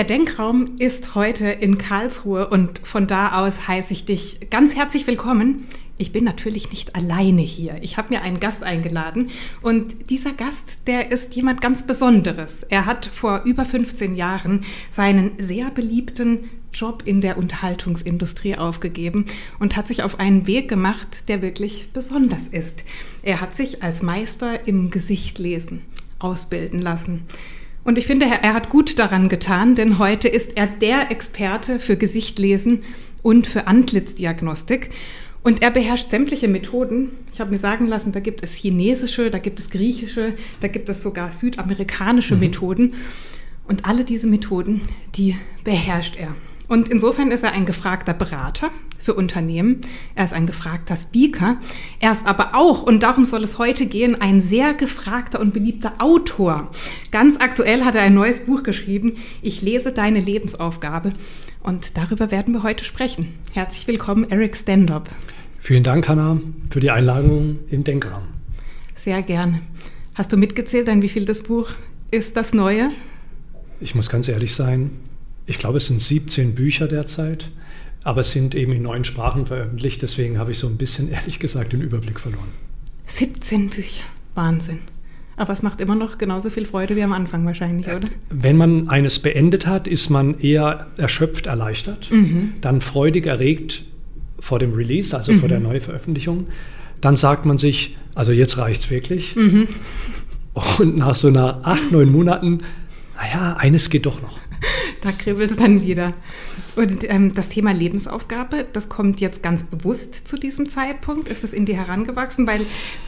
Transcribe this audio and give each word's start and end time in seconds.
Der 0.00 0.06
Denkraum 0.06 0.76
ist 0.78 1.14
heute 1.14 1.50
in 1.50 1.76
Karlsruhe 1.76 2.48
und 2.48 2.80
von 2.84 3.06
da 3.06 3.38
aus 3.38 3.68
heiße 3.68 3.92
ich 3.92 4.06
dich 4.06 4.48
ganz 4.48 4.74
herzlich 4.74 5.06
willkommen. 5.06 5.66
Ich 5.98 6.10
bin 6.10 6.24
natürlich 6.24 6.70
nicht 6.70 6.96
alleine 6.96 7.42
hier. 7.42 7.76
Ich 7.82 7.98
habe 7.98 8.14
mir 8.14 8.22
einen 8.22 8.40
Gast 8.40 8.62
eingeladen 8.62 9.28
und 9.60 10.08
dieser 10.08 10.32
Gast, 10.32 10.78
der 10.86 11.12
ist 11.12 11.36
jemand 11.36 11.60
ganz 11.60 11.86
Besonderes. 11.86 12.62
Er 12.70 12.86
hat 12.86 13.10
vor 13.12 13.42
über 13.44 13.66
15 13.66 14.16
Jahren 14.16 14.64
seinen 14.88 15.32
sehr 15.36 15.70
beliebten 15.70 16.48
Job 16.72 17.02
in 17.04 17.20
der 17.20 17.36
Unterhaltungsindustrie 17.36 18.56
aufgegeben 18.56 19.26
und 19.58 19.76
hat 19.76 19.86
sich 19.86 20.02
auf 20.02 20.18
einen 20.18 20.46
Weg 20.46 20.70
gemacht, 20.70 21.28
der 21.28 21.42
wirklich 21.42 21.90
besonders 21.92 22.48
ist. 22.48 22.86
Er 23.22 23.42
hat 23.42 23.54
sich 23.54 23.82
als 23.82 24.02
Meister 24.02 24.66
im 24.66 24.88
Gesichtlesen 24.88 25.82
ausbilden 26.20 26.80
lassen. 26.80 27.26
Und 27.82 27.98
ich 27.98 28.06
finde, 28.06 28.26
er 28.26 28.54
hat 28.54 28.68
gut 28.68 28.98
daran 28.98 29.28
getan, 29.28 29.74
denn 29.74 29.98
heute 29.98 30.28
ist 30.28 30.56
er 30.56 30.66
der 30.66 31.10
Experte 31.10 31.80
für 31.80 31.96
Gesichtlesen 31.96 32.84
und 33.22 33.46
für 33.46 33.66
Antlitzdiagnostik. 33.66 34.90
Und 35.42 35.62
er 35.62 35.70
beherrscht 35.70 36.10
sämtliche 36.10 36.48
Methoden. 36.48 37.12
Ich 37.32 37.40
habe 37.40 37.50
mir 37.50 37.58
sagen 37.58 37.86
lassen, 37.86 38.12
da 38.12 38.20
gibt 38.20 38.44
es 38.44 38.54
chinesische, 38.54 39.30
da 39.30 39.38
gibt 39.38 39.58
es 39.58 39.70
griechische, 39.70 40.34
da 40.60 40.68
gibt 40.68 40.90
es 40.90 41.02
sogar 41.02 41.32
südamerikanische 41.32 42.34
mhm. 42.34 42.40
Methoden. 42.40 42.94
Und 43.66 43.86
alle 43.86 44.04
diese 44.04 44.26
Methoden, 44.26 44.82
die 45.14 45.36
beherrscht 45.64 46.16
er. 46.16 46.34
Und 46.70 46.88
insofern 46.88 47.32
ist 47.32 47.42
er 47.42 47.50
ein 47.50 47.66
gefragter 47.66 48.14
Berater 48.14 48.70
für 49.00 49.14
Unternehmen. 49.14 49.80
Er 50.14 50.24
ist 50.24 50.32
ein 50.32 50.46
gefragter 50.46 50.96
Speaker. 50.96 51.56
Er 51.98 52.12
ist 52.12 52.28
aber 52.28 52.54
auch, 52.54 52.84
und 52.84 53.02
darum 53.02 53.24
soll 53.24 53.42
es 53.42 53.58
heute 53.58 53.86
gehen, 53.86 54.20
ein 54.20 54.40
sehr 54.40 54.74
gefragter 54.74 55.40
und 55.40 55.52
beliebter 55.52 55.94
Autor. 55.98 56.70
Ganz 57.10 57.38
aktuell 57.40 57.84
hat 57.84 57.96
er 57.96 58.02
ein 58.02 58.14
neues 58.14 58.38
Buch 58.46 58.62
geschrieben, 58.62 59.16
Ich 59.42 59.62
lese 59.62 59.90
deine 59.90 60.20
Lebensaufgabe. 60.20 61.12
Und 61.64 61.96
darüber 61.96 62.30
werden 62.30 62.54
wir 62.54 62.62
heute 62.62 62.84
sprechen. 62.84 63.34
Herzlich 63.50 63.88
willkommen, 63.88 64.30
Eric 64.30 64.56
Standop. 64.56 65.10
Vielen 65.58 65.82
Dank, 65.82 66.06
Hanna, 66.08 66.40
für 66.70 66.78
die 66.78 66.92
Einladung 66.92 67.58
im 67.68 67.82
Denkraum. 67.82 68.22
Sehr 68.94 69.22
gerne. 69.22 69.60
Hast 70.14 70.32
du 70.32 70.36
mitgezählt, 70.36 70.88
an 70.88 71.02
wie 71.02 71.08
viel 71.08 71.24
das 71.24 71.42
Buch 71.42 71.70
ist 72.12 72.36
das 72.36 72.54
neue? 72.54 72.86
Ich 73.80 73.96
muss 73.96 74.08
ganz 74.08 74.28
ehrlich 74.28 74.54
sein, 74.54 74.92
ich 75.50 75.58
glaube, 75.58 75.78
es 75.78 75.88
sind 75.88 76.00
17 76.00 76.54
Bücher 76.54 76.86
derzeit, 76.86 77.50
aber 78.04 78.20
es 78.20 78.30
sind 78.30 78.54
eben 78.54 78.72
in 78.72 78.82
neun 78.82 79.04
Sprachen 79.04 79.46
veröffentlicht. 79.46 80.00
Deswegen 80.00 80.38
habe 80.38 80.52
ich 80.52 80.58
so 80.58 80.68
ein 80.68 80.76
bisschen, 80.76 81.08
ehrlich 81.12 81.40
gesagt, 81.40 81.72
den 81.72 81.82
Überblick 81.82 82.20
verloren. 82.20 82.48
17 83.06 83.68
Bücher, 83.68 84.04
Wahnsinn. 84.36 84.78
Aber 85.36 85.52
es 85.52 85.62
macht 85.62 85.80
immer 85.80 85.96
noch 85.96 86.18
genauso 86.18 86.50
viel 86.50 86.66
Freude 86.66 86.94
wie 86.96 87.02
am 87.02 87.12
Anfang 87.12 87.44
wahrscheinlich, 87.46 87.88
oder? 87.88 88.08
Wenn 88.28 88.56
man 88.56 88.88
eines 88.88 89.18
beendet 89.18 89.66
hat, 89.66 89.88
ist 89.88 90.08
man 90.08 90.38
eher 90.38 90.86
erschöpft, 90.98 91.46
erleichtert, 91.46 92.10
mhm. 92.10 92.52
dann 92.60 92.80
freudig 92.80 93.26
erregt 93.26 93.84
vor 94.38 94.58
dem 94.58 94.72
Release, 94.74 95.16
also 95.16 95.32
mhm. 95.32 95.40
vor 95.40 95.48
der 95.48 95.58
mhm. 95.58 95.66
Neuveröffentlichung. 95.66 96.46
Dann 97.00 97.16
sagt 97.16 97.46
man 97.46 97.58
sich, 97.58 97.96
also 98.14 98.32
jetzt 98.32 98.58
reicht 98.58 98.82
es 98.82 98.90
wirklich. 98.90 99.34
Mhm. 99.34 99.66
Und 100.78 100.96
nach 100.96 101.14
so 101.14 101.28
einer 101.28 101.60
acht, 101.64 101.90
neun 101.90 102.12
Monaten, 102.12 102.58
naja, 103.16 103.56
eines 103.56 103.90
geht 103.90 104.06
doch 104.06 104.20
noch. 104.22 104.39
da 105.02 105.12
kribbelt 105.12 105.52
es 105.52 105.56
dann 105.56 105.82
wieder. 105.82 106.14
Und 106.76 107.08
ähm, 107.08 107.34
das 107.34 107.48
Thema 107.48 107.72
Lebensaufgabe, 107.72 108.66
das 108.72 108.88
kommt 108.88 109.20
jetzt 109.20 109.42
ganz 109.42 109.64
bewusst 109.64 110.14
zu 110.14 110.36
diesem 110.36 110.68
Zeitpunkt. 110.68 111.28
Ist 111.28 111.44
es 111.44 111.52
in 111.52 111.66
dir 111.66 111.76
herangewachsen? 111.76 112.46
Weil 112.46 112.60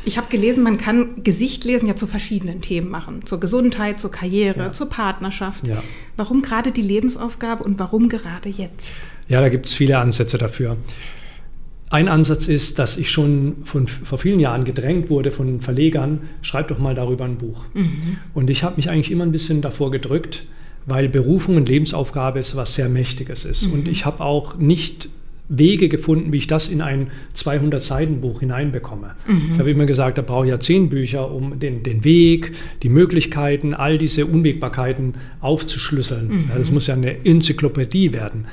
ich 0.04 0.16
habe 0.18 0.28
gelesen, 0.28 0.62
man 0.62 0.78
kann 0.78 1.22
Gesicht 1.22 1.64
lesen 1.64 1.86
ja 1.86 1.96
zu 1.96 2.06
verschiedenen 2.06 2.60
Themen 2.60 2.90
machen. 2.90 3.24
Zur 3.24 3.40
Gesundheit, 3.40 4.00
zur 4.00 4.10
Karriere, 4.10 4.58
ja. 4.58 4.72
zur 4.72 4.88
Partnerschaft. 4.88 5.66
Ja. 5.66 5.82
Warum 6.16 6.42
gerade 6.42 6.72
die 6.72 6.82
Lebensaufgabe 6.82 7.62
und 7.64 7.78
warum 7.78 8.08
gerade 8.08 8.48
jetzt? 8.48 8.88
Ja, 9.28 9.40
da 9.40 9.48
gibt 9.48 9.66
es 9.66 9.74
viele 9.74 9.98
Ansätze 9.98 10.38
dafür. 10.38 10.76
Ein 11.92 12.08
Ansatz 12.08 12.48
ist, 12.48 12.78
dass 12.78 12.96
ich 12.96 13.10
schon 13.10 13.56
von, 13.64 13.86
vor 13.86 14.16
vielen 14.16 14.40
Jahren 14.40 14.64
gedrängt 14.64 15.10
wurde 15.10 15.30
von 15.30 15.60
Verlegern, 15.60 16.20
schreib 16.40 16.68
doch 16.68 16.78
mal 16.78 16.94
darüber 16.94 17.26
ein 17.26 17.36
Buch. 17.36 17.66
Mhm. 17.74 18.16
Und 18.32 18.48
ich 18.48 18.64
habe 18.64 18.76
mich 18.76 18.88
eigentlich 18.88 19.10
immer 19.10 19.24
ein 19.24 19.32
bisschen 19.32 19.60
davor 19.60 19.90
gedrückt, 19.90 20.44
weil 20.86 21.08
Berufung 21.08 21.56
und 21.56 21.68
Lebensaufgabe 21.68 22.40
ist 22.40 22.56
was 22.56 22.74
sehr 22.74 22.88
Mächtiges 22.88 23.44
ist. 23.44 23.66
Mhm. 23.66 23.72
Und 23.72 23.88
ich 23.88 24.04
habe 24.04 24.22
auch 24.22 24.56
nicht 24.56 25.08
Wege 25.54 25.88
gefunden, 25.88 26.32
wie 26.32 26.38
ich 26.38 26.46
das 26.46 26.68
in 26.68 26.80
ein 26.80 27.08
200-Seiten-Buch 27.36 28.40
hineinbekomme. 28.40 29.14
Mhm. 29.26 29.50
Ich 29.52 29.58
habe 29.58 29.70
immer 29.70 29.84
gesagt, 29.84 30.16
da 30.16 30.22
brauche 30.22 30.46
ich 30.46 30.50
ja 30.50 30.58
zehn 30.58 30.88
Bücher, 30.88 31.30
um 31.30 31.58
den, 31.58 31.82
den 31.82 32.04
Weg, 32.04 32.52
die 32.82 32.88
Möglichkeiten, 32.88 33.74
all 33.74 33.98
diese 33.98 34.24
Unwägbarkeiten 34.24 35.14
aufzuschlüsseln. 35.40 36.28
Mhm. 36.28 36.44
Ja, 36.48 36.58
das 36.58 36.70
muss 36.70 36.86
ja 36.86 36.94
eine 36.94 37.24
Enzyklopädie 37.24 38.14
werden. 38.14 38.46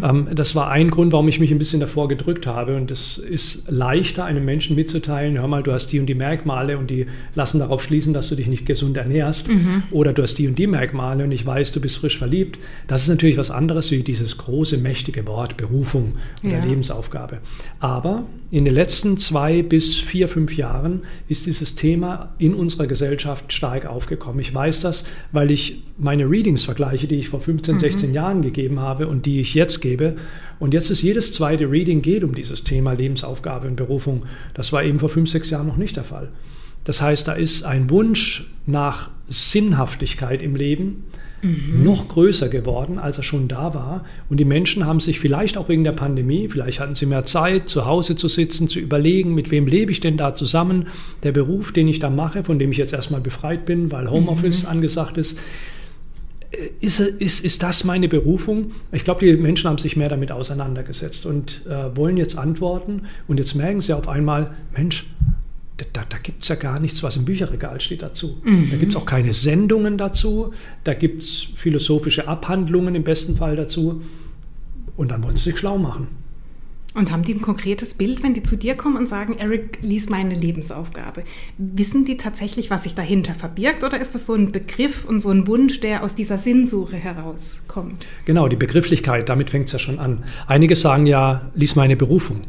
Mhm. 0.00 0.04
Ähm, 0.04 0.28
das 0.34 0.54
war 0.54 0.70
ein 0.70 0.90
Grund, 0.90 1.12
warum 1.12 1.28
ich 1.28 1.40
mich 1.40 1.50
ein 1.50 1.58
bisschen 1.58 1.80
davor 1.80 2.08
gedrückt 2.08 2.46
habe. 2.46 2.76
Und 2.76 2.90
es 2.90 3.18
ist 3.18 3.64
leichter, 3.68 4.24
einem 4.24 4.44
Menschen 4.46 4.76
mitzuteilen, 4.76 5.38
hör 5.38 5.48
mal, 5.48 5.62
du 5.62 5.72
hast 5.72 5.88
die 5.88 6.00
und 6.00 6.06
die 6.06 6.14
Merkmale 6.14 6.78
und 6.78 6.90
die 6.90 7.06
lassen 7.34 7.58
darauf 7.58 7.82
schließen, 7.82 8.14
dass 8.14 8.30
du 8.30 8.34
dich 8.34 8.48
nicht 8.48 8.64
gesund 8.64 8.96
ernährst. 8.96 9.48
Mhm. 9.48 9.82
Oder 9.90 10.14
du 10.14 10.22
hast 10.22 10.38
die 10.38 10.48
und 10.48 10.58
die 10.58 10.66
Merkmale 10.66 11.22
und 11.24 11.32
ich 11.32 11.44
weiß, 11.44 11.72
du 11.72 11.80
bist 11.82 11.98
frisch 11.98 12.16
verliebt. 12.16 12.58
Das 12.86 13.02
ist 13.02 13.08
natürlich 13.08 13.36
was 13.36 13.50
anderes 13.50 13.90
wie 13.90 14.02
dieses 14.02 14.38
große, 14.38 14.78
mächtige 14.78 15.26
Wort 15.26 15.58
Berufung 15.58 16.14
oder 16.46 16.58
ja. 16.58 16.64
Lebensaufgabe. 16.64 17.38
Aber 17.80 18.24
in 18.50 18.64
den 18.64 18.74
letzten 18.74 19.16
zwei 19.16 19.62
bis 19.62 19.96
vier, 19.96 20.28
fünf 20.28 20.56
Jahren 20.56 21.02
ist 21.28 21.46
dieses 21.46 21.74
Thema 21.74 22.34
in 22.38 22.54
unserer 22.54 22.86
Gesellschaft 22.86 23.52
stark 23.52 23.86
aufgekommen. 23.86 24.40
Ich 24.40 24.54
weiß 24.54 24.80
das, 24.80 25.04
weil 25.32 25.50
ich 25.50 25.82
meine 25.98 26.28
Readings 26.30 26.64
vergleiche, 26.64 27.06
die 27.06 27.16
ich 27.16 27.28
vor 27.28 27.40
15, 27.40 27.74
mhm. 27.74 27.80
16 27.80 28.14
Jahren 28.14 28.42
gegeben 28.42 28.80
habe 28.80 29.08
und 29.08 29.26
die 29.26 29.40
ich 29.40 29.54
jetzt 29.54 29.80
gebe. 29.80 30.16
Und 30.58 30.74
jetzt 30.74 30.90
ist 30.90 31.02
jedes 31.02 31.34
zweite 31.34 31.70
Reading 31.70 32.02
geht 32.02 32.24
um 32.24 32.34
dieses 32.34 32.64
Thema 32.64 32.92
Lebensaufgabe 32.92 33.66
und 33.66 33.76
Berufung. 33.76 34.24
Das 34.54 34.72
war 34.72 34.84
eben 34.84 34.98
vor 34.98 35.08
fünf, 35.08 35.30
sechs 35.30 35.50
Jahren 35.50 35.66
noch 35.66 35.76
nicht 35.76 35.96
der 35.96 36.04
Fall. 36.04 36.30
Das 36.84 37.02
heißt, 37.02 37.26
da 37.26 37.32
ist 37.32 37.64
ein 37.64 37.90
Wunsch 37.90 38.48
nach 38.64 39.10
Sinnhaftigkeit 39.28 40.40
im 40.40 40.54
Leben, 40.54 41.04
mhm. 41.42 41.84
noch 41.84 42.08
größer 42.08 42.48
geworden, 42.48 42.98
als 42.98 43.18
er 43.18 43.22
schon 43.22 43.48
da 43.48 43.74
war. 43.74 44.04
Und 44.28 44.38
die 44.38 44.44
Menschen 44.44 44.86
haben 44.86 45.00
sich 45.00 45.20
vielleicht 45.20 45.56
auch 45.58 45.68
wegen 45.68 45.84
der 45.84 45.92
Pandemie, 45.92 46.48
vielleicht 46.48 46.80
hatten 46.80 46.94
sie 46.94 47.06
mehr 47.06 47.24
Zeit, 47.24 47.68
zu 47.68 47.86
Hause 47.86 48.16
zu 48.16 48.28
sitzen, 48.28 48.68
zu 48.68 48.78
überlegen, 48.78 49.34
mit 49.34 49.50
wem 49.50 49.66
lebe 49.66 49.90
ich 49.92 50.00
denn 50.00 50.16
da 50.16 50.34
zusammen. 50.34 50.88
Der 51.22 51.32
Beruf, 51.32 51.72
den 51.72 51.88
ich 51.88 51.98
da 51.98 52.10
mache, 52.10 52.44
von 52.44 52.58
dem 52.58 52.70
ich 52.70 52.78
jetzt 52.78 52.92
erstmal 52.92 53.20
befreit 53.20 53.66
bin, 53.66 53.90
weil 53.92 54.10
Homeoffice 54.10 54.64
mhm. 54.64 54.70
angesagt 54.70 55.18
ist, 55.18 55.38
äh, 56.50 56.70
ist, 56.80 57.00
ist, 57.00 57.44
ist 57.44 57.62
das 57.62 57.84
meine 57.84 58.08
Berufung? 58.08 58.72
Ich 58.92 59.04
glaube, 59.04 59.24
die 59.24 59.36
Menschen 59.36 59.68
haben 59.68 59.78
sich 59.78 59.96
mehr 59.96 60.08
damit 60.08 60.32
auseinandergesetzt 60.32 61.26
und 61.26 61.66
äh, 61.66 61.96
wollen 61.96 62.16
jetzt 62.16 62.38
antworten. 62.38 63.02
Und 63.26 63.38
jetzt 63.38 63.54
merken 63.54 63.80
sie 63.80 63.92
auf 63.92 64.08
einmal, 64.08 64.54
Mensch, 64.76 65.06
da, 65.76 66.02
da 66.08 66.18
gibt 66.18 66.42
es 66.42 66.48
ja 66.48 66.54
gar 66.54 66.80
nichts, 66.80 67.02
was 67.02 67.16
im 67.16 67.24
Bücherregal 67.24 67.80
steht 67.80 68.02
dazu. 68.02 68.40
Mhm. 68.44 68.70
Da 68.70 68.76
gibt 68.76 68.92
es 68.92 68.96
auch 68.96 69.06
keine 69.06 69.32
Sendungen 69.32 69.98
dazu, 69.98 70.52
da 70.84 70.94
gibt 70.94 71.22
es 71.22 71.48
philosophische 71.54 72.28
Abhandlungen 72.28 72.94
im 72.94 73.04
besten 73.04 73.36
Fall 73.36 73.56
dazu. 73.56 74.02
Und 74.96 75.10
dann 75.10 75.22
wollen 75.22 75.36
sie 75.36 75.50
sich 75.50 75.58
schlau 75.58 75.76
machen. 75.76 76.08
Und 76.94 77.12
haben 77.12 77.24
die 77.24 77.34
ein 77.34 77.42
konkretes 77.42 77.92
Bild, 77.92 78.22
wenn 78.22 78.32
die 78.32 78.42
zu 78.42 78.56
dir 78.56 78.74
kommen 78.74 78.96
und 78.96 79.06
sagen, 79.06 79.36
Eric, 79.36 79.80
lies 79.82 80.08
meine 80.08 80.32
Lebensaufgabe? 80.32 81.24
Wissen 81.58 82.06
die 82.06 82.16
tatsächlich, 82.16 82.70
was 82.70 82.84
sich 82.84 82.94
dahinter 82.94 83.34
verbirgt? 83.34 83.84
Oder 83.84 84.00
ist 84.00 84.14
das 84.14 84.24
so 84.24 84.32
ein 84.32 84.50
Begriff 84.50 85.04
und 85.04 85.20
so 85.20 85.28
ein 85.28 85.46
Wunsch, 85.46 85.80
der 85.80 86.02
aus 86.02 86.14
dieser 86.14 86.38
Sinnsuche 86.38 86.96
herauskommt? 86.96 88.06
Genau, 88.24 88.48
die 88.48 88.56
Begrifflichkeit, 88.56 89.28
damit 89.28 89.50
fängt 89.50 89.66
es 89.66 89.72
ja 89.72 89.78
schon 89.78 89.98
an. 89.98 90.24
Einige 90.46 90.74
sagen 90.74 91.04
ja, 91.04 91.50
lies 91.54 91.76
meine 91.76 91.96
Berufung. 91.96 92.40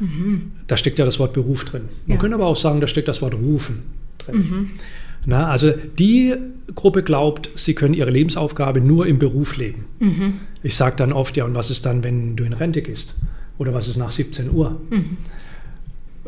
Mhm. 0.00 0.52
Da 0.66 0.76
steckt 0.76 0.98
ja 0.98 1.04
das 1.04 1.18
Wort 1.18 1.32
Beruf 1.32 1.64
drin. 1.64 1.82
Man 2.06 2.16
ja. 2.16 2.20
könnte 2.20 2.34
aber 2.34 2.46
auch 2.46 2.56
sagen, 2.56 2.80
da 2.80 2.86
steckt 2.86 3.08
das 3.08 3.22
Wort 3.22 3.34
Rufen 3.34 3.82
drin. 4.18 4.36
Mhm. 4.36 4.70
Na, 5.26 5.50
also 5.50 5.72
die 5.98 6.34
Gruppe 6.74 7.02
glaubt, 7.02 7.50
sie 7.54 7.74
können 7.74 7.94
ihre 7.94 8.10
Lebensaufgabe 8.10 8.80
nur 8.80 9.06
im 9.06 9.18
Beruf 9.18 9.56
leben. 9.56 9.84
Mhm. 9.98 10.34
Ich 10.62 10.74
sage 10.74 10.96
dann 10.96 11.12
oft, 11.12 11.36
ja, 11.36 11.44
und 11.44 11.54
was 11.54 11.70
ist 11.70 11.86
dann, 11.86 12.04
wenn 12.04 12.36
du 12.36 12.44
in 12.44 12.52
Rente 12.52 12.82
gehst? 12.82 13.14
Oder 13.58 13.74
was 13.74 13.88
ist 13.88 13.96
nach 13.96 14.10
17 14.10 14.50
Uhr? 14.50 14.80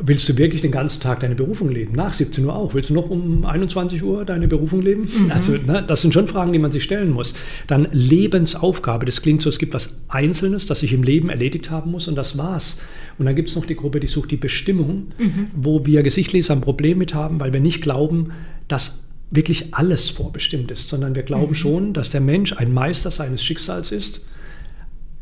Willst 0.03 0.29
du 0.29 0.39
wirklich 0.39 0.63
den 0.63 0.71
ganzen 0.71 1.01
Tag 1.01 1.21
deine 1.21 1.35
Berufung 1.35 1.69
leben? 1.69 1.95
Nach 1.95 2.15
17 2.15 2.45
Uhr 2.45 2.55
auch? 2.55 2.75
Willst 2.75 2.91
du 2.91 2.95
noch 2.95 3.11
um 3.11 3.45
21 3.45 4.03
Uhr 4.03 4.25
deine 4.25 4.49
Berufung 4.49 4.81
leben? 4.81 5.03
Mhm. 5.03 5.31
Also, 5.31 5.53
ne, 5.53 5.85
das 5.87 6.03
sind 6.03 6.15
schon 6.15 6.27
Fragen, 6.27 6.53
die 6.53 6.59
man 6.59 6.73
sich 6.73 6.83
stellen 6.83 7.11
muss. 7.11 7.35
Dann 7.67 7.89
Lebensaufgabe. 7.93 9.05
Das 9.07 9.21
klingt 9.23 9.43
so, 9.43 9.49
es 9.49 9.59
gibt 9.59 9.75
was 9.75 9.99
Einzelnes, 10.09 10.67
das 10.67 10.83
ich 10.83 10.93
im 10.93 11.03
Leben 11.03 11.29
erledigt 11.29 11.71
haben 11.71 11.91
muss 11.91 12.09
und 12.09 12.17
das 12.17 12.39
war's. 12.39 12.79
Und 13.19 13.27
dann 13.27 13.37
gibt 13.37 13.51
es 13.51 13.57
noch 13.57 13.67
die 13.67 13.77
Gruppe, 13.77 14.01
die 14.01 14.07
sucht 14.07 14.31
die 14.31 14.37
Bestimmung, 14.37 15.09
mhm. 15.19 15.49
wo 15.55 15.85
wir 15.85 16.03
Gesichtleser 16.03 16.55
ein 16.55 16.63
Problem 16.63 16.99
mit 16.99 17.15
haben, 17.15 17.39
weil 17.39 17.53
wir 17.53 17.61
nicht 17.61 17.83
glauben, 17.83 18.31
dass 18.69 19.01
wirklich 19.31 19.75
alles 19.75 20.11
vorbestimmt 20.11 20.71
ist, 20.71 20.89
sondern 20.89 21.15
wir 21.15 21.23
glauben 21.23 21.51
mhm. 21.51 21.57
schon, 21.57 21.93
dass 21.93 22.11
der 22.11 22.21
Mensch 22.21 22.53
ein 22.55 22.73
Meister 22.73 23.11
seines 23.11 23.45
Schicksals 23.45 23.93
ist. 23.93 24.21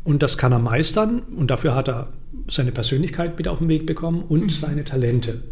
Und 0.09 0.23
das 0.23 0.39
kann 0.39 0.51
er 0.51 0.57
meistern 0.57 1.21
und 1.37 1.51
dafür 1.51 1.75
hat 1.75 1.87
er 1.87 2.07
seine 2.47 2.71
Persönlichkeit 2.71 3.37
mit 3.37 3.47
auf 3.47 3.59
den 3.59 3.69
Weg 3.69 3.85
bekommen 3.85 4.23
und 4.27 4.45
mhm. 4.45 4.49
seine 4.49 4.83
Talente. 4.83 5.43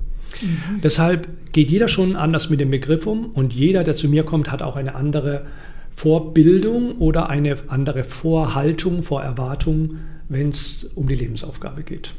Mhm. 0.41 0.81
Deshalb 0.81 1.27
geht 1.53 1.69
jeder 1.69 1.87
schon 1.87 2.15
anders 2.15 2.49
mit 2.49 2.59
dem 2.59 2.71
Begriff 2.71 3.05
um 3.05 3.27
und 3.27 3.53
jeder, 3.53 3.83
der 3.83 3.93
zu 3.93 4.09
mir 4.09 4.23
kommt, 4.23 4.51
hat 4.51 4.63
auch 4.63 4.75
eine 4.75 4.95
andere 4.95 5.45
Vorbildung 5.95 6.93
oder 6.97 7.29
eine 7.29 7.55
andere 7.67 8.03
Vorhaltung, 8.03 9.03
Vorerwartung, 9.03 9.97
wenn 10.27 10.49
es 10.49 10.85
um 10.95 11.07
die 11.07 11.13
Lebensaufgabe 11.13 11.83
geht. 11.83 12.15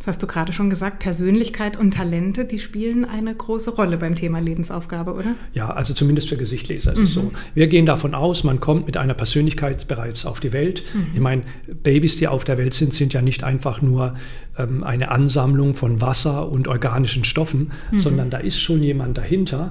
Das 0.00 0.06
hast 0.06 0.22
du 0.22 0.26
gerade 0.26 0.54
schon 0.54 0.70
gesagt, 0.70 1.00
Persönlichkeit 1.00 1.76
und 1.76 1.92
Talente, 1.92 2.46
die 2.46 2.58
spielen 2.58 3.04
eine 3.04 3.34
große 3.34 3.72
Rolle 3.72 3.98
beim 3.98 4.14
Thema 4.14 4.38
Lebensaufgabe, 4.38 5.12
oder? 5.12 5.34
Ja, 5.52 5.68
also 5.72 5.92
zumindest 5.92 6.30
für 6.30 6.38
Gesichtleser 6.38 6.94
ist 6.94 6.98
mhm. 6.98 7.04
es 7.04 7.12
so. 7.12 7.32
Wir 7.52 7.66
gehen 7.66 7.84
davon 7.84 8.14
aus, 8.14 8.42
man 8.42 8.60
kommt 8.60 8.86
mit 8.86 8.96
einer 8.96 9.12
Persönlichkeit 9.12 9.86
bereits 9.88 10.24
auf 10.24 10.40
die 10.40 10.54
Welt. 10.54 10.84
Mhm. 10.94 11.06
Ich 11.12 11.20
meine, 11.20 11.42
Babys, 11.82 12.16
die 12.16 12.28
auf 12.28 12.44
der 12.44 12.56
Welt 12.56 12.72
sind, 12.72 12.94
sind 12.94 13.12
ja 13.12 13.20
nicht 13.20 13.44
einfach 13.44 13.82
nur 13.82 14.14
ähm, 14.56 14.84
eine 14.84 15.10
Ansammlung 15.10 15.74
von 15.74 16.00
Wasser 16.00 16.50
und 16.50 16.66
organischen 16.66 17.24
Stoffen, 17.24 17.70
mhm. 17.90 17.98
sondern 17.98 18.30
da 18.30 18.38
ist 18.38 18.58
schon 18.58 18.82
jemand 18.82 19.18
dahinter 19.18 19.70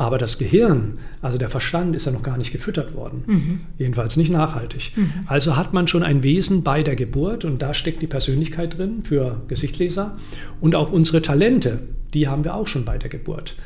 aber 0.00 0.16
das 0.16 0.38
Gehirn, 0.38 0.94
also 1.20 1.36
der 1.36 1.50
Verstand, 1.50 1.94
ist 1.94 2.06
ja 2.06 2.12
noch 2.12 2.22
gar 2.22 2.38
nicht 2.38 2.52
gefüttert 2.52 2.94
worden. 2.94 3.22
Mhm. 3.26 3.60
Jedenfalls 3.76 4.16
nicht 4.16 4.32
nachhaltig. 4.32 4.92
Mhm. 4.96 5.12
Also 5.26 5.56
hat 5.58 5.74
man 5.74 5.88
schon 5.88 6.02
ein 6.02 6.22
Wesen 6.22 6.62
bei 6.62 6.82
der 6.82 6.96
Geburt 6.96 7.44
und 7.44 7.60
da 7.60 7.74
steckt 7.74 8.00
die 8.00 8.06
Persönlichkeit 8.06 8.78
drin 8.78 9.02
für 9.04 9.42
Gesichtleser. 9.48 10.16
Und 10.58 10.74
auch 10.74 10.90
unsere 10.90 11.20
Talente, 11.20 11.80
die 12.14 12.28
haben 12.28 12.44
wir 12.44 12.54
auch 12.54 12.66
schon 12.66 12.86
bei 12.86 12.96
der 12.96 13.10
Geburt. 13.10 13.56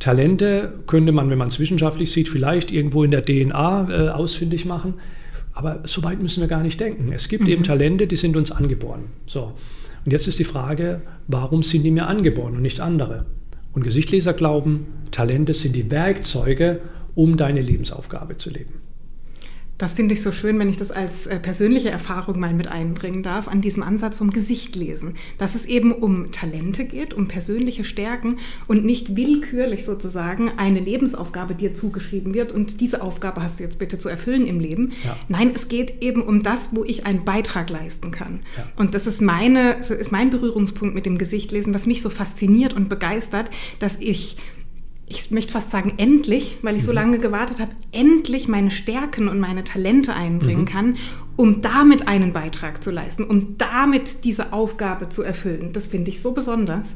Talente 0.00 0.72
könnte 0.88 1.12
man, 1.12 1.30
wenn 1.30 1.38
man 1.38 1.46
es 1.46 1.60
wissenschaftlich 1.60 2.10
sieht, 2.10 2.28
vielleicht 2.28 2.72
irgendwo 2.72 3.04
in 3.04 3.12
der 3.12 3.24
DNA 3.24 3.88
äh, 3.88 4.08
ausfindig 4.08 4.64
machen. 4.64 4.94
Aber 5.52 5.82
so 5.84 6.02
weit 6.02 6.20
müssen 6.20 6.40
wir 6.40 6.48
gar 6.48 6.64
nicht 6.64 6.80
denken. 6.80 7.12
Es 7.12 7.28
gibt 7.28 7.44
mhm. 7.44 7.50
eben 7.50 7.62
Talente, 7.62 8.08
die 8.08 8.16
sind 8.16 8.36
uns 8.36 8.50
angeboren. 8.50 9.04
So. 9.26 9.52
Und 10.04 10.10
jetzt 10.10 10.26
ist 10.26 10.40
die 10.40 10.44
Frage, 10.44 11.02
warum 11.28 11.62
sind 11.62 11.84
die 11.84 11.92
mir 11.92 12.08
angeboren 12.08 12.56
und 12.56 12.62
nicht 12.62 12.80
andere? 12.80 13.24
Und 13.76 13.82
Gesichtleser 13.82 14.32
glauben, 14.32 14.86
Talente 15.10 15.52
sind 15.52 15.74
die 15.76 15.90
Werkzeuge, 15.90 16.80
um 17.14 17.36
deine 17.36 17.60
Lebensaufgabe 17.60 18.38
zu 18.38 18.48
leben. 18.48 18.85
Das 19.78 19.92
finde 19.92 20.14
ich 20.14 20.22
so 20.22 20.32
schön, 20.32 20.58
wenn 20.58 20.70
ich 20.70 20.78
das 20.78 20.90
als 20.90 21.26
äh, 21.26 21.38
persönliche 21.38 21.90
Erfahrung 21.90 22.40
mal 22.40 22.54
mit 22.54 22.68
einbringen 22.68 23.22
darf, 23.22 23.46
an 23.46 23.60
diesem 23.60 23.82
Ansatz 23.82 24.16
vom 24.18 24.30
Gesicht 24.30 24.74
lesen. 24.74 25.14
Dass 25.36 25.54
es 25.54 25.66
eben 25.66 25.92
um 25.92 26.32
Talente 26.32 26.86
geht, 26.86 27.12
um 27.12 27.28
persönliche 27.28 27.84
Stärken 27.84 28.38
und 28.66 28.84
nicht 28.84 29.16
willkürlich 29.16 29.84
sozusagen 29.84 30.50
eine 30.56 30.80
Lebensaufgabe 30.80 31.54
dir 31.54 31.74
zugeschrieben 31.74 32.32
wird 32.32 32.52
und 32.52 32.80
diese 32.80 33.02
Aufgabe 33.02 33.42
hast 33.42 33.58
du 33.58 33.64
jetzt 33.64 33.78
bitte 33.78 33.98
zu 33.98 34.08
erfüllen 34.08 34.46
im 34.46 34.60
Leben. 34.60 34.92
Ja. 35.04 35.16
Nein, 35.28 35.52
es 35.54 35.68
geht 35.68 36.02
eben 36.02 36.22
um 36.22 36.42
das, 36.42 36.74
wo 36.74 36.82
ich 36.82 37.04
einen 37.04 37.24
Beitrag 37.24 37.68
leisten 37.68 38.10
kann. 38.10 38.40
Ja. 38.56 38.66
Und 38.76 38.94
das 38.94 39.06
ist, 39.06 39.20
meine, 39.20 39.80
ist 39.80 40.12
mein 40.12 40.30
Berührungspunkt 40.30 40.94
mit 40.94 41.04
dem 41.04 41.18
Gesicht 41.18 41.52
lesen, 41.52 41.74
was 41.74 41.86
mich 41.86 42.00
so 42.00 42.08
fasziniert 42.08 42.72
und 42.72 42.88
begeistert, 42.88 43.50
dass 43.78 43.96
ich 44.00 44.38
ich 45.08 45.30
möchte 45.30 45.52
fast 45.52 45.70
sagen, 45.70 45.94
endlich, 45.98 46.58
weil 46.62 46.76
ich 46.76 46.84
so 46.84 46.90
mhm. 46.90 46.96
lange 46.96 47.18
gewartet 47.18 47.60
habe, 47.60 47.70
endlich 47.92 48.48
meine 48.48 48.70
Stärken 48.70 49.28
und 49.28 49.38
meine 49.38 49.62
Talente 49.62 50.14
einbringen 50.14 50.62
mhm. 50.62 50.66
kann, 50.66 50.96
um 51.36 51.62
damit 51.62 52.08
einen 52.08 52.32
Beitrag 52.32 52.82
zu 52.82 52.90
leisten, 52.90 53.22
um 53.24 53.56
damit 53.58 54.24
diese 54.24 54.52
Aufgabe 54.52 55.08
zu 55.08 55.22
erfüllen. 55.22 55.72
Das 55.72 55.88
finde 55.88 56.10
ich 56.10 56.22
so 56.22 56.32
besonders. 56.32 56.88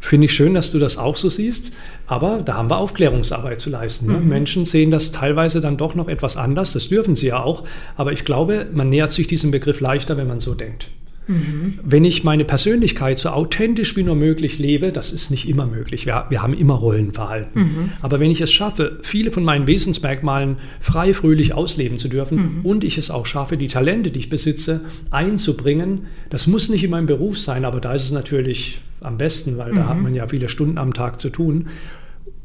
Finde 0.00 0.26
ich 0.26 0.34
schön, 0.34 0.52
dass 0.52 0.72
du 0.72 0.78
das 0.78 0.98
auch 0.98 1.16
so 1.16 1.30
siehst, 1.30 1.72
aber 2.06 2.42
da 2.44 2.54
haben 2.54 2.68
wir 2.68 2.76
Aufklärungsarbeit 2.76 3.60
zu 3.60 3.70
leisten. 3.70 4.06
Ne? 4.06 4.18
Mhm. 4.18 4.28
Menschen 4.28 4.64
sehen 4.66 4.90
das 4.90 5.10
teilweise 5.10 5.60
dann 5.60 5.78
doch 5.78 5.94
noch 5.94 6.08
etwas 6.08 6.36
anders, 6.36 6.74
das 6.74 6.88
dürfen 6.88 7.16
sie 7.16 7.28
ja 7.28 7.42
auch, 7.42 7.64
aber 7.96 8.12
ich 8.12 8.26
glaube, 8.26 8.66
man 8.74 8.90
nähert 8.90 9.12
sich 9.12 9.26
diesem 9.26 9.50
Begriff 9.50 9.80
leichter, 9.80 10.18
wenn 10.18 10.28
man 10.28 10.40
so 10.40 10.54
denkt. 10.54 10.90
Mhm. 11.26 11.78
Wenn 11.82 12.04
ich 12.04 12.24
meine 12.24 12.44
Persönlichkeit 12.44 13.18
so 13.18 13.30
authentisch 13.30 13.96
wie 13.96 14.02
nur 14.02 14.14
möglich 14.14 14.58
lebe, 14.58 14.92
das 14.92 15.12
ist 15.12 15.30
nicht 15.30 15.48
immer 15.48 15.66
möglich. 15.66 16.06
Wir, 16.06 16.26
wir 16.28 16.42
haben 16.42 16.54
immer 16.54 16.74
Rollenverhalten. 16.74 17.62
Mhm. 17.62 17.92
Aber 18.00 18.20
wenn 18.20 18.30
ich 18.30 18.40
es 18.40 18.52
schaffe, 18.52 18.98
viele 19.02 19.30
von 19.30 19.44
meinen 19.44 19.66
Wesensmerkmalen 19.66 20.56
frei, 20.80 21.14
fröhlich 21.14 21.54
ausleben 21.54 21.98
zu 21.98 22.08
dürfen 22.08 22.58
mhm. 22.58 22.60
und 22.64 22.84
ich 22.84 22.98
es 22.98 23.10
auch 23.10 23.26
schaffe, 23.26 23.56
die 23.56 23.68
Talente, 23.68 24.10
die 24.10 24.20
ich 24.20 24.30
besitze, 24.30 24.82
einzubringen, 25.10 26.02
das 26.30 26.46
muss 26.46 26.68
nicht 26.68 26.84
in 26.84 26.90
meinem 26.90 27.06
Beruf 27.06 27.38
sein, 27.38 27.64
aber 27.64 27.80
da 27.80 27.94
ist 27.94 28.04
es 28.04 28.10
natürlich 28.12 28.80
am 29.00 29.18
besten, 29.18 29.58
weil 29.58 29.72
da 29.72 29.88
hat 29.88 29.96
mhm. 29.96 30.02
man 30.04 30.14
ja 30.14 30.26
viele 30.26 30.48
Stunden 30.48 30.78
am 30.78 30.94
Tag 30.94 31.20
zu 31.20 31.30
tun 31.30 31.66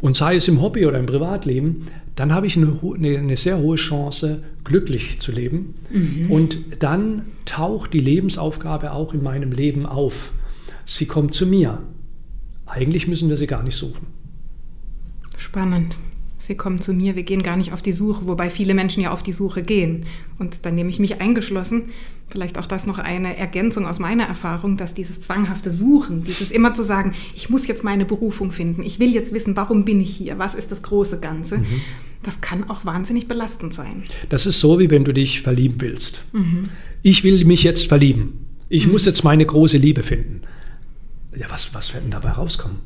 und 0.02 0.18
sei 0.18 0.36
es 0.36 0.48
im 0.48 0.62
Hobby 0.62 0.86
oder 0.86 1.00
im 1.00 1.06
Privatleben, 1.06 1.86
dann 2.16 2.34
habe 2.34 2.48
ich 2.48 2.58
eine, 2.58 2.78
eine, 2.98 3.38
sehr 3.38 3.60
hohe 3.60 3.78
Chance, 3.78 4.44
glücklich 4.64 5.20
zu 5.20 5.32
leben. 5.32 5.76
Mhm. 5.92 6.32
Und 6.32 6.58
dann 6.80 7.24
taucht 7.46 7.94
die 7.94 8.00
Lebensaufgabe 8.00 8.92
auch 8.92 9.14
in 9.14 9.24
meinem 9.24 9.52
Leben 9.52 9.86
auf. 9.86 10.34
Sie 10.86 11.06
kommt 11.06 11.34
zu 11.34 11.46
mir. 11.46 11.80
Eigentlich 12.66 13.08
müssen 13.08 13.30
wir 13.30 13.38
sie 13.38 13.48
gar 13.48 13.64
nicht 13.64 13.76
suchen. 13.76 14.08
Spannend. 15.38 15.96
Sie 16.40 16.56
kommen 16.56 16.82
zu 16.82 16.92
mir, 16.92 17.16
wir 17.16 17.24
gehen 17.24 17.44
gar 17.44 17.56
nicht 17.56 17.72
auf 17.72 17.84
die 17.84 17.94
Suche, 17.94 18.26
wobei 18.26 18.50
viele 18.50 18.74
Menschen 18.74 19.04
ja 19.04 19.12
auf 19.12 19.22
die 19.22 19.34
Suche 19.34 19.62
gehen. 19.62 20.06
Und 20.40 20.66
dann 20.66 20.74
nehme 20.74 20.90
ich 20.90 21.00
mich 21.00 21.22
eingeschlossen. 21.22 21.90
Vielleicht 22.32 22.58
auch 22.58 22.66
das 22.66 22.88
noch 22.88 22.98
eine 22.98 23.38
Ergänzung 23.38 23.86
aus 23.86 24.00
meiner 24.00 24.24
Erfahrung, 24.24 24.78
dass 24.78 24.94
dieses 24.94 25.20
zwanghafte 25.20 25.70
Suchen, 25.70 26.24
dieses 26.24 26.50
immer 26.50 26.74
zu 26.74 26.84
sagen, 26.84 27.14
ich 27.36 27.50
muss 27.50 27.68
jetzt 27.68 27.84
meine 27.84 28.06
Berufung 28.06 28.52
finden, 28.52 28.84
ich 28.84 29.00
will 29.00 29.14
jetzt 29.14 29.34
wissen, 29.34 29.58
warum 29.58 29.84
bin 29.84 30.00
ich 30.00 30.16
hier, 30.16 30.40
was 30.40 30.56
ist 30.56 30.72
das 30.72 30.82
große 30.82 31.20
Ganze, 31.20 31.58
mhm. 31.58 31.82
das 32.24 32.40
kann 32.40 32.70
auch 32.70 32.86
wahnsinnig 32.86 33.28
belastend 33.28 33.74
sein. 33.74 34.04
Das 34.30 34.46
ist 34.46 34.62
so, 34.62 34.80
wie 34.80 34.90
wenn 34.90 35.04
du 35.04 35.14
dich 35.14 35.42
verlieben 35.42 35.82
willst. 35.82 36.24
Mhm. 36.32 36.70
Ich 37.02 37.26
will 37.26 37.44
mich 37.44 37.64
jetzt 37.64 37.90
verlieben. 37.90 38.46
Ich 38.70 38.86
mhm. 38.86 38.94
muss 38.94 39.06
jetzt 39.06 39.26
meine 39.26 39.46
große 39.46 39.78
Liebe 39.78 40.02
finden. 40.02 40.42
Ja, 41.36 41.48
was, 41.50 41.74
was 41.74 41.94
wird 41.94 42.06
denn 42.06 42.12
dabei 42.12 42.32
rauskommen? 42.32 42.78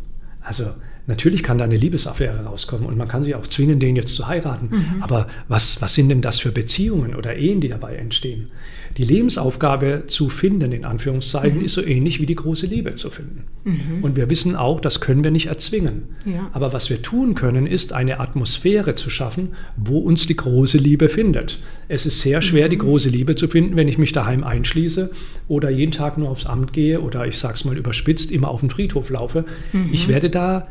Also 0.42 0.72
Natürlich 1.08 1.44
kann 1.44 1.58
da 1.60 1.66
eine 1.66 1.78
Liebesaffäre 1.78 2.46
rauskommen 2.46 2.88
und 2.88 2.98
man 2.98 3.08
kann 3.08 3.24
sich 3.24 3.36
auch 3.36 3.46
zwingen, 3.46 3.80
den 3.80 3.96
jetzt 3.96 4.16
zu 4.16 4.28
heiraten. 4.28 4.70
Mhm. 4.72 5.04
Aber 5.04 5.28
was, 5.48 5.82
was 5.82 5.94
sind 5.94 6.10
denn 6.10 6.22
das 6.22 6.40
für 6.40 6.52
Beziehungen 6.52 7.16
oder 7.16 7.36
Ehen, 7.36 7.62
die 7.62 7.70
dabei 7.70 7.96
entstehen? 7.96 8.50
Die 8.98 9.04
Lebensaufgabe 9.04 10.04
zu 10.08 10.30
finden, 10.30 10.72
in 10.72 10.86
Anführungszeichen, 10.86 11.60
mhm. 11.60 11.66
ist 11.66 11.74
so 11.74 11.84
ähnlich 11.84 12.22
wie 12.22 12.26
die 12.26 12.36
große 12.36 12.66
Liebe 12.66 12.96
zu 12.96 13.10
finden. 13.10 13.44
Mhm. 13.66 14.04
Und 14.04 14.16
wir 14.16 14.30
wissen 14.30 14.56
auch, 14.56 14.80
das 14.80 15.02
können 15.02 15.24
wir 15.24 15.32
nicht 15.32 15.48
erzwingen. 15.48 16.04
Ja. 16.26 16.50
Aber 16.54 16.74
was 16.74 16.90
wir 16.90 17.02
tun 17.02 17.36
können, 17.36 17.68
ist 17.68 17.94
eine 17.94 18.20
Atmosphäre 18.20 18.96
zu 18.96 19.10
schaffen, 19.10 19.50
wo 19.76 20.00
uns 20.00 20.26
die 20.26 20.36
große 20.36 20.78
Liebe 20.78 21.10
findet. 21.10 21.60
Es 21.88 22.06
ist 22.06 22.22
sehr 22.22 22.42
schwer, 22.42 22.70
die 22.70 22.78
mhm. 22.78 22.82
große 22.82 23.10
Liebe 23.10 23.36
zu 23.36 23.48
finden, 23.48 23.76
wenn 23.76 23.88
ich 23.88 23.98
mich 23.98 24.12
daheim 24.12 24.44
einschließe 24.44 25.12
oder 25.48 25.70
jeden 25.70 25.92
Tag 25.92 26.18
nur 26.18 26.30
aufs 26.30 26.46
Amt 26.46 26.74
gehe 26.74 27.02
oder 27.02 27.28
ich 27.28 27.38
sage 27.38 27.56
es 27.56 27.66
mal 27.66 27.78
überspitzt, 27.78 28.32
immer 28.32 28.48
auf 28.48 28.62
den 28.62 28.70
Friedhof 28.70 29.10
laufe. 29.10 29.46
Mhm. 29.74 29.90
Ich 29.92 30.08
werde 30.08 30.30
da 30.30 30.68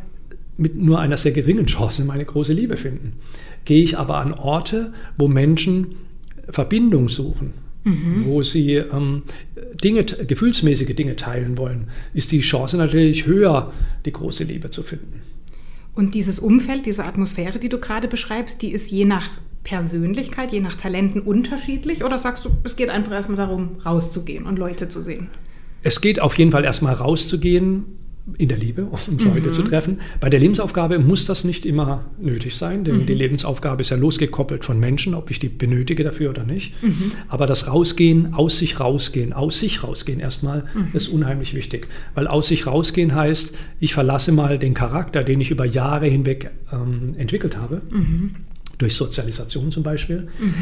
mit 0.56 0.76
nur 0.76 1.00
einer 1.00 1.16
sehr 1.16 1.32
geringen 1.32 1.66
Chance 1.66 2.04
meine 2.04 2.24
große 2.24 2.52
Liebe 2.52 2.76
finden. 2.76 3.14
Gehe 3.64 3.82
ich 3.82 3.98
aber 3.98 4.18
an 4.18 4.32
Orte, 4.32 4.92
wo 5.16 5.28
Menschen 5.28 5.96
Verbindung 6.48 7.08
suchen, 7.08 7.54
mhm. 7.84 8.24
wo 8.26 8.42
sie 8.42 8.74
ähm, 8.74 9.22
Dinge, 9.82 10.04
gefühlsmäßige 10.04 10.94
Dinge 10.94 11.16
teilen 11.16 11.58
wollen, 11.58 11.88
ist 12.12 12.32
die 12.32 12.40
Chance 12.40 12.76
natürlich 12.76 13.26
höher, 13.26 13.72
die 14.04 14.12
große 14.12 14.44
Liebe 14.44 14.70
zu 14.70 14.82
finden. 14.82 15.22
Und 15.94 16.14
dieses 16.14 16.40
Umfeld, 16.40 16.86
diese 16.86 17.04
Atmosphäre, 17.04 17.58
die 17.58 17.68
du 17.68 17.78
gerade 17.78 18.08
beschreibst, 18.08 18.62
die 18.62 18.72
ist 18.72 18.90
je 18.90 19.04
nach 19.04 19.28
Persönlichkeit, 19.62 20.52
je 20.52 20.60
nach 20.60 20.76
Talenten 20.76 21.20
unterschiedlich? 21.20 22.04
Oder 22.04 22.18
sagst 22.18 22.44
du, 22.44 22.50
es 22.64 22.76
geht 22.76 22.90
einfach 22.90 23.12
erstmal 23.12 23.38
darum, 23.38 23.76
rauszugehen 23.84 24.44
und 24.44 24.58
Leute 24.58 24.88
zu 24.88 25.02
sehen? 25.02 25.28
Es 25.82 26.00
geht 26.00 26.20
auf 26.20 26.36
jeden 26.36 26.50
Fall 26.50 26.64
erstmal 26.64 26.94
rauszugehen, 26.94 27.84
in 28.38 28.48
der 28.48 28.56
Liebe 28.56 28.86
und 28.86 29.22
Leute 29.22 29.48
mhm. 29.48 29.52
zu 29.52 29.62
treffen. 29.62 30.00
Bei 30.18 30.30
der 30.30 30.40
Lebensaufgabe 30.40 30.98
muss 30.98 31.26
das 31.26 31.44
nicht 31.44 31.66
immer 31.66 32.06
nötig 32.18 32.56
sein, 32.56 32.82
denn 32.82 33.02
mhm. 33.02 33.06
die 33.06 33.12
Lebensaufgabe 33.12 33.82
ist 33.82 33.90
ja 33.90 33.98
losgekoppelt 33.98 34.64
von 34.64 34.80
Menschen, 34.80 35.14
ob 35.14 35.30
ich 35.30 35.38
die 35.38 35.50
benötige 35.50 36.04
dafür 36.04 36.30
oder 36.30 36.44
nicht. 36.44 36.82
Mhm. 36.82 37.12
Aber 37.28 37.46
das 37.46 37.68
Rausgehen, 37.68 38.32
aus 38.32 38.58
sich 38.58 38.80
rausgehen, 38.80 39.34
aus 39.34 39.60
sich 39.60 39.82
rausgehen 39.82 40.20
erstmal, 40.20 40.64
mhm. 40.74 40.88
ist 40.94 41.08
unheimlich 41.08 41.54
wichtig. 41.54 41.88
Weil 42.14 42.26
aus 42.26 42.48
sich 42.48 42.66
rausgehen 42.66 43.14
heißt, 43.14 43.54
ich 43.78 43.92
verlasse 43.92 44.32
mal 44.32 44.58
den 44.58 44.72
Charakter, 44.72 45.22
den 45.22 45.42
ich 45.42 45.50
über 45.50 45.66
Jahre 45.66 46.06
hinweg 46.06 46.50
ähm, 46.72 47.14
entwickelt 47.18 47.58
habe, 47.58 47.82
mhm. 47.90 48.36
durch 48.78 48.94
Sozialisation 48.94 49.70
zum 49.70 49.82
Beispiel, 49.82 50.28
mhm. 50.38 50.54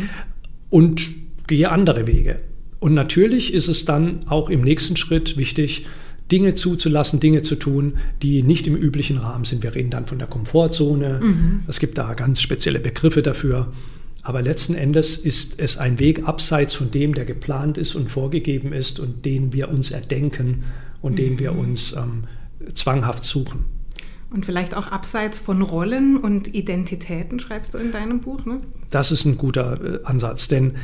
und 0.69 1.11
gehe 1.47 1.71
andere 1.71 2.09
Wege. 2.09 2.41
Und 2.81 2.95
natürlich 2.95 3.55
ist 3.55 3.69
es 3.69 3.85
dann 3.85 4.21
auch 4.27 4.51
im 4.51 4.63
nächsten 4.63 4.97
Schritt 4.97 5.37
wichtig, 5.37 5.87
Dinge 6.31 6.55
zuzulassen, 6.55 7.21
Dinge 7.21 7.43
zu 7.43 7.57
tun, 7.57 7.95
die 8.23 8.43
nicht 8.43 8.67
im 8.67 8.77
üblichen 8.77 9.19
Rahmen 9.19 9.45
sind. 9.45 9.63
Wir 9.63 9.75
reden 9.75 9.91
dann 9.91 10.07
von 10.07 10.19
der 10.19 10.29
Komfortzone. 10.29 11.21
Mhm. 11.23 11.61
Es 11.67 11.79
gibt 11.79 11.99
da 11.99 12.15
ganz 12.15 12.41
spezielle 12.41 12.81
Begriffe 12.81 13.23
dafür. 13.23 13.73
Aber 14.23 14.41
letzten 14.41 14.75
Endes 14.75 15.17
ist 15.17 15.59
es 15.59 15.77
ein 15.79 15.99
Weg 15.99 16.27
abseits 16.29 16.75
von 16.75 16.91
dem, 16.91 17.15
der 17.15 17.25
geplant 17.25 17.77
ist 17.77 17.95
und 17.95 18.09
vorgegeben 18.09 18.73
ist 18.73 19.01
und 19.01 19.25
den 19.25 19.53
wir 19.53 19.69
uns 19.69 19.91
erdenken 19.91 20.63
und 21.01 21.13
mhm. 21.13 21.17
den 21.17 21.39
wir 21.39 21.53
mhm. 21.53 21.59
uns 21.59 21.93
ähm, 21.93 22.25
zwanghaft 22.75 23.25
suchen. 23.25 23.65
Und 24.31 24.47
vielleicht 24.47 24.75
auch 24.75 24.89
abseits 24.89 25.41
von 25.41 25.61
Rollen 25.61 26.17
und 26.17 26.55
Identitäten, 26.55 27.39
schreibst 27.39 27.75
du 27.75 27.79
in 27.79 27.93
deinem 27.93 28.21
Buch, 28.21 28.47
ne? 28.47 28.61
Das 28.91 29.13
ist 29.13 29.27
ein 29.27 29.37
guter 29.37 30.01
äh, 30.01 30.05
Ansatz, 30.05 30.49
denn 30.49 30.75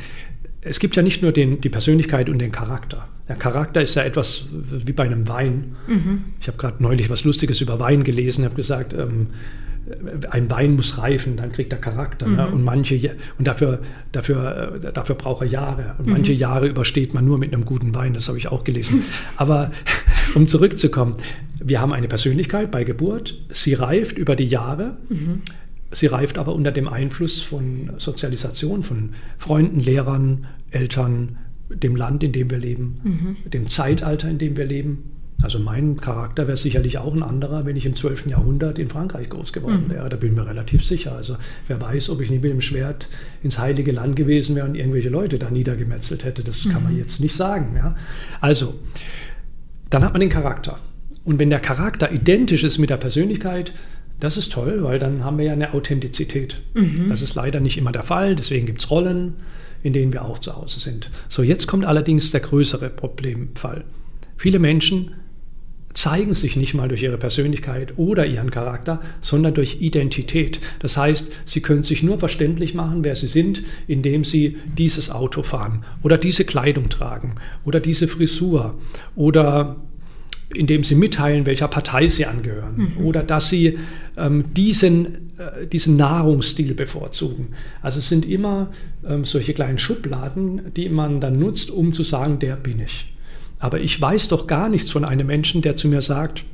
es 0.61 0.79
gibt 0.79 0.95
ja 0.95 1.01
nicht 1.01 1.21
nur 1.21 1.31
den, 1.31 1.61
die 1.61 1.69
Persönlichkeit 1.69 2.29
und 2.29 2.39
den 2.39 2.51
Charakter. 2.51 3.07
Der 3.27 3.35
Charakter 3.35 3.81
ist 3.81 3.95
ja 3.95 4.03
etwas 4.03 4.47
wie 4.51 4.91
bei 4.91 5.03
einem 5.03 5.27
Wein. 5.27 5.75
Mhm. 5.87 6.25
Ich 6.41 6.47
habe 6.47 6.57
gerade 6.57 6.81
neulich 6.81 7.09
was 7.09 7.23
Lustiges 7.23 7.61
über 7.61 7.79
Wein 7.79 8.03
gelesen, 8.03 8.43
habe 8.43 8.55
gesagt, 8.55 8.93
ähm, 8.93 9.27
ein 10.29 10.49
Wein 10.51 10.75
muss 10.75 10.97
reifen, 10.97 11.37
dann 11.37 11.51
kriegt 11.51 11.71
er 11.73 11.79
Charakter. 11.79 12.27
Ne? 12.27 12.31
Mhm. 12.31 12.37
Ne? 12.37 12.47
Und 12.49 12.63
manche 12.63 13.15
und 13.37 13.47
dafür, 13.47 13.79
dafür, 14.11 14.81
äh, 14.83 14.91
dafür 14.91 15.15
braucht 15.15 15.41
er 15.43 15.47
Jahre. 15.47 15.95
Und 15.97 16.07
manche 16.07 16.33
mhm. 16.33 16.39
Jahre 16.39 16.67
übersteht 16.67 17.13
man 17.13 17.25
nur 17.25 17.37
mit 17.37 17.53
einem 17.53 17.65
guten 17.65 17.95
Wein, 17.95 18.13
das 18.13 18.27
habe 18.27 18.37
ich 18.37 18.49
auch 18.49 18.63
gelesen. 18.63 19.03
Aber 19.37 19.71
um 20.35 20.47
zurückzukommen, 20.47 21.15
wir 21.63 21.81
haben 21.81 21.93
eine 21.93 22.07
Persönlichkeit 22.07 22.71
bei 22.71 22.83
Geburt, 22.83 23.35
sie 23.49 23.73
reift 23.73 24.17
über 24.17 24.35
die 24.35 24.47
Jahre. 24.47 24.97
Mhm. 25.09 25.41
Sie 25.91 26.07
reift 26.07 26.37
aber 26.37 26.53
unter 26.53 26.71
dem 26.71 26.87
Einfluss 26.87 27.41
von 27.41 27.91
Sozialisation, 27.97 28.83
von 28.83 29.11
Freunden, 29.37 29.79
Lehrern, 29.79 30.45
Eltern, 30.71 31.37
dem 31.69 31.95
Land, 31.95 32.23
in 32.23 32.31
dem 32.31 32.49
wir 32.49 32.57
leben, 32.57 32.99
mhm. 33.03 33.49
dem 33.49 33.69
Zeitalter, 33.69 34.29
in 34.29 34.37
dem 34.37 34.57
wir 34.57 34.65
leben. 34.65 35.11
Also 35.41 35.57
mein 35.57 35.95
Charakter 35.95 36.47
wäre 36.47 36.57
sicherlich 36.57 36.97
auch 36.97 37.13
ein 37.13 37.23
anderer, 37.23 37.65
wenn 37.65 37.77
ich 37.77 37.85
im 37.85 37.93
12. 37.93 38.27
Jahrhundert 38.27 38.77
in 38.77 38.89
Frankreich 38.89 39.29
groß 39.29 39.53
geworden 39.53 39.85
mhm. 39.87 39.91
wäre. 39.91 40.09
Da 40.09 40.17
bin 40.17 40.31
ich 40.31 40.35
mir 40.35 40.45
relativ 40.45 40.85
sicher. 40.85 41.15
Also 41.15 41.37
wer 41.67 41.79
weiß, 41.79 42.09
ob 42.09 42.19
ich 42.21 42.29
nicht 42.29 42.43
mit 42.43 42.51
dem 42.51 42.61
Schwert 42.61 43.07
ins 43.41 43.57
heilige 43.57 43.93
Land 43.93 44.15
gewesen 44.17 44.55
wäre 44.55 44.67
und 44.67 44.75
irgendwelche 44.75 45.09
Leute 45.09 45.39
da 45.39 45.49
niedergemetzelt 45.49 46.25
hätte. 46.25 46.43
Das 46.43 46.65
mhm. 46.65 46.71
kann 46.71 46.83
man 46.83 46.93
mhm. 46.93 46.99
jetzt 46.99 47.21
nicht 47.21 47.35
sagen. 47.35 47.73
Ja? 47.77 47.95
Also, 48.41 48.75
dann 49.89 50.03
hat 50.03 50.11
man 50.11 50.19
den 50.19 50.29
Charakter. 50.29 50.77
Und 51.23 51.39
wenn 51.39 51.49
der 51.49 51.59
Charakter 51.59 52.11
identisch 52.11 52.63
ist 52.63 52.77
mit 52.77 52.89
der 52.89 52.97
Persönlichkeit, 52.97 53.73
das 54.19 54.37
ist 54.37 54.51
toll, 54.51 54.83
weil 54.83 54.99
dann 54.99 55.23
haben 55.23 55.37
wir 55.37 55.45
ja 55.45 55.53
eine 55.53 55.73
Authentizität. 55.73 56.61
Mhm. 56.73 57.09
Das 57.09 57.21
ist 57.21 57.35
leider 57.35 57.59
nicht 57.59 57.77
immer 57.77 57.91
der 57.91 58.03
Fall, 58.03 58.35
deswegen 58.35 58.65
gibt 58.65 58.79
es 58.79 58.91
Rollen, 58.91 59.35
in 59.83 59.93
denen 59.93 60.11
wir 60.11 60.25
auch 60.25 60.39
zu 60.39 60.55
Hause 60.55 60.79
sind. 60.79 61.09
So, 61.29 61.41
jetzt 61.41 61.67
kommt 61.67 61.85
allerdings 61.85 62.31
der 62.31 62.41
größere 62.41 62.89
Problemfall. 62.89 63.85
Viele 64.37 64.59
Menschen 64.59 65.11
zeigen 65.93 66.35
sich 66.35 66.55
nicht 66.55 66.73
mal 66.73 66.87
durch 66.87 67.03
ihre 67.03 67.17
Persönlichkeit 67.17 67.97
oder 67.97 68.25
ihren 68.25 68.51
Charakter, 68.51 69.01
sondern 69.21 69.53
durch 69.53 69.81
Identität. 69.81 70.59
Das 70.79 70.97
heißt, 70.97 71.31
sie 71.45 71.61
können 71.61 71.83
sich 71.83 72.03
nur 72.03 72.19
verständlich 72.19 72.73
machen, 72.73 73.03
wer 73.03 73.15
sie 73.15 73.27
sind, 73.27 73.63
indem 73.87 74.23
sie 74.23 74.57
dieses 74.77 75.09
Auto 75.09 75.43
fahren 75.43 75.83
oder 76.03 76.17
diese 76.17 76.45
Kleidung 76.45 76.89
tragen 76.89 77.35
oder 77.65 77.79
diese 77.79 78.07
Frisur 78.07 78.75
oder 79.15 79.77
indem 80.53 80.83
sie 80.83 80.95
mitteilen, 80.95 81.45
welcher 81.45 81.67
Partei 81.67 82.07
sie 82.09 82.25
angehören 82.25 82.93
mhm. 82.97 83.05
oder 83.05 83.23
dass 83.23 83.49
sie 83.49 83.77
ähm, 84.17 84.45
diesen, 84.55 85.29
äh, 85.37 85.67
diesen 85.71 85.95
Nahrungsstil 85.95 86.73
bevorzugen. 86.73 87.49
Also 87.81 87.99
es 87.99 88.09
sind 88.09 88.25
immer 88.25 88.71
ähm, 89.07 89.25
solche 89.25 89.53
kleinen 89.53 89.77
Schubladen, 89.77 90.73
die 90.75 90.89
man 90.89 91.21
dann 91.21 91.39
nutzt, 91.39 91.69
um 91.69 91.93
zu 91.93 92.03
sagen, 92.03 92.39
der 92.39 92.55
bin 92.55 92.79
ich. 92.79 93.13
Aber 93.59 93.79
ich 93.79 94.01
weiß 94.01 94.29
doch 94.29 94.47
gar 94.47 94.69
nichts 94.69 94.91
von 94.91 95.05
einem 95.05 95.27
Menschen, 95.27 95.61
der 95.61 95.75
zu 95.75 95.87
mir 95.87 96.01
sagt, 96.01 96.45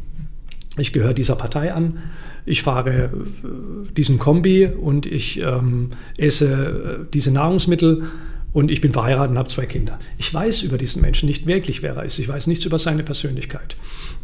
ich 0.78 0.92
gehöre 0.92 1.14
dieser 1.14 1.36
Partei 1.36 1.74
an, 1.74 2.00
ich 2.46 2.64
fahre 2.64 2.92
äh, 2.92 3.10
diesen 3.96 4.20
Kombi 4.20 4.68
und 4.68 5.06
ich 5.06 5.42
ähm, 5.42 5.92
esse 6.18 7.06
äh, 7.06 7.06
diese 7.14 7.32
Nahrungsmittel 7.32 8.04
und 8.56 8.72
ich 8.72 8.80
bin 8.80 8.94
verheiratet 8.94 9.32
und 9.32 9.38
habe 9.38 9.50
zwei 9.50 9.66
Kinder. 9.66 10.00
Ich 10.18 10.34
weiß 10.34 10.64
über 10.64 10.78
diesen 10.78 11.02
Menschen 11.02 11.28
nicht 11.28 11.46
wirklich, 11.46 11.84
wer 11.84 11.98
er 11.98 12.06
ist. 12.06 12.20
Ich 12.20 12.30
weiß 12.30 12.48
nichts 12.48 12.64
über 12.64 12.80
seine 12.80 13.04
Persönlichkeit. 13.04 13.76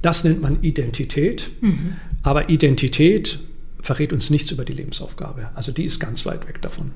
Das 0.01 0.23
nennt 0.23 0.41
man 0.41 0.63
Identität. 0.63 1.51
Mhm. 1.59 1.95
Aber 2.23 2.49
Identität 2.49 3.39
verrät 3.81 4.13
uns 4.13 4.29
nichts 4.29 4.49
über 4.49 4.63
die 4.63 4.71
Lebensaufgabe. 4.71 5.49
Also 5.53 5.73
die 5.73 5.83
ist 5.83 5.99
ganz 5.99 6.25
weit 6.25 6.47
weg 6.47 6.61
davon. 6.61 6.91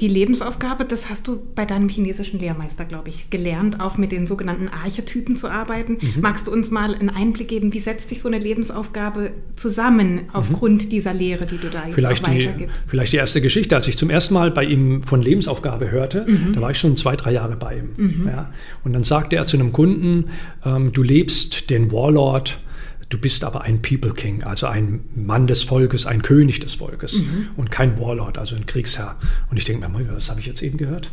Die 0.00 0.06
Lebensaufgabe, 0.06 0.84
das 0.84 1.10
hast 1.10 1.26
du 1.26 1.40
bei 1.56 1.64
deinem 1.64 1.88
chinesischen 1.88 2.38
Lehrmeister, 2.38 2.84
glaube 2.84 3.08
ich, 3.08 3.30
gelernt, 3.30 3.80
auch 3.80 3.98
mit 3.98 4.12
den 4.12 4.28
sogenannten 4.28 4.68
Archetypen 4.68 5.36
zu 5.36 5.48
arbeiten. 5.48 5.98
Mhm. 6.00 6.20
Magst 6.20 6.46
du 6.46 6.52
uns 6.52 6.70
mal 6.70 6.94
einen 6.94 7.10
Einblick 7.10 7.48
geben, 7.48 7.72
wie 7.72 7.80
setzt 7.80 8.08
sich 8.08 8.20
so 8.20 8.28
eine 8.28 8.38
Lebensaufgabe 8.38 9.32
zusammen 9.56 10.22
aufgrund 10.32 10.84
mhm. 10.84 10.88
dieser 10.90 11.12
Lehre, 11.12 11.46
die 11.46 11.58
du 11.58 11.68
da 11.68 11.86
jetzt 11.86 11.94
vielleicht 11.94 12.28
weitergibst? 12.28 12.84
Die, 12.84 12.88
vielleicht 12.88 13.12
die 13.12 13.16
erste 13.16 13.40
Geschichte, 13.40 13.74
als 13.74 13.88
ich 13.88 13.98
zum 13.98 14.08
ersten 14.08 14.34
Mal 14.34 14.52
bei 14.52 14.64
ihm 14.64 15.02
von 15.02 15.20
Lebensaufgabe 15.20 15.90
hörte, 15.90 16.26
mhm. 16.28 16.52
da 16.52 16.60
war 16.60 16.70
ich 16.70 16.78
schon 16.78 16.94
zwei, 16.94 17.16
drei 17.16 17.32
Jahre 17.32 17.56
bei 17.56 17.78
ihm. 17.78 17.90
Mhm. 17.96 18.28
Ja. 18.28 18.52
Und 18.84 18.92
dann 18.92 19.02
sagte 19.02 19.34
er 19.34 19.46
zu 19.46 19.56
einem 19.56 19.72
Kunden, 19.72 20.26
ähm, 20.64 20.92
du 20.92 21.02
lebst 21.02 21.70
den 21.70 21.90
Warlord 21.90 22.60
Du 23.08 23.18
bist 23.18 23.42
aber 23.42 23.62
ein 23.62 23.80
People 23.80 24.12
King, 24.12 24.42
also 24.42 24.66
ein 24.66 25.00
Mann 25.14 25.46
des 25.46 25.62
Volkes, 25.62 26.04
ein 26.04 26.22
König 26.22 26.60
des 26.60 26.74
Volkes 26.74 27.14
mhm. 27.14 27.48
und 27.56 27.70
kein 27.70 27.98
Warlord, 27.98 28.36
also 28.36 28.54
ein 28.54 28.66
Kriegsherr. 28.66 29.16
Und 29.50 29.56
ich 29.56 29.64
denke 29.64 29.88
mir, 29.88 30.14
was 30.14 30.28
habe 30.28 30.40
ich 30.40 30.46
jetzt 30.46 30.62
eben 30.62 30.76
gehört? 30.76 31.10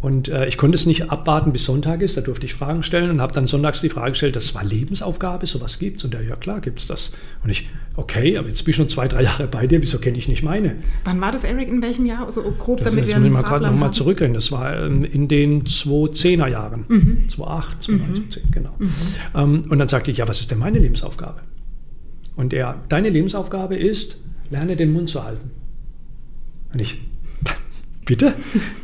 Und 0.00 0.28
äh, 0.28 0.46
ich 0.46 0.58
konnte 0.58 0.74
es 0.76 0.84
nicht 0.84 1.10
abwarten, 1.10 1.52
bis 1.52 1.64
Sonntag 1.64 2.02
ist. 2.02 2.16
Da 2.16 2.20
durfte 2.20 2.44
ich 2.44 2.54
Fragen 2.54 2.82
stellen 2.82 3.10
und 3.10 3.20
habe 3.20 3.32
dann 3.32 3.46
sonntags 3.46 3.80
die 3.80 3.88
Frage 3.88 4.10
gestellt, 4.10 4.36
das 4.36 4.54
war 4.54 4.62
Lebensaufgabe, 4.62 5.46
sowas 5.46 5.78
gibt 5.78 5.98
es? 5.98 6.04
Und 6.04 6.12
der, 6.12 6.22
ja 6.22 6.36
klar, 6.36 6.60
gibt 6.60 6.80
es 6.80 6.86
das. 6.86 7.12
Und 7.42 7.50
ich, 7.50 7.68
okay, 7.96 8.36
aber 8.36 8.48
jetzt 8.48 8.62
bin 8.64 8.70
ich 8.70 8.76
schon 8.76 8.88
zwei, 8.88 9.08
drei 9.08 9.22
Jahre 9.22 9.46
bei 9.46 9.66
dir, 9.66 9.80
wieso 9.80 9.98
kenne 9.98 10.18
ich 10.18 10.28
nicht 10.28 10.42
meine? 10.42 10.76
Wann 11.04 11.20
war 11.20 11.32
das, 11.32 11.44
Eric, 11.44 11.68
in 11.68 11.80
welchem 11.80 12.04
Jahr? 12.04 12.26
Also 12.26 12.42
grob, 12.42 12.78
das, 12.78 12.90
damit 12.90 13.08
wir 13.08 13.18
müssen 13.18 13.32
wir 13.32 13.42
gerade 13.42 13.66
nochmal 13.66 13.92
zurückrennen. 13.92 14.34
Das 14.34 14.52
war 14.52 14.84
ähm, 14.84 15.04
in 15.04 15.28
den 15.28 15.64
2010er 15.64 16.48
Jahren. 16.48 16.84
Mhm. 16.88 17.30
2008, 17.30 17.82
2009, 17.82 18.08
mhm. 18.08 18.14
2010, 18.14 18.50
genau. 18.50 18.74
Mhm. 18.78 18.90
Ähm, 19.34 19.64
und 19.70 19.78
dann 19.78 19.88
sagte 19.88 20.10
ich, 20.10 20.18
ja, 20.18 20.28
was 20.28 20.40
ist 20.40 20.50
denn 20.50 20.58
meine 20.58 20.78
Lebensaufgabe? 20.78 21.40
Und 22.36 22.52
er, 22.52 22.82
deine 22.90 23.08
Lebensaufgabe 23.08 23.76
ist, 23.76 24.20
lerne 24.50 24.76
den 24.76 24.92
Mund 24.92 25.08
zu 25.08 25.24
halten. 25.24 25.50
Und 26.72 26.82
ich, 26.82 27.00
bitte? 28.06 28.32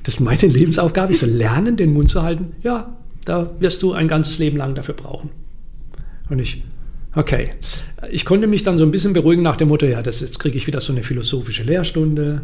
Das 0.03 0.15
ist 0.15 0.21
meine 0.21 0.43
Lebensaufgabe. 0.43 1.13
Ich 1.13 1.21
soll 1.21 1.31
lernen, 1.31 1.77
den 1.77 1.95
Mund 1.95 2.11
zu 2.11 2.23
halten. 2.23 2.53
Ja, 2.63 2.95
da 3.25 3.51
wirst 3.61 3.83
du 3.83 3.93
ein 3.93 4.09
ganzes 4.09 4.39
Leben 4.39 4.59
lang 4.59 4.75
dafür 4.75 4.95
brauchen. 4.95 5.31
Und 6.29 6.39
ich, 6.39 6.63
okay. 7.15 7.51
Ich 8.11 8.25
konnte 8.25 8.47
mich 8.47 8.63
dann 8.63 8.77
so 8.77 8.85
ein 8.85 8.91
bisschen 8.91 9.15
beruhigen 9.15 9.43
nach 9.43 9.57
dem 9.57 9.69
Motto, 9.69 9.87
ja, 9.87 10.03
das, 10.03 10.21
jetzt 10.21 10.39
kriege 10.39 10.59
ich 10.59 10.67
wieder 10.67 10.81
so 10.81 10.93
eine 10.93 11.03
philosophische 11.03 11.63
Lehrstunde. 11.63 12.43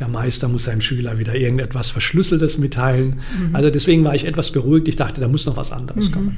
Der 0.00 0.08
Meister 0.08 0.48
muss 0.48 0.64
seinem 0.64 0.80
Schüler 0.80 1.18
wieder 1.18 1.34
irgendetwas 1.34 1.90
Verschlüsseltes 1.90 2.56
mitteilen. 2.56 3.20
Mhm. 3.38 3.54
Also 3.54 3.68
deswegen 3.68 4.04
war 4.04 4.14
ich 4.14 4.24
etwas 4.24 4.50
beruhigt. 4.50 4.88
Ich 4.88 4.96
dachte, 4.96 5.20
da 5.20 5.28
muss 5.28 5.44
noch 5.44 5.56
was 5.56 5.70
anderes 5.70 6.08
mhm. 6.08 6.12
kommen. 6.12 6.36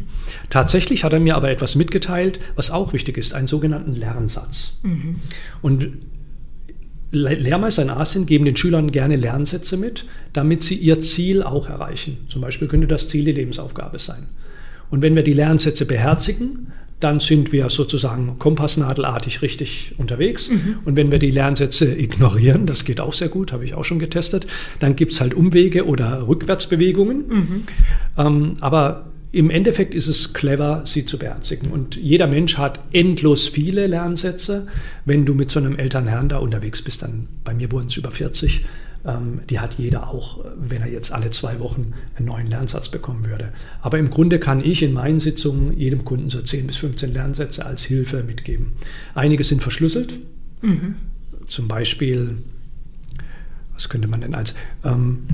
Tatsächlich 0.50 1.04
hat 1.04 1.12
er 1.12 1.20
mir 1.20 1.36
aber 1.36 1.50
etwas 1.50 1.76
mitgeteilt, 1.76 2.40
was 2.56 2.70
auch 2.70 2.92
wichtig 2.92 3.16
ist, 3.16 3.32
einen 3.32 3.46
sogenannten 3.46 3.92
Lernsatz. 3.92 4.78
Mhm. 4.82 5.16
Und 5.62 5.88
Lehrmeister 7.14 7.82
in 7.82 7.90
Asien 7.90 8.26
geben 8.26 8.44
den 8.44 8.56
Schülern 8.56 8.90
gerne 8.90 9.16
Lernsätze 9.16 9.76
mit, 9.76 10.04
damit 10.32 10.62
sie 10.62 10.74
ihr 10.74 10.98
Ziel 10.98 11.42
auch 11.42 11.68
erreichen. 11.68 12.18
Zum 12.28 12.42
Beispiel 12.42 12.68
könnte 12.68 12.86
das 12.86 13.08
Ziel 13.08 13.24
die 13.24 13.32
Lebensaufgabe 13.32 13.98
sein. 13.98 14.26
Und 14.90 15.02
wenn 15.02 15.14
wir 15.14 15.22
die 15.22 15.32
Lernsätze 15.32 15.86
beherzigen, 15.86 16.72
dann 17.00 17.20
sind 17.20 17.52
wir 17.52 17.68
sozusagen 17.68 18.38
kompassnadelartig 18.38 19.42
richtig 19.42 19.94
unterwegs. 19.98 20.50
Mhm. 20.50 20.78
Und 20.84 20.96
wenn 20.96 21.10
wir 21.10 21.18
die 21.18 21.30
Lernsätze 21.30 21.94
ignorieren, 21.98 22.66
das 22.66 22.84
geht 22.84 23.00
auch 23.00 23.12
sehr 23.12 23.28
gut, 23.28 23.52
habe 23.52 23.64
ich 23.64 23.74
auch 23.74 23.84
schon 23.84 23.98
getestet, 23.98 24.46
dann 24.78 24.96
gibt 24.96 25.12
es 25.12 25.20
halt 25.20 25.34
Umwege 25.34 25.86
oder 25.86 26.26
Rückwärtsbewegungen. 26.26 27.28
Mhm. 27.28 27.62
Ähm, 28.16 28.56
aber 28.60 29.06
im 29.34 29.50
Endeffekt 29.50 29.94
ist 29.94 30.06
es 30.06 30.32
clever, 30.32 30.82
sie 30.84 31.04
zu 31.04 31.18
beherzigen. 31.18 31.72
Und 31.72 31.96
jeder 31.96 32.28
Mensch 32.28 32.56
hat 32.56 32.78
endlos 32.92 33.48
viele 33.48 33.88
Lernsätze. 33.88 34.68
Wenn 35.04 35.26
du 35.26 35.34
mit 35.34 35.50
so 35.50 35.58
einem 35.58 35.76
Elternherrn 35.76 36.28
da 36.28 36.38
unterwegs 36.38 36.82
bist, 36.82 37.02
dann 37.02 37.26
bei 37.42 37.52
mir 37.52 37.72
wurden 37.72 37.88
es 37.88 37.96
über 37.96 38.12
40, 38.12 38.64
ähm, 39.04 39.40
die 39.50 39.58
hat 39.58 39.74
jeder 39.74 40.08
auch, 40.08 40.44
wenn 40.56 40.82
er 40.82 40.88
jetzt 40.88 41.10
alle 41.10 41.30
zwei 41.30 41.58
Wochen 41.58 41.94
einen 42.14 42.26
neuen 42.26 42.46
Lernsatz 42.46 42.88
bekommen 42.88 43.26
würde. 43.26 43.52
Aber 43.82 43.98
im 43.98 44.08
Grunde 44.08 44.38
kann 44.38 44.64
ich 44.64 44.84
in 44.84 44.92
meinen 44.92 45.18
Sitzungen 45.18 45.76
jedem 45.76 46.04
Kunden 46.04 46.30
so 46.30 46.40
10 46.40 46.68
bis 46.68 46.76
15 46.76 47.12
Lernsätze 47.12 47.66
als 47.66 47.82
Hilfe 47.82 48.22
mitgeben. 48.22 48.68
Einige 49.16 49.42
sind 49.42 49.62
verschlüsselt. 49.62 50.14
Mhm. 50.62 50.94
Zum 51.44 51.66
Beispiel, 51.66 52.38
was 53.72 53.88
könnte 53.88 54.06
man 54.06 54.20
denn 54.20 54.34
als... 54.34 54.54
Ähm, 54.84 55.24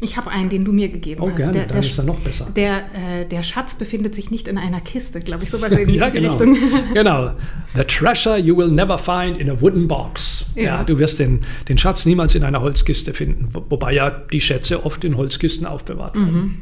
ich 0.00 0.16
habe 0.16 0.30
einen, 0.30 0.48
den 0.48 0.64
du 0.64 0.72
mir 0.72 0.88
gegeben 0.88 1.22
oh, 1.22 1.28
hast. 1.28 1.36
Gerne, 1.38 1.52
der, 1.54 1.66
dann 1.66 1.80
ist 1.80 1.98
er 1.98 2.04
noch 2.04 2.20
besser. 2.20 2.48
Der, 2.54 2.84
äh, 2.94 3.26
der 3.26 3.42
Schatz 3.42 3.74
befindet 3.74 4.14
sich 4.14 4.30
nicht 4.30 4.46
in 4.46 4.56
einer 4.56 4.80
Kiste, 4.80 5.20
glaube 5.20 5.44
ich, 5.44 5.50
sowas 5.50 5.72
in 5.72 5.90
ja, 5.94 6.08
genau. 6.08 6.30
Richtung. 6.30 6.56
genau. 6.94 7.32
The 7.74 7.82
treasure 7.82 8.38
you 8.38 8.56
will 8.56 8.70
never 8.70 8.96
find 8.96 9.38
in 9.38 9.50
a 9.50 9.60
wooden 9.60 9.88
box. 9.88 10.46
Ja, 10.54 10.62
ja 10.62 10.84
du 10.84 10.98
wirst 10.98 11.18
den, 11.18 11.40
den 11.68 11.78
Schatz 11.78 12.06
niemals 12.06 12.34
in 12.34 12.44
einer 12.44 12.60
Holzkiste 12.60 13.12
finden, 13.12 13.48
wobei 13.52 13.92
ja 13.92 14.10
die 14.10 14.40
Schätze 14.40 14.84
oft 14.84 15.02
in 15.02 15.16
Holzkisten 15.16 15.66
aufbewahrt 15.66 16.14
werden. 16.14 16.32
Mhm. 16.32 16.54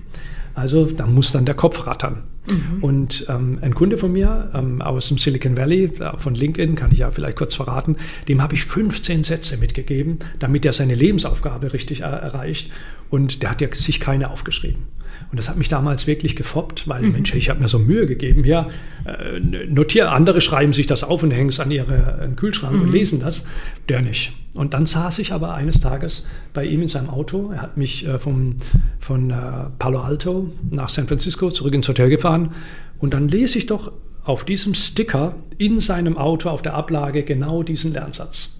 Also 0.55 0.87
da 0.87 1.07
muss 1.07 1.33
dann 1.33 1.45
der 1.45 1.55
Kopf 1.55 1.87
rattern. 1.87 2.23
Mhm. 2.51 2.83
Und 2.83 3.27
ähm, 3.29 3.59
ein 3.61 3.75
Kunde 3.75 3.99
von 3.99 4.13
mir 4.13 4.51
ähm, 4.55 4.81
aus 4.81 5.09
dem 5.09 5.19
Silicon 5.19 5.57
Valley, 5.57 5.85
äh, 5.85 6.17
von 6.17 6.35
LinkedIn, 6.35 6.77
kann 6.77 6.93
ich 6.93 7.01
ja 7.01 7.11
vielleicht 7.11 7.37
kurz 7.37 7.55
verraten, 7.55 7.97
dem 8.29 8.41
habe 8.41 8.55
ich 8.55 8.65
15 8.65 9.25
Sätze 9.25 9.59
mitgegeben, 9.59 10.19
damit 10.39 10.65
er 10.65 10.73
seine 10.73 10.95
Lebensaufgabe 10.95 11.75
richtig 11.75 12.01
er 12.01 12.13
erreicht. 12.13 12.71
Und 13.11 13.43
der 13.43 13.51
hat 13.51 13.61
ja 13.61 13.69
sich 13.73 14.01
keine 14.01 14.31
aufgeschrieben. 14.31 14.85
Und 15.31 15.39
das 15.39 15.49
hat 15.49 15.57
mich 15.57 15.69
damals 15.69 16.07
wirklich 16.07 16.37
gefoppt, 16.37 16.89
weil, 16.89 17.03
mhm. 17.03 17.13
Mensch, 17.13 17.35
ich 17.35 17.49
habe 17.49 17.61
mir 17.61 17.69
so 17.69 17.79
Mühe 17.79 18.07
gegeben, 18.07 18.45
ja, 18.45 18.69
äh, 19.05 19.41
notiere, 19.67 20.11
andere 20.11 20.41
schreiben 20.41 20.73
sich 20.73 20.87
das 20.87 21.03
auf 21.03 21.23
und 21.23 21.31
hängen 21.31 21.49
es 21.49 21.59
an 21.59 21.71
ihren 21.71 22.37
Kühlschrank 22.37 22.75
mhm. 22.75 22.83
und 22.83 22.93
lesen 22.93 23.21
das, 23.21 23.45
der 23.89 24.03
nicht. 24.03 24.33
Und 24.55 24.75
dann 24.75 24.87
saß 24.87 25.19
ich 25.19 25.33
aber 25.33 25.55
eines 25.55 25.81
Tages 25.81 26.27
bei 26.55 26.65
ihm 26.65 26.83
in 26.83 26.89
seinem 26.89 27.11
Auto. 27.11 27.51
Er 27.53 27.63
hat 27.63 27.77
mich 27.77 28.07
äh, 28.07 28.19
vom, 28.19 28.57
von 29.01 29.31
äh, 29.31 29.35
Palo 29.79 30.01
Alto 30.01 30.53
nach 30.71 30.89
San 30.89 31.07
Francisco 31.07 31.51
zurück 31.51 31.75
ins 31.75 31.89
Hotel 31.89 32.09
gefahren. 32.09 32.55
Und 32.99 33.13
dann 33.13 33.29
lese 33.29 33.59
ich 33.59 33.67
doch 33.67 33.93
auf 34.25 34.45
diesem 34.45 34.75
Sticker 34.75 35.35
in 35.59 35.79
seinem 35.79 36.17
Auto 36.17 36.49
auf 36.49 36.63
der 36.63 36.75
Ablage 36.75 37.23
genau 37.23 37.63
diesen 37.63 37.93
Lernsatz. 37.93 38.51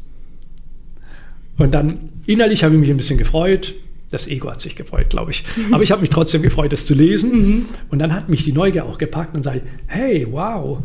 Und 1.57 1.73
dann 1.73 2.11
innerlich 2.27 2.63
habe 2.63 2.75
ich 2.75 2.81
mich 2.81 2.91
ein 2.91 2.99
bisschen 2.99 3.19
gefreut. 3.19 3.75
Das 4.11 4.29
Ego 4.29 4.51
hat 4.51 4.61
sich 4.61 4.77
gefreut, 4.77 5.11
glaube 5.11 5.33
ich. 5.33 5.45
Aber 5.73 5.83
ich 5.83 5.91
habe 5.91 6.01
mich 6.01 6.11
trotzdem 6.11 6.43
gefreut, 6.43 6.73
das 6.73 6.87
zu 6.87 6.95
lesen. 6.95 7.33
Mhm. 7.33 7.67
Und 7.89 7.99
dann 7.99 8.15
hat 8.15 8.29
mich 8.29 8.45
die 8.45 8.53
Neugier 8.53 8.85
auch 8.85 8.99
gepackt 8.99 9.35
und 9.35 9.43
sage, 9.43 9.63
hey, 9.87 10.27
wow, 10.31 10.83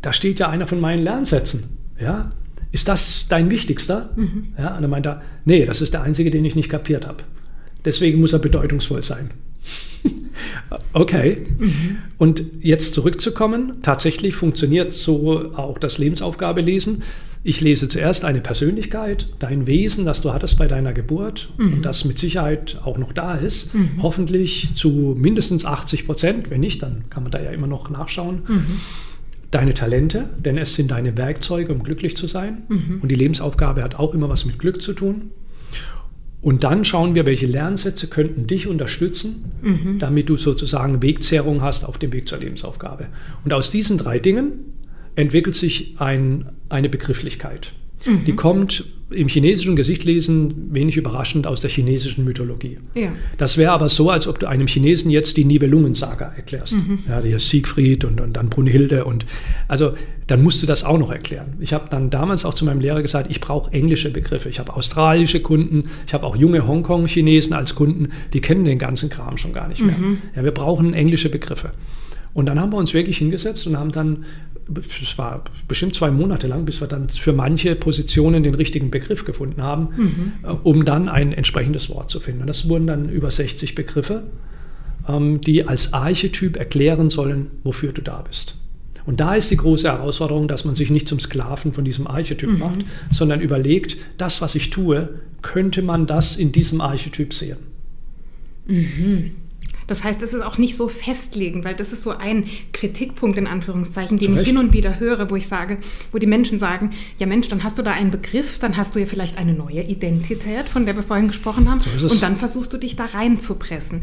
da 0.00 0.12
steht 0.12 0.38
ja 0.38 0.48
einer 0.48 0.66
von 0.66 0.80
meinen 0.80 1.02
Lernsätzen. 1.02 1.76
Ja? 2.00 2.30
Ist 2.72 2.88
das 2.88 3.26
dein 3.28 3.50
wichtigster? 3.50 4.10
Mhm. 4.16 4.48
Ja? 4.58 4.76
Und 4.76 4.90
dann 4.90 5.04
er, 5.04 5.22
nee, 5.44 5.64
das 5.64 5.82
ist 5.82 5.92
der 5.92 6.02
einzige, 6.02 6.30
den 6.30 6.44
ich 6.44 6.54
nicht 6.54 6.70
kapiert 6.70 7.06
habe. 7.06 7.24
Deswegen 7.84 8.20
muss 8.20 8.32
er 8.32 8.38
bedeutungsvoll 8.38 9.04
sein. 9.04 9.30
okay. 10.92 11.46
Mhm. 11.58 11.98
Und 12.18 12.42
jetzt 12.60 12.94
zurückzukommen, 12.94 13.82
tatsächlich 13.82 14.34
funktioniert 14.34 14.92
so 14.92 15.52
auch 15.54 15.78
das 15.78 15.98
Lebensaufgabe 15.98 16.60
lesen. 16.62 17.02
Ich 17.48 17.60
lese 17.60 17.86
zuerst 17.86 18.24
eine 18.24 18.40
Persönlichkeit, 18.40 19.28
dein 19.38 19.68
Wesen, 19.68 20.04
das 20.04 20.20
du 20.20 20.32
hattest 20.32 20.58
bei 20.58 20.66
deiner 20.66 20.92
Geburt 20.92 21.50
mhm. 21.58 21.74
und 21.74 21.82
das 21.82 22.04
mit 22.04 22.18
Sicherheit 22.18 22.80
auch 22.84 22.98
noch 22.98 23.12
da 23.12 23.36
ist. 23.36 23.72
Mhm. 23.72 24.02
Hoffentlich 24.02 24.74
zu 24.74 25.14
mindestens 25.16 25.64
80 25.64 26.06
Prozent. 26.06 26.50
Wenn 26.50 26.60
nicht, 26.60 26.82
dann 26.82 27.04
kann 27.08 27.22
man 27.22 27.30
da 27.30 27.40
ja 27.40 27.50
immer 27.50 27.68
noch 27.68 27.88
nachschauen. 27.88 28.42
Mhm. 28.48 28.66
Deine 29.52 29.74
Talente, 29.74 30.28
denn 30.44 30.58
es 30.58 30.74
sind 30.74 30.90
deine 30.90 31.16
Werkzeuge, 31.16 31.72
um 31.72 31.84
glücklich 31.84 32.16
zu 32.16 32.26
sein. 32.26 32.64
Mhm. 32.68 32.98
Und 33.02 33.10
die 33.10 33.14
Lebensaufgabe 33.14 33.84
hat 33.84 33.94
auch 33.94 34.12
immer 34.12 34.28
was 34.28 34.44
mit 34.44 34.58
Glück 34.58 34.82
zu 34.82 34.92
tun. 34.92 35.30
Und 36.42 36.64
dann 36.64 36.84
schauen 36.84 37.14
wir, 37.14 37.26
welche 37.26 37.46
Lernsätze 37.46 38.08
könnten 38.08 38.48
dich 38.48 38.66
unterstützen, 38.66 39.52
mhm. 39.62 40.00
damit 40.00 40.28
du 40.28 40.34
sozusagen 40.34 41.00
Wegzehrung 41.00 41.62
hast 41.62 41.84
auf 41.84 41.98
dem 41.98 42.12
Weg 42.12 42.26
zur 42.26 42.38
Lebensaufgabe. 42.38 43.06
Und 43.44 43.52
aus 43.52 43.70
diesen 43.70 43.98
drei 43.98 44.18
Dingen 44.18 44.75
entwickelt 45.16 45.56
sich 45.56 45.94
ein, 45.98 46.50
eine 46.68 46.88
Begrifflichkeit. 46.88 47.72
Mhm. 48.04 48.24
Die 48.24 48.34
kommt 48.34 48.84
im 49.10 49.28
chinesischen 49.28 49.76
Gesichtlesen 49.76 50.74
wenig 50.74 50.96
überraschend 50.96 51.46
aus 51.46 51.60
der 51.60 51.70
chinesischen 51.70 52.24
Mythologie. 52.24 52.78
Ja. 52.94 53.12
Das 53.38 53.56
wäre 53.56 53.70
aber 53.70 53.88
so, 53.88 54.10
als 54.10 54.26
ob 54.26 54.40
du 54.40 54.48
einem 54.48 54.66
Chinesen 54.66 55.12
jetzt 55.12 55.36
die 55.36 55.44
Nibelungensaga 55.44 56.32
erklärst. 56.36 56.72
Mhm. 56.72 57.00
Ja, 57.08 57.20
hier 57.20 57.38
Siegfried 57.38 58.04
und, 58.04 58.20
und 58.20 58.32
dann 58.32 58.48
Brunhilde 58.48 59.04
und 59.04 59.24
also 59.68 59.94
dann 60.26 60.42
musst 60.42 60.60
du 60.60 60.66
das 60.66 60.82
auch 60.82 60.98
noch 60.98 61.12
erklären. 61.12 61.54
Ich 61.60 61.72
habe 61.72 61.88
dann 61.88 62.10
damals 62.10 62.44
auch 62.44 62.54
zu 62.54 62.64
meinem 62.64 62.80
Lehrer 62.80 63.00
gesagt, 63.00 63.30
ich 63.30 63.40
brauche 63.40 63.72
englische 63.72 64.10
Begriffe. 64.10 64.48
Ich 64.48 64.58
habe 64.58 64.74
australische 64.74 65.38
Kunden, 65.38 65.84
ich 66.04 66.12
habe 66.12 66.26
auch 66.26 66.34
junge 66.34 66.66
Hongkong-Chinesen 66.66 67.52
als 67.52 67.76
Kunden, 67.76 68.08
die 68.32 68.40
kennen 68.40 68.64
den 68.64 68.80
ganzen 68.80 69.08
Kram 69.08 69.36
schon 69.36 69.52
gar 69.52 69.68
nicht 69.68 69.84
mehr. 69.84 69.96
Mhm. 69.96 70.18
Ja, 70.34 70.42
wir 70.42 70.50
brauchen 70.50 70.94
englische 70.94 71.28
Begriffe. 71.28 71.70
Und 72.34 72.46
dann 72.46 72.60
haben 72.60 72.70
wir 72.70 72.76
uns 72.76 72.92
wirklich 72.92 73.18
hingesetzt 73.18 73.66
und 73.66 73.78
haben 73.78 73.92
dann 73.92 74.24
es 74.74 75.16
war 75.18 75.44
bestimmt 75.68 75.94
zwei 75.94 76.10
Monate 76.10 76.46
lang, 76.46 76.64
bis 76.64 76.80
wir 76.80 76.88
dann 76.88 77.08
für 77.08 77.32
manche 77.32 77.76
Positionen 77.76 78.42
den 78.42 78.54
richtigen 78.54 78.90
Begriff 78.90 79.24
gefunden 79.24 79.62
haben, 79.62 79.88
mhm. 79.96 80.32
Äh, 80.42 80.48
um 80.62 80.84
dann 80.84 81.08
ein 81.08 81.32
entsprechendes 81.32 81.88
Wort 81.88 82.10
zu 82.10 82.20
finden. 82.20 82.42
Und 82.42 82.46
das 82.48 82.68
wurden 82.68 82.86
dann 82.86 83.08
über 83.08 83.30
60 83.30 83.74
Begriffe, 83.74 84.24
ähm, 85.08 85.40
die 85.40 85.66
als 85.66 85.92
Archetyp 85.92 86.56
erklären 86.56 87.10
sollen, 87.10 87.48
wofür 87.62 87.92
du 87.92 88.02
da 88.02 88.22
bist. 88.22 88.56
Und 89.04 89.20
da 89.20 89.36
ist 89.36 89.52
die 89.52 89.56
große 89.56 89.88
Herausforderung, 89.88 90.48
dass 90.48 90.64
man 90.64 90.74
sich 90.74 90.90
nicht 90.90 91.06
zum 91.06 91.20
Sklaven 91.20 91.72
von 91.72 91.84
diesem 91.84 92.08
Archetyp 92.08 92.50
mhm. 92.50 92.58
macht, 92.58 92.80
sondern 93.10 93.40
überlegt, 93.40 93.96
das, 94.18 94.42
was 94.42 94.56
ich 94.56 94.70
tue, 94.70 95.20
könnte 95.42 95.80
man 95.80 96.08
das 96.08 96.34
in 96.34 96.50
diesem 96.50 96.80
Archetyp 96.80 97.32
sehen. 97.32 97.58
Mhm. 98.66 99.30
Das 99.86 100.02
heißt, 100.02 100.22
es 100.22 100.34
ist 100.34 100.42
auch 100.42 100.58
nicht 100.58 100.76
so 100.76 100.88
festlegend, 100.88 101.64
weil 101.64 101.74
das 101.74 101.92
ist 101.92 102.02
so 102.02 102.10
ein 102.10 102.48
Kritikpunkt 102.72 103.38
in 103.38 103.46
Anführungszeichen, 103.46 104.18
den 104.18 104.36
ich 104.36 104.42
hin 104.42 104.58
und 104.58 104.72
wieder 104.72 104.98
höre, 104.98 105.30
wo 105.30 105.36
ich 105.36 105.46
sage, 105.46 105.78
wo 106.12 106.18
die 106.18 106.26
Menschen 106.26 106.58
sagen, 106.58 106.90
ja 107.18 107.26
Mensch, 107.26 107.48
dann 107.48 107.62
hast 107.62 107.78
du 107.78 107.82
da 107.82 107.92
einen 107.92 108.10
Begriff, 108.10 108.58
dann 108.58 108.76
hast 108.76 108.94
du 108.94 108.98
ja 108.98 109.06
vielleicht 109.06 109.38
eine 109.38 109.52
neue 109.52 109.82
Identität, 109.82 110.68
von 110.68 110.86
der 110.86 110.96
wir 110.96 111.02
vorhin 111.02 111.28
gesprochen 111.28 111.70
haben, 111.70 111.80
so 111.80 112.08
und 112.08 112.22
dann 112.22 112.36
versuchst 112.36 112.72
du 112.72 112.78
dich 112.78 112.96
da 112.96 113.04
reinzupressen. 113.04 114.02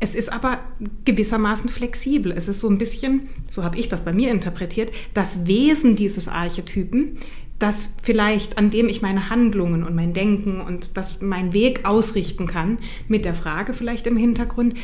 Es 0.00 0.14
ist 0.14 0.30
aber 0.30 0.58
gewissermaßen 1.04 1.70
flexibel. 1.70 2.32
Es 2.32 2.48
ist 2.48 2.60
so 2.60 2.68
ein 2.68 2.76
bisschen, 2.76 3.28
so 3.48 3.64
habe 3.64 3.78
ich 3.78 3.88
das 3.88 4.04
bei 4.04 4.12
mir 4.12 4.30
interpretiert, 4.30 4.92
das 5.14 5.46
Wesen 5.46 5.96
dieses 5.96 6.28
Archetypen, 6.28 7.16
das 7.58 7.90
vielleicht, 8.02 8.58
an 8.58 8.70
dem 8.70 8.88
ich 8.88 9.00
meine 9.00 9.30
Handlungen 9.30 9.84
und 9.84 9.94
mein 9.94 10.12
Denken 10.12 10.60
und 10.60 10.96
das 10.96 11.22
meinen 11.22 11.52
Weg 11.52 11.86
ausrichten 11.86 12.46
kann, 12.46 12.78
mit 13.08 13.24
der 13.24 13.34
Frage 13.34 13.72
vielleicht 13.72 14.06
im 14.06 14.16
Hintergrund, 14.16 14.74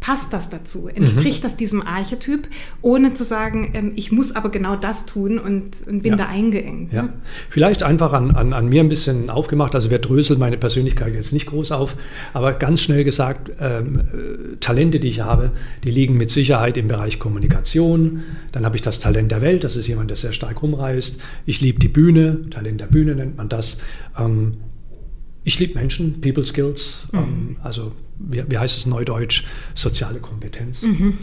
passt 0.00 0.32
das 0.32 0.48
dazu? 0.48 0.88
Entspricht 0.88 1.38
mhm. 1.38 1.42
das 1.42 1.56
diesem 1.56 1.82
Archetyp, 1.82 2.48
ohne 2.82 3.14
zu 3.14 3.24
sagen, 3.24 3.70
ähm, 3.74 3.92
ich 3.96 4.12
muss 4.12 4.34
aber 4.34 4.50
genau 4.50 4.76
das 4.76 5.06
tun 5.06 5.38
und, 5.38 5.86
und 5.86 6.02
bin 6.02 6.12
ja. 6.12 6.16
da 6.16 6.26
eingeengt? 6.26 6.92
Ja. 6.92 7.04
Ne? 7.04 7.12
Vielleicht 7.50 7.82
einfach 7.82 8.12
an, 8.12 8.30
an, 8.32 8.52
an, 8.52 8.68
mir 8.68 8.80
ein 8.80 8.88
bisschen 8.88 9.30
aufgemacht. 9.30 9.74
Also 9.74 9.90
wir 9.90 9.98
dröseln 9.98 10.38
meine 10.38 10.56
Persönlichkeit 10.56 11.14
jetzt 11.14 11.32
nicht 11.32 11.46
groß 11.46 11.72
auf, 11.72 11.96
aber 12.32 12.54
ganz 12.54 12.80
schnell 12.80 13.04
gesagt, 13.04 13.50
ähm, 13.60 14.00
äh, 14.00 14.56
Talente, 14.60 15.00
die 15.00 15.08
ich 15.08 15.20
habe, 15.20 15.52
die 15.84 15.90
liegen 15.90 16.16
mit 16.16 16.30
Sicherheit 16.30 16.76
im 16.76 16.88
Bereich 16.88 17.18
Kommunikation. 17.18 18.22
Dann 18.52 18.64
habe 18.64 18.76
ich 18.76 18.82
das 18.82 18.98
Talent 18.98 19.30
der 19.32 19.40
Welt, 19.40 19.64
das 19.64 19.76
ist 19.76 19.88
jemand, 19.88 20.10
der 20.10 20.16
sehr 20.16 20.32
stark 20.32 20.62
rumreist. 20.62 21.20
Ich 21.44 21.60
liebe 21.60 21.78
die 21.78 21.88
Bühne, 21.88 22.48
Talent 22.50 22.80
der 22.80 22.86
Bühne 22.86 23.14
nennt 23.14 23.36
man 23.36 23.48
das. 23.48 23.78
Ähm, 24.18 24.54
ich 25.44 25.58
liebe 25.58 25.78
Menschen, 25.78 26.20
People 26.20 26.44
Skills, 26.44 27.06
mhm. 27.12 27.18
ähm, 27.18 27.56
also 27.62 27.92
wie, 28.18 28.42
wie, 28.48 28.58
heißt 28.58 28.76
es 28.76 28.86
neudeutsch, 28.86 29.44
soziale 29.74 30.18
Kompetenz. 30.18 30.82
Mhm. 30.82 31.18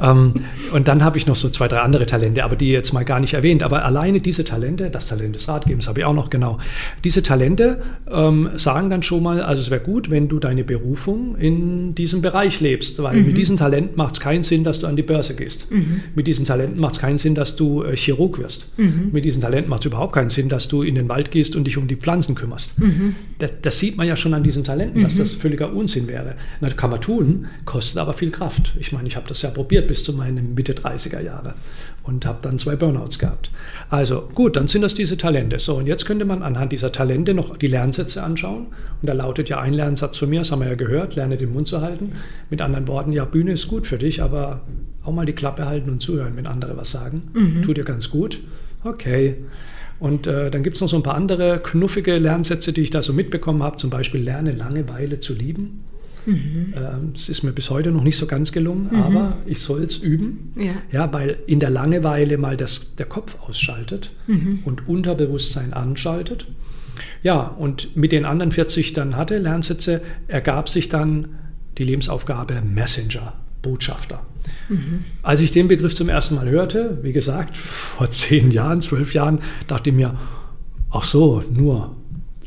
Ähm, 0.00 0.34
und 0.72 0.88
dann 0.88 1.04
habe 1.04 1.18
ich 1.18 1.26
noch 1.26 1.36
so 1.36 1.48
zwei, 1.50 1.68
drei 1.68 1.80
andere 1.80 2.06
Talente, 2.06 2.44
aber 2.44 2.56
die 2.56 2.70
jetzt 2.70 2.92
mal 2.92 3.04
gar 3.04 3.20
nicht 3.20 3.34
erwähnt. 3.34 3.62
Aber 3.62 3.84
alleine 3.84 4.20
diese 4.20 4.44
Talente, 4.44 4.90
das 4.90 5.06
Talent 5.06 5.34
des 5.34 5.48
Ratgebens 5.48 5.88
habe 5.88 6.00
ich 6.00 6.06
auch 6.06 6.14
noch 6.14 6.30
genau, 6.30 6.58
diese 7.04 7.22
Talente 7.22 7.82
ähm, 8.10 8.50
sagen 8.56 8.90
dann 8.90 9.02
schon 9.02 9.22
mal, 9.22 9.42
also 9.42 9.62
es 9.62 9.70
wäre 9.70 9.82
gut, 9.82 10.10
wenn 10.10 10.28
du 10.28 10.38
deine 10.38 10.64
Berufung 10.64 11.36
in 11.36 11.94
diesem 11.94 12.22
Bereich 12.22 12.60
lebst, 12.60 13.02
weil 13.02 13.16
mhm. 13.16 13.26
mit 13.26 13.36
diesem 13.36 13.56
Talent 13.56 13.96
macht 13.96 14.14
es 14.14 14.20
keinen 14.20 14.42
Sinn, 14.42 14.64
dass 14.64 14.80
du 14.80 14.86
an 14.86 14.96
die 14.96 15.02
Börse 15.02 15.34
gehst. 15.34 15.70
Mhm. 15.70 16.02
Mit 16.14 16.26
diesen 16.26 16.44
Talenten 16.44 16.80
macht 16.80 16.94
es 16.94 17.00
keinen 17.00 17.18
Sinn, 17.18 17.34
dass 17.34 17.56
du 17.56 17.82
äh, 17.82 17.96
Chirurg 17.96 18.38
wirst. 18.38 18.68
Mhm. 18.76 19.10
Mit 19.12 19.24
diesen 19.24 19.42
Talenten 19.42 19.68
macht 19.68 19.82
es 19.82 19.86
überhaupt 19.86 20.14
keinen 20.14 20.30
Sinn, 20.30 20.48
dass 20.48 20.68
du 20.68 20.82
in 20.82 20.94
den 20.94 21.08
Wald 21.08 21.30
gehst 21.30 21.56
und 21.56 21.64
dich 21.64 21.76
um 21.76 21.88
die 21.88 21.96
Pflanzen 21.96 22.34
kümmerst. 22.34 22.78
Mhm. 22.78 23.16
Das, 23.38 23.52
das, 23.60 23.78
sieht 23.78 23.96
man 23.96 24.06
ja 24.06 24.16
schon 24.16 24.34
an 24.34 24.42
diesen 24.42 24.64
Talenten, 24.64 25.02
dass 25.02 25.14
mhm. 25.14 25.18
das 25.18 25.34
völliger 25.34 25.72
Unsinn 25.72 26.08
wäre 26.08 26.21
wäre. 26.24 26.36
Das 26.60 26.76
kann 26.76 26.90
man 26.90 27.00
tun, 27.00 27.46
kostet 27.64 27.98
aber 27.98 28.12
viel 28.14 28.30
Kraft. 28.30 28.74
Ich 28.78 28.92
meine, 28.92 29.08
ich 29.08 29.16
habe 29.16 29.28
das 29.28 29.42
ja 29.42 29.50
probiert 29.50 29.88
bis 29.88 30.04
zu 30.04 30.12
meinen 30.12 30.54
Mitte 30.54 30.74
30er 30.74 31.20
Jahre 31.20 31.54
und 32.02 32.26
habe 32.26 32.38
dann 32.42 32.58
zwei 32.58 32.76
Burnouts 32.76 33.18
gehabt. 33.18 33.50
Also 33.90 34.28
gut, 34.34 34.56
dann 34.56 34.66
sind 34.66 34.82
das 34.82 34.94
diese 34.94 35.16
Talente. 35.16 35.58
So, 35.58 35.76
und 35.76 35.86
jetzt 35.86 36.06
könnte 36.06 36.24
man 36.24 36.42
anhand 36.42 36.72
dieser 36.72 36.92
Talente 36.92 37.34
noch 37.34 37.56
die 37.56 37.66
Lernsätze 37.66 38.22
anschauen. 38.22 38.66
Und 39.00 39.08
da 39.08 39.12
lautet 39.12 39.48
ja 39.48 39.60
ein 39.60 39.74
Lernsatz 39.74 40.16
von 40.16 40.30
mir, 40.30 40.40
das 40.40 40.52
haben 40.52 40.60
wir 40.60 40.68
ja 40.68 40.74
gehört, 40.74 41.14
lerne 41.14 41.36
den 41.36 41.52
Mund 41.52 41.68
zu 41.68 41.80
halten. 41.80 42.12
Mit 42.50 42.60
anderen 42.60 42.88
Worten, 42.88 43.12
ja, 43.12 43.24
Bühne 43.24 43.52
ist 43.52 43.68
gut 43.68 43.86
für 43.86 43.98
dich, 43.98 44.22
aber 44.22 44.62
auch 45.04 45.12
mal 45.12 45.26
die 45.26 45.32
Klappe 45.32 45.66
halten 45.66 45.90
und 45.90 46.00
zuhören, 46.00 46.36
wenn 46.36 46.46
andere 46.46 46.76
was 46.76 46.90
sagen. 46.90 47.22
Mhm. 47.34 47.62
Tut 47.62 47.76
dir 47.76 47.84
ganz 47.84 48.10
gut. 48.10 48.40
Okay. 48.84 49.36
Und 50.02 50.26
äh, 50.26 50.50
dann 50.50 50.64
gibt 50.64 50.74
es 50.74 50.80
noch 50.80 50.88
so 50.88 50.96
ein 50.96 51.04
paar 51.04 51.14
andere 51.14 51.60
knuffige 51.62 52.18
Lernsätze, 52.18 52.72
die 52.72 52.80
ich 52.80 52.90
da 52.90 53.02
so 53.02 53.12
mitbekommen 53.12 53.62
habe. 53.62 53.76
Zum 53.76 53.88
Beispiel 53.88 54.20
lerne 54.20 54.50
Langeweile 54.50 55.20
zu 55.20 55.32
lieben. 55.32 55.84
Mhm. 56.26 56.74
Es 57.14 57.28
ist 57.28 57.42
mir 57.42 57.52
bis 57.52 57.70
heute 57.70 57.90
noch 57.90 58.02
nicht 58.02 58.16
so 58.16 58.26
ganz 58.26 58.52
gelungen, 58.52 58.88
mhm. 58.90 59.02
aber 59.02 59.36
ich 59.46 59.60
soll 59.60 59.82
es 59.82 59.98
üben, 59.98 60.52
ja. 60.56 60.72
ja. 60.90 61.12
weil 61.12 61.38
in 61.46 61.58
der 61.58 61.70
Langeweile 61.70 62.38
mal 62.38 62.56
das, 62.56 62.94
der 62.96 63.06
Kopf 63.06 63.38
ausschaltet 63.40 64.10
mhm. 64.26 64.60
und 64.64 64.88
Unterbewusstsein 64.88 65.72
anschaltet. 65.72 66.46
Ja, 67.22 67.40
und 67.40 67.96
mit 67.96 68.12
den 68.12 68.24
anderen 68.24 68.52
40 68.52 68.92
dann 68.92 69.16
hatte 69.16 69.38
Lernsätze 69.38 70.02
ergab 70.28 70.68
sich 70.68 70.88
dann 70.88 71.28
die 71.78 71.84
Lebensaufgabe 71.84 72.60
Messenger, 72.62 73.34
Botschafter. 73.62 74.20
Mhm. 74.68 75.00
Als 75.22 75.40
ich 75.40 75.50
den 75.50 75.68
Begriff 75.68 75.94
zum 75.94 76.08
ersten 76.08 76.34
Mal 76.34 76.48
hörte, 76.48 76.98
wie 77.02 77.12
gesagt, 77.12 77.56
vor 77.96 78.10
zehn 78.10 78.50
Jahren, 78.50 78.80
zwölf 78.80 79.14
Jahren, 79.14 79.40
dachte 79.66 79.90
ich 79.90 79.96
mir, 79.96 80.18
ach 80.90 81.04
so, 81.04 81.42
nur 81.50 81.96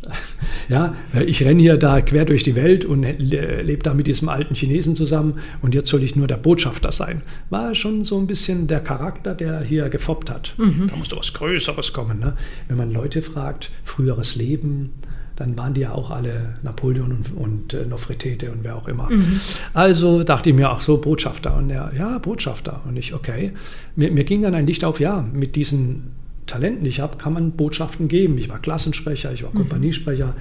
ja, 0.70 0.96
ich 1.26 1.44
renne 1.44 1.62
hier 1.62 1.78
da 1.78 2.02
quer 2.02 2.26
durch 2.26 2.44
die 2.44 2.56
Welt 2.56 2.86
und 2.86 3.04
lebe 3.04 3.84
da 3.84 3.94
mit 3.94 4.08
diesem 4.08 4.30
alten 4.30 4.56
Chinesen 4.56 4.96
zusammen 4.96 5.39
und 5.62 5.76
jetzt 5.76 5.89
soll 5.89 6.04
ich 6.04 6.15
nur 6.15 6.28
der 6.28 6.38
Botschafter 6.38 6.91
sein. 6.91 7.22
War 7.50 7.76
schon 7.76 8.04
so 8.04 8.18
ein 8.18 8.28
bisschen 8.28 8.68
der 8.68 8.80
Charakter, 8.80 9.36
der 9.36 9.62
hier 9.62 9.89
gefoppt 9.89 10.30
hat. 10.30 10.56
Mhm. 10.58 10.88
Da 10.89 10.96
musste 10.96 11.18
was 11.18 11.34
Größeres 11.34 11.94
kommen. 11.94 12.20
Ne? 12.20 12.34
Wenn 12.68 12.78
man 12.78 12.91
Leute 12.91 13.22
fragt, 13.22 13.72
früheres 13.84 14.36
Leben, 14.36 14.94
dann 15.36 15.58
waren 15.58 15.74
die 15.74 15.82
ja 15.82 15.91
auch 15.91 16.12
alle 16.12 16.56
Napoleon 16.63 17.12
und, 17.12 17.36
und 17.36 17.74
äh, 17.74 17.86
Nofretete 17.86 18.52
und 18.52 18.63
wer 18.63 18.76
auch 18.76 18.88
immer. 18.88 19.10
Mhm. 19.12 19.39
Also 19.74 20.24
dachte 20.24 20.50
ich 20.50 20.56
mir, 20.56 20.70
ach 20.70 20.82
so, 20.82 20.98
Botschafter. 20.98 21.56
Und 21.58 21.70
er, 21.70 21.91
ja, 21.98 22.18
Botschafter. 22.20 22.82
Und 22.88 22.96
ich, 22.96 23.13
okay. 23.13 23.52
Mir, 23.96 24.12
mir 24.12 24.24
ging 24.24 24.41
dann 24.41 24.56
ein 24.56 24.65
Licht 24.65 24.86
auf, 24.86 25.00
ja, 25.00 25.26
mit 25.34 25.56
diesen 25.56 26.13
Talenten, 26.48 26.84
die 26.84 26.90
ich 26.90 27.00
habe, 27.00 27.18
kann 27.18 27.34
man 27.34 27.52
Botschaften 27.52 28.08
geben. 28.08 28.38
Ich 28.38 28.50
war 28.50 28.60
Klassensprecher, 28.60 29.34
ich 29.34 29.44
war 29.44 29.52
mhm. 29.52 29.58
Kompaniesprecher, 29.58 30.36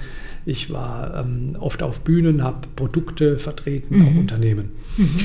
ich 0.45 0.71
war 0.71 1.25
ähm, 1.25 1.55
oft 1.59 1.81
auf 1.81 2.01
Bühnen, 2.01 2.43
habe 2.43 2.67
Produkte 2.75 3.37
vertreten, 3.39 3.97
mhm. 3.97 4.07
auch 4.07 4.15
Unternehmen. 4.15 4.71
Mhm. 4.97 5.19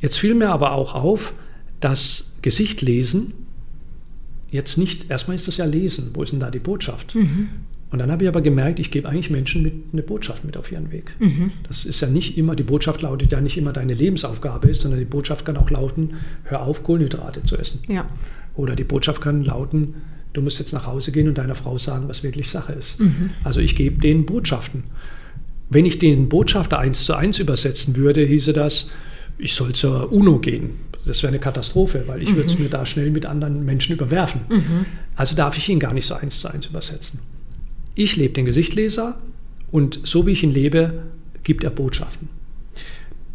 Jetzt 0.00 0.18
fiel 0.18 0.34
mir 0.34 0.50
aber 0.50 0.72
auch 0.72 0.94
auf, 0.94 1.34
dass 1.80 2.32
Gesicht 2.42 2.82
lesen 2.82 3.34
jetzt 4.50 4.78
nicht, 4.78 5.10
erstmal 5.10 5.36
ist 5.36 5.48
das 5.48 5.56
ja 5.56 5.64
Lesen, 5.64 6.10
wo 6.14 6.22
ist 6.22 6.32
denn 6.32 6.40
da 6.40 6.50
die 6.50 6.58
Botschaft? 6.58 7.14
Mhm. 7.14 7.48
Und 7.90 7.98
dann 7.98 8.12
habe 8.12 8.22
ich 8.22 8.28
aber 8.28 8.40
gemerkt, 8.40 8.78
ich 8.78 8.92
gebe 8.92 9.08
eigentlich 9.08 9.30
Menschen 9.30 9.62
mit 9.62 9.74
eine 9.92 10.02
Botschaft 10.02 10.44
mit 10.44 10.56
auf 10.56 10.70
ihren 10.70 10.92
Weg. 10.92 11.12
Mhm. 11.18 11.50
Das 11.66 11.84
ist 11.84 12.00
ja 12.00 12.08
nicht 12.08 12.38
immer, 12.38 12.54
die 12.54 12.62
Botschaft 12.62 13.02
lautet 13.02 13.32
ja 13.32 13.40
nicht 13.40 13.58
immer 13.58 13.72
deine 13.72 13.94
Lebensaufgabe 13.94 14.68
ist, 14.68 14.82
sondern 14.82 15.00
die 15.00 15.06
Botschaft 15.06 15.44
kann 15.44 15.56
auch 15.56 15.70
lauten, 15.70 16.14
hör 16.44 16.62
auf, 16.62 16.84
Kohlenhydrate 16.84 17.42
zu 17.42 17.56
essen. 17.56 17.80
Ja. 17.88 18.08
Oder 18.54 18.76
die 18.76 18.84
Botschaft 18.84 19.20
kann 19.20 19.42
lauten, 19.42 19.94
du 20.32 20.42
musst 20.42 20.58
jetzt 20.58 20.72
nach 20.72 20.86
Hause 20.86 21.12
gehen 21.12 21.28
und 21.28 21.38
deiner 21.38 21.54
Frau 21.54 21.78
sagen, 21.78 22.08
was 22.08 22.22
wirklich 22.22 22.50
Sache 22.50 22.72
ist. 22.72 23.00
Mhm. 23.00 23.30
Also 23.44 23.60
ich 23.60 23.76
gebe 23.76 24.00
denen 24.00 24.26
Botschaften. 24.26 24.84
Wenn 25.68 25.86
ich 25.86 25.98
den 25.98 26.28
Botschafter 26.28 26.78
eins 26.78 27.04
zu 27.04 27.14
eins 27.14 27.38
übersetzen 27.38 27.96
würde, 27.96 28.24
hieße 28.24 28.52
das, 28.52 28.88
ich 29.38 29.54
soll 29.54 29.72
zur 29.72 30.12
UNO 30.12 30.38
gehen. 30.38 30.70
Das 31.06 31.22
wäre 31.22 31.30
eine 31.30 31.38
Katastrophe, 31.38 32.04
weil 32.06 32.22
ich 32.22 32.32
mhm. 32.32 32.36
würde 32.36 32.48
es 32.48 32.58
mir 32.58 32.68
da 32.68 32.84
schnell 32.84 33.10
mit 33.10 33.26
anderen 33.26 33.64
Menschen 33.64 33.94
überwerfen. 33.94 34.42
Mhm. 34.48 34.86
Also 35.16 35.34
darf 35.34 35.56
ich 35.56 35.68
ihn 35.68 35.78
gar 35.78 35.94
nicht 35.94 36.06
so 36.06 36.14
eins 36.14 36.40
zu 36.40 36.48
eins 36.48 36.66
übersetzen. 36.66 37.20
Ich 37.94 38.16
lebe 38.16 38.34
den 38.34 38.44
Gesichtleser 38.44 39.18
und 39.70 40.00
so 40.04 40.26
wie 40.26 40.32
ich 40.32 40.42
ihn 40.42 40.52
lebe, 40.52 41.02
gibt 41.42 41.64
er 41.64 41.70
Botschaften. 41.70 42.28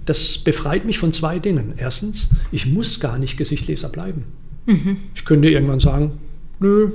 Das 0.05 0.37
befreit 0.37 0.85
mich 0.85 0.99
von 0.99 1.11
zwei 1.11 1.39
Dingen. 1.39 1.73
Erstens, 1.77 2.29
ich 2.51 2.67
muss 2.67 2.99
gar 2.99 3.17
nicht 3.17 3.37
Gesichtleser 3.37 3.89
bleiben. 3.89 4.25
Mhm. 4.67 4.97
Ich 5.15 5.25
könnte 5.25 5.49
irgendwann 5.49 5.79
sagen, 5.79 6.19
nö, 6.65 6.91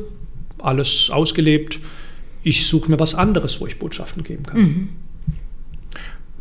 alles 0.58 1.10
ausgelebt, 1.10 1.80
ich 2.42 2.66
suche 2.66 2.90
mir 2.90 2.98
was 2.98 3.14
anderes, 3.14 3.60
wo 3.60 3.66
ich 3.66 3.78
Botschaften 3.78 4.22
geben 4.22 4.44
kann. 4.44 4.60
Mhm. 4.60 4.88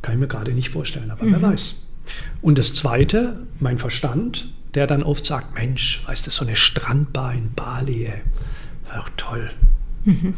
Kann 0.01 0.13
ich 0.15 0.19
mir 0.19 0.27
gerade 0.27 0.53
nicht 0.53 0.69
vorstellen, 0.69 1.11
aber 1.11 1.25
mhm. 1.25 1.33
wer 1.33 1.41
weiß. 1.41 1.75
Und 2.41 2.57
das 2.57 2.73
Zweite, 2.73 3.45
mein 3.59 3.77
Verstand, 3.77 4.49
der 4.73 4.87
dann 4.87 5.03
oft 5.03 5.25
sagt, 5.25 5.55
Mensch, 5.55 6.01
weißt 6.07 6.25
du, 6.27 6.31
so 6.31 6.45
eine 6.45 6.55
Strandbar 6.55 7.33
in 7.33 7.53
Bali, 7.53 8.05
ey, 8.05 8.21
ach 8.91 9.09
toll. 9.17 9.49
Mhm. 10.05 10.33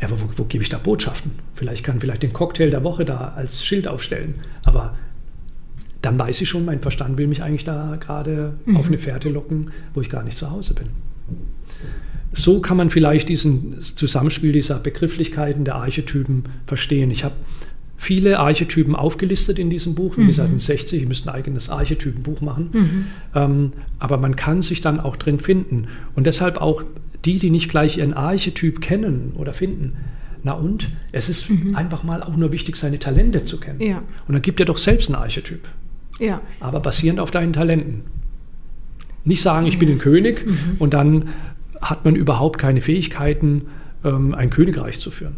Ja, 0.00 0.08
aber 0.08 0.20
wo, 0.20 0.28
wo, 0.36 0.44
gebe 0.44 0.62
ich 0.62 0.70
da 0.70 0.78
Botschaften? 0.78 1.32
Vielleicht 1.54 1.84
kann 1.84 2.00
vielleicht 2.00 2.22
den 2.22 2.32
Cocktail 2.32 2.70
der 2.70 2.84
Woche 2.84 3.04
da 3.04 3.32
als 3.34 3.64
Schild 3.64 3.88
aufstellen. 3.88 4.36
Aber 4.62 4.96
dann 6.00 6.16
weiß 6.16 6.40
ich 6.40 6.48
schon, 6.48 6.64
mein 6.64 6.80
Verstand 6.80 7.18
will 7.18 7.26
mich 7.26 7.42
eigentlich 7.42 7.64
da 7.64 7.96
gerade 7.96 8.54
mhm. 8.64 8.76
auf 8.76 8.86
eine 8.86 8.98
Fährte 8.98 9.28
locken, 9.28 9.72
wo 9.94 10.00
ich 10.00 10.08
gar 10.08 10.22
nicht 10.22 10.38
zu 10.38 10.50
Hause 10.50 10.74
bin. 10.74 10.86
So 12.32 12.60
kann 12.60 12.76
man 12.76 12.90
vielleicht 12.90 13.28
diesen 13.28 13.80
Zusammenspiel 13.80 14.52
dieser 14.52 14.78
Begrifflichkeiten 14.78 15.64
der 15.64 15.76
Archetypen 15.76 16.44
verstehen. 16.66 17.10
Ich 17.10 17.24
habe 17.24 17.34
viele 17.96 18.38
Archetypen 18.38 18.94
aufgelistet 18.94 19.58
in 19.58 19.70
diesem 19.70 19.94
Buch. 19.94 20.16
Wie 20.16 20.22
mhm. 20.22 20.28
gesagt, 20.28 20.52
in 20.52 20.60
60, 20.60 21.02
ich 21.02 21.08
müsste 21.08 21.30
ein 21.30 21.34
eigenes 21.34 21.68
Archetypenbuch 21.68 22.40
machen. 22.40 22.70
Mhm. 22.72 23.04
Ähm, 23.34 23.72
aber 23.98 24.18
man 24.18 24.36
kann 24.36 24.62
sich 24.62 24.80
dann 24.80 25.00
auch 25.00 25.16
drin 25.16 25.40
finden. 25.40 25.88
Und 26.14 26.26
deshalb 26.26 26.58
auch 26.60 26.84
die, 27.24 27.38
die 27.38 27.50
nicht 27.50 27.68
gleich 27.68 27.98
ihren 27.98 28.14
Archetyp 28.14 28.80
kennen 28.80 29.32
oder 29.36 29.52
finden, 29.52 29.94
na 30.44 30.52
und? 30.52 30.88
Es 31.10 31.28
ist 31.28 31.50
mhm. 31.50 31.74
einfach 31.74 32.04
mal 32.04 32.22
auch 32.22 32.36
nur 32.36 32.52
wichtig, 32.52 32.76
seine 32.76 32.98
Talente 32.98 33.44
zu 33.44 33.58
kennen. 33.58 33.80
Ja. 33.82 34.02
Und 34.26 34.34
dann 34.34 34.42
gibt 34.42 34.60
er 34.60 34.66
doch 34.66 34.78
selbst 34.78 35.08
einen 35.08 35.16
Archetyp. 35.16 35.66
Ja. 36.20 36.40
Aber 36.60 36.80
basierend 36.80 37.20
auf 37.20 37.30
deinen 37.30 37.52
Talenten. 37.52 38.04
Nicht 39.24 39.42
sagen, 39.42 39.66
ich 39.66 39.78
bin 39.78 39.90
ein 39.90 39.98
König 39.98 40.46
mhm. 40.46 40.76
und 40.78 40.94
dann 40.94 41.28
hat 41.80 42.04
man 42.04 42.16
überhaupt 42.16 42.58
keine 42.58 42.80
Fähigkeiten, 42.80 43.66
ähm, 44.04 44.34
ein 44.34 44.50
Königreich 44.50 45.00
zu 45.00 45.10
führen. 45.10 45.36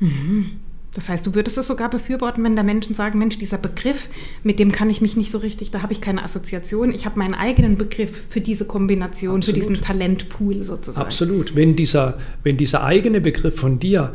Mhm. 0.00 0.46
Das 0.94 1.08
heißt, 1.08 1.26
du 1.26 1.34
würdest 1.34 1.56
es 1.56 1.66
sogar 1.66 1.88
befürworten, 1.88 2.44
wenn 2.44 2.54
da 2.54 2.62
Menschen 2.62 2.94
sagen, 2.94 3.18
Mensch, 3.18 3.38
dieser 3.38 3.56
Begriff, 3.56 4.08
mit 4.42 4.58
dem 4.58 4.72
kann 4.72 4.90
ich 4.90 5.00
mich 5.00 5.16
nicht 5.16 5.32
so 5.32 5.38
richtig, 5.38 5.70
da 5.70 5.80
habe 5.80 5.92
ich 5.92 6.02
keine 6.02 6.22
Assoziation. 6.22 6.92
Ich 6.92 7.06
habe 7.06 7.18
meinen 7.18 7.34
eigenen 7.34 7.78
Begriff 7.78 8.24
für 8.28 8.42
diese 8.42 8.66
Kombination, 8.66 9.36
Absolut. 9.36 9.62
für 9.64 9.68
diesen 9.68 9.82
Talentpool 9.82 10.62
sozusagen. 10.62 11.06
Absolut. 11.06 11.56
Wenn 11.56 11.76
dieser, 11.76 12.18
wenn 12.42 12.58
dieser 12.58 12.84
eigene 12.84 13.22
Begriff 13.22 13.56
von 13.56 13.78
dir 13.78 14.12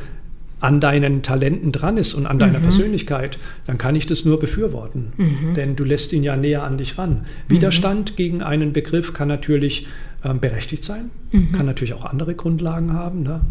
an 0.60 0.80
deinen 0.80 1.22
Talenten 1.22 1.72
dran 1.72 1.98
ist 1.98 2.13
und 2.13 2.26
an 2.26 2.39
deiner 2.39 2.60
mhm. 2.60 2.63
Persönlichkeit, 2.63 3.38
dann 3.67 3.78
kann 3.78 3.96
ich 3.96 4.06
das 4.06 4.26
nur 4.26 4.39
befürworten. 4.39 5.13
Mhm. 5.17 5.54
Denn 5.54 5.76
du 5.76 5.84
lässt 5.84 6.13
ihn 6.13 6.24
ja 6.24 6.36
näher 6.36 6.63
an 6.63 6.78
dich 6.78 6.98
ran. 6.98 7.12
Mhm. 7.12 7.54
Widerstand 7.54 8.15
gegen 8.15 8.41
einen 8.41 8.74
Begriff 8.74 9.13
kann 9.13 9.28
natürlich 9.28 9.88
ähm, 10.24 10.39
berechtigt 10.39 10.84
sein, 10.84 11.12
mhm. 11.32 11.52
kann 11.52 11.65
natürlich 11.65 11.93
auch 11.93 12.06
andere 12.06 12.34
Grundlagen 12.34 12.93
haben. 12.93 13.22
Ne? 13.22 13.41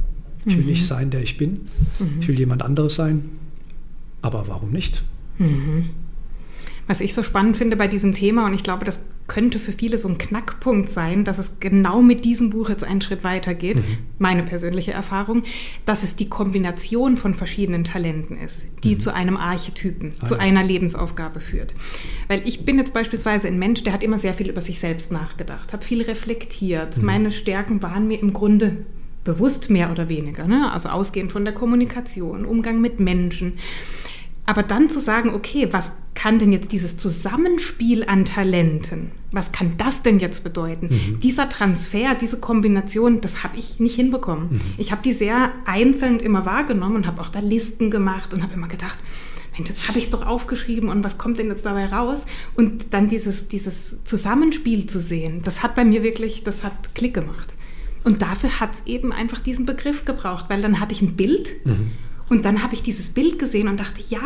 Ich 0.46 0.56
will 0.56 0.64
mhm. 0.64 0.70
nicht 0.70 0.86
sein, 0.86 1.10
der 1.10 1.22
ich 1.22 1.38
bin. 1.38 1.68
Mhm. 1.98 2.20
Ich 2.20 2.28
will 2.28 2.38
jemand 2.38 2.62
anderes 2.62 2.96
sein. 2.96 3.30
Aber 4.22 4.48
warum 4.48 4.70
nicht? 4.72 5.02
Was 6.88 7.00
ich 7.00 7.14
so 7.14 7.22
spannend 7.22 7.56
finde 7.56 7.76
bei 7.76 7.86
diesem 7.86 8.14
Thema, 8.14 8.46
und 8.46 8.54
ich 8.54 8.62
glaube, 8.62 8.84
das 8.84 9.00
könnte 9.28 9.58
für 9.58 9.72
viele 9.72 9.98
so 9.98 10.08
ein 10.08 10.18
Knackpunkt 10.18 10.88
sein, 10.88 11.24
dass 11.24 11.38
es 11.38 11.50
genau 11.60 12.02
mit 12.02 12.24
diesem 12.24 12.50
Buch 12.50 12.68
jetzt 12.68 12.84
einen 12.84 13.00
Schritt 13.00 13.24
weitergeht, 13.24 13.76
mhm. 13.76 13.98
meine 14.18 14.42
persönliche 14.42 14.92
Erfahrung, 14.92 15.42
dass 15.84 16.02
es 16.02 16.16
die 16.16 16.28
Kombination 16.28 17.16
von 17.16 17.34
verschiedenen 17.34 17.84
Talenten 17.84 18.38
ist, 18.38 18.66
die 18.84 18.94
mhm. 18.94 19.00
zu 19.00 19.14
einem 19.14 19.36
Archetypen, 19.36 20.12
ah, 20.20 20.26
zu 20.26 20.34
ja. 20.34 20.40
einer 20.40 20.62
Lebensaufgabe 20.62 21.40
führt. 21.40 21.74
Weil 22.28 22.46
ich 22.46 22.64
bin 22.64 22.78
jetzt 22.78 22.94
beispielsweise 22.94 23.48
ein 23.48 23.58
Mensch, 23.58 23.82
der 23.82 23.92
hat 23.92 24.02
immer 24.02 24.18
sehr 24.18 24.34
viel 24.34 24.48
über 24.48 24.60
sich 24.60 24.78
selbst 24.78 25.10
nachgedacht, 25.10 25.72
habe 25.72 25.84
viel 25.84 26.02
reflektiert. 26.02 26.98
Mhm. 26.98 27.04
Meine 27.04 27.32
Stärken 27.32 27.82
waren 27.82 28.06
mir 28.08 28.20
im 28.20 28.32
Grunde 28.32 28.76
bewusst 29.24 29.70
mehr 29.70 29.90
oder 29.90 30.08
weniger, 30.08 30.46
ne? 30.46 30.72
also 30.72 30.88
ausgehend 30.88 31.32
von 31.32 31.44
der 31.44 31.52
Kommunikation, 31.52 32.46
Umgang 32.46 32.80
mit 32.80 33.00
Menschen. 33.00 33.58
Aber 34.46 34.62
dann 34.62 34.90
zu 34.90 35.00
sagen, 35.00 35.34
okay, 35.34 35.68
was 35.72 35.90
kann 36.14 36.38
denn 36.38 36.52
jetzt 36.52 36.72
dieses 36.72 36.96
Zusammenspiel 36.96 38.04
an 38.04 38.24
Talenten, 38.24 39.12
was 39.30 39.52
kann 39.52 39.74
das 39.76 40.02
denn 40.02 40.18
jetzt 40.18 40.42
bedeuten? 40.42 40.88
Mhm. 40.88 41.20
Dieser 41.20 41.48
Transfer, 41.48 42.14
diese 42.14 42.40
Kombination, 42.40 43.20
das 43.20 43.44
habe 43.44 43.58
ich 43.58 43.78
nicht 43.80 43.96
hinbekommen. 43.96 44.48
Mhm. 44.52 44.60
Ich 44.78 44.92
habe 44.92 45.02
die 45.02 45.12
sehr 45.12 45.52
einzeln 45.66 46.18
immer 46.20 46.46
wahrgenommen 46.46 46.96
und 46.96 47.06
habe 47.06 47.20
auch 47.20 47.28
da 47.28 47.40
Listen 47.40 47.90
gemacht 47.90 48.32
und 48.32 48.42
habe 48.42 48.54
immer 48.54 48.68
gedacht, 48.68 48.98
Mensch, 49.56 49.70
jetzt 49.70 49.88
habe 49.88 49.98
ich 49.98 50.04
es 50.04 50.10
doch 50.10 50.26
aufgeschrieben 50.26 50.88
und 50.88 51.04
was 51.04 51.18
kommt 51.18 51.38
denn 51.38 51.48
jetzt 51.48 51.66
dabei 51.66 51.86
raus? 51.86 52.24
Und 52.54 52.92
dann 52.92 53.08
dieses, 53.08 53.48
dieses 53.48 54.02
Zusammenspiel 54.04 54.86
zu 54.86 54.98
sehen, 54.98 55.42
das 55.44 55.62
hat 55.62 55.74
bei 55.74 55.84
mir 55.84 56.02
wirklich, 56.02 56.44
das 56.44 56.64
hat 56.64 56.94
Klick 56.94 57.14
gemacht. 57.14 57.54
Und 58.04 58.22
dafür 58.22 58.60
hat 58.60 58.74
es 58.74 58.82
eben 58.86 59.12
einfach 59.12 59.40
diesen 59.40 59.66
Begriff 59.66 60.04
gebraucht, 60.04 60.46
weil 60.48 60.62
dann 60.62 60.78
hatte 60.78 60.94
ich 60.94 61.02
ein 61.02 61.16
Bild 61.16 61.50
mhm. 61.64 61.90
Und 62.28 62.44
dann 62.44 62.62
habe 62.62 62.74
ich 62.74 62.82
dieses 62.82 63.10
Bild 63.10 63.38
gesehen 63.38 63.68
und 63.68 63.78
dachte, 63.78 64.00
ja, 64.08 64.20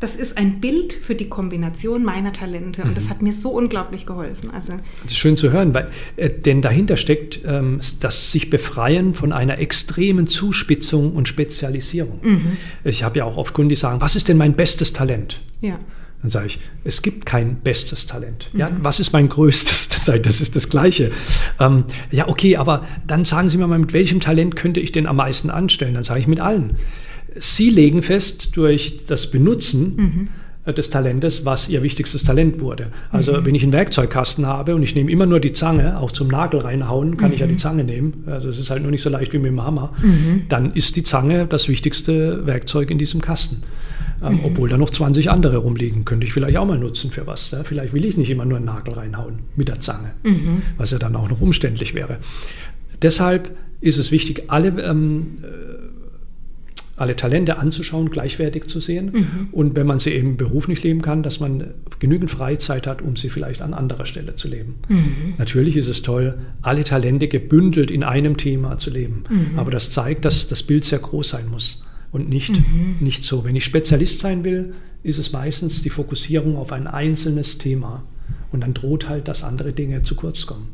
das 0.00 0.14
ist 0.14 0.36
ein 0.36 0.60
Bild 0.60 0.92
für 0.92 1.14
die 1.14 1.28
Kombination 1.28 2.04
meiner 2.04 2.32
Talente 2.32 2.82
und 2.82 2.90
mhm. 2.90 2.94
das 2.94 3.08
hat 3.08 3.22
mir 3.22 3.32
so 3.32 3.50
unglaublich 3.50 4.04
geholfen. 4.04 4.50
Also 4.50 4.74
das 5.02 5.12
ist 5.12 5.16
schön 5.16 5.38
zu 5.38 5.52
hören, 5.52 5.72
weil 5.72 5.88
äh, 6.16 6.28
denn 6.28 6.60
dahinter 6.60 6.98
steckt 6.98 7.40
ähm, 7.46 7.80
das 8.00 8.30
sich 8.30 8.50
befreien 8.50 9.14
von 9.14 9.32
einer 9.32 9.58
extremen 9.58 10.26
Zuspitzung 10.26 11.14
und 11.14 11.28
Spezialisierung. 11.28 12.20
Mhm. 12.22 12.56
Ich 12.84 13.04
habe 13.04 13.18
ja 13.18 13.24
auch 13.24 13.38
oft 13.38 13.54
Kunden, 13.54 13.70
die 13.70 13.76
sagen, 13.76 14.02
was 14.02 14.16
ist 14.16 14.28
denn 14.28 14.36
mein 14.36 14.52
bestes 14.52 14.92
Talent? 14.92 15.40
Ja. 15.62 15.78
Dann 16.20 16.30
sage 16.30 16.46
ich, 16.46 16.58
es 16.84 17.02
gibt 17.02 17.24
kein 17.24 17.56
bestes 17.56 18.04
Talent. 18.06 18.50
Ja, 18.52 18.68
mhm. 18.68 18.78
was 18.82 19.00
ist 19.00 19.12
mein 19.12 19.28
größtes? 19.28 19.86
Das 20.06 20.40
ist 20.40 20.54
das 20.54 20.68
Gleiche. 20.68 21.10
Ähm, 21.58 21.82
ja, 22.12 22.28
okay, 22.28 22.56
aber 22.56 22.86
dann 23.08 23.24
sagen 23.24 23.48
Sie 23.48 23.58
mir 23.58 23.66
mal, 23.66 23.80
mit 23.80 23.92
welchem 23.92 24.20
Talent 24.20 24.54
könnte 24.54 24.78
ich 24.78 24.92
denn 24.92 25.08
am 25.08 25.16
meisten 25.16 25.50
anstellen? 25.50 25.94
Dann 25.94 26.04
sage 26.04 26.20
ich 26.20 26.28
mit 26.28 26.38
allen. 26.38 26.76
Sie 27.38 27.70
legen 27.70 28.02
fest 28.02 28.56
durch 28.56 29.06
das 29.06 29.30
Benutzen 29.30 29.96
mhm 29.96 30.28
des 30.72 30.90
Talentes, 30.90 31.44
was 31.44 31.68
ihr 31.68 31.82
wichtigstes 31.82 32.24
Talent 32.24 32.60
wurde. 32.60 32.88
Also 33.10 33.34
mhm. 33.34 33.46
wenn 33.46 33.54
ich 33.54 33.62
einen 33.62 33.72
Werkzeugkasten 33.72 34.46
habe 34.46 34.74
und 34.74 34.82
ich 34.82 34.94
nehme 34.94 35.10
immer 35.10 35.26
nur 35.26 35.38
die 35.38 35.52
Zange, 35.52 35.98
auch 35.98 36.10
zum 36.10 36.28
Nagel 36.28 36.60
reinhauen, 36.60 37.16
kann 37.16 37.28
mhm. 37.28 37.34
ich 37.34 37.40
ja 37.40 37.46
die 37.46 37.54
mhm. 37.54 37.58
Zange 37.58 37.84
nehmen. 37.84 38.24
Also 38.26 38.48
es 38.48 38.58
ist 38.58 38.70
halt 38.70 38.82
nur 38.82 38.90
nicht 38.90 39.02
so 39.02 39.10
leicht 39.10 39.32
wie 39.32 39.38
mit 39.38 39.46
dem 39.46 39.62
Hammer. 39.62 39.92
Mhm. 40.02 40.46
Dann 40.48 40.72
ist 40.72 40.96
die 40.96 41.02
Zange 41.02 41.46
das 41.46 41.68
wichtigste 41.68 42.46
Werkzeug 42.46 42.90
in 42.90 42.98
diesem 42.98 43.20
Kasten. 43.20 43.62
Ähm, 44.22 44.34
mhm. 44.34 44.44
Obwohl 44.44 44.68
da 44.68 44.76
noch 44.76 44.90
20 44.90 45.30
andere 45.30 45.58
rumliegen, 45.58 46.04
könnte 46.04 46.26
ich 46.26 46.32
vielleicht 46.32 46.56
auch 46.56 46.66
mal 46.66 46.78
nutzen 46.78 47.10
für 47.10 47.26
was. 47.26 47.52
Ja? 47.52 47.62
Vielleicht 47.62 47.92
will 47.92 48.04
ich 48.04 48.16
nicht 48.16 48.30
immer 48.30 48.44
nur 48.44 48.56
einen 48.56 48.66
Nagel 48.66 48.94
reinhauen 48.94 49.40
mit 49.54 49.68
der 49.68 49.78
Zange, 49.80 50.12
was 50.78 50.90
ja 50.90 50.98
dann 50.98 51.14
auch 51.16 51.28
noch 51.28 51.40
umständlich 51.40 51.94
wäre. 51.94 52.18
Deshalb 53.02 53.50
ist 53.80 53.98
es 53.98 54.10
wichtig, 54.10 54.44
alle, 54.48 54.68
ähm, 54.82 55.38
äh, 55.42 55.46
alle 56.96 57.14
Talente 57.14 57.58
anzuschauen, 57.58 58.10
gleichwertig 58.10 58.66
zu 58.66 58.80
sehen. 58.80 59.10
Mhm. 59.12 59.48
Und 59.52 59.76
wenn 59.76 59.86
man 59.86 59.98
sie 59.98 60.10
eben 60.10 60.36
beruflich 60.36 60.82
leben 60.82 61.02
kann, 61.02 61.22
dass 61.22 61.40
man 61.40 61.74
genügend 61.98 62.30
Freizeit 62.30 62.86
hat, 62.86 63.02
um 63.02 63.16
sie 63.16 63.28
vielleicht 63.28 63.62
an 63.62 63.74
anderer 63.74 64.06
Stelle 64.06 64.34
zu 64.34 64.48
leben. 64.48 64.76
Mhm. 64.88 65.34
Natürlich 65.38 65.76
ist 65.76 65.88
es 65.88 66.02
toll, 66.02 66.38
alle 66.62 66.84
Talente 66.84 67.28
gebündelt 67.28 67.90
in 67.90 68.02
einem 68.02 68.36
Thema 68.36 68.78
zu 68.78 68.90
leben. 68.90 69.24
Mhm. 69.28 69.58
Aber 69.58 69.70
das 69.70 69.90
zeigt, 69.90 70.24
dass 70.24 70.46
das 70.46 70.62
Bild 70.62 70.84
sehr 70.84 70.98
groß 70.98 71.28
sein 71.28 71.48
muss 71.48 71.82
und 72.12 72.28
nicht, 72.30 72.58
mhm. 72.58 72.96
nicht 73.00 73.24
so. 73.24 73.44
Wenn 73.44 73.56
ich 73.56 73.64
Spezialist 73.64 74.20
sein 74.20 74.42
will, 74.42 74.72
ist 75.02 75.18
es 75.18 75.32
meistens 75.32 75.82
die 75.82 75.90
Fokussierung 75.90 76.56
auf 76.56 76.72
ein 76.72 76.86
einzelnes 76.86 77.58
Thema. 77.58 78.04
Und 78.52 78.62
dann 78.62 78.74
droht 78.74 79.08
halt, 79.08 79.28
dass 79.28 79.44
andere 79.44 79.72
Dinge 79.72 80.02
zu 80.02 80.14
kurz 80.14 80.46
kommen. 80.46 80.68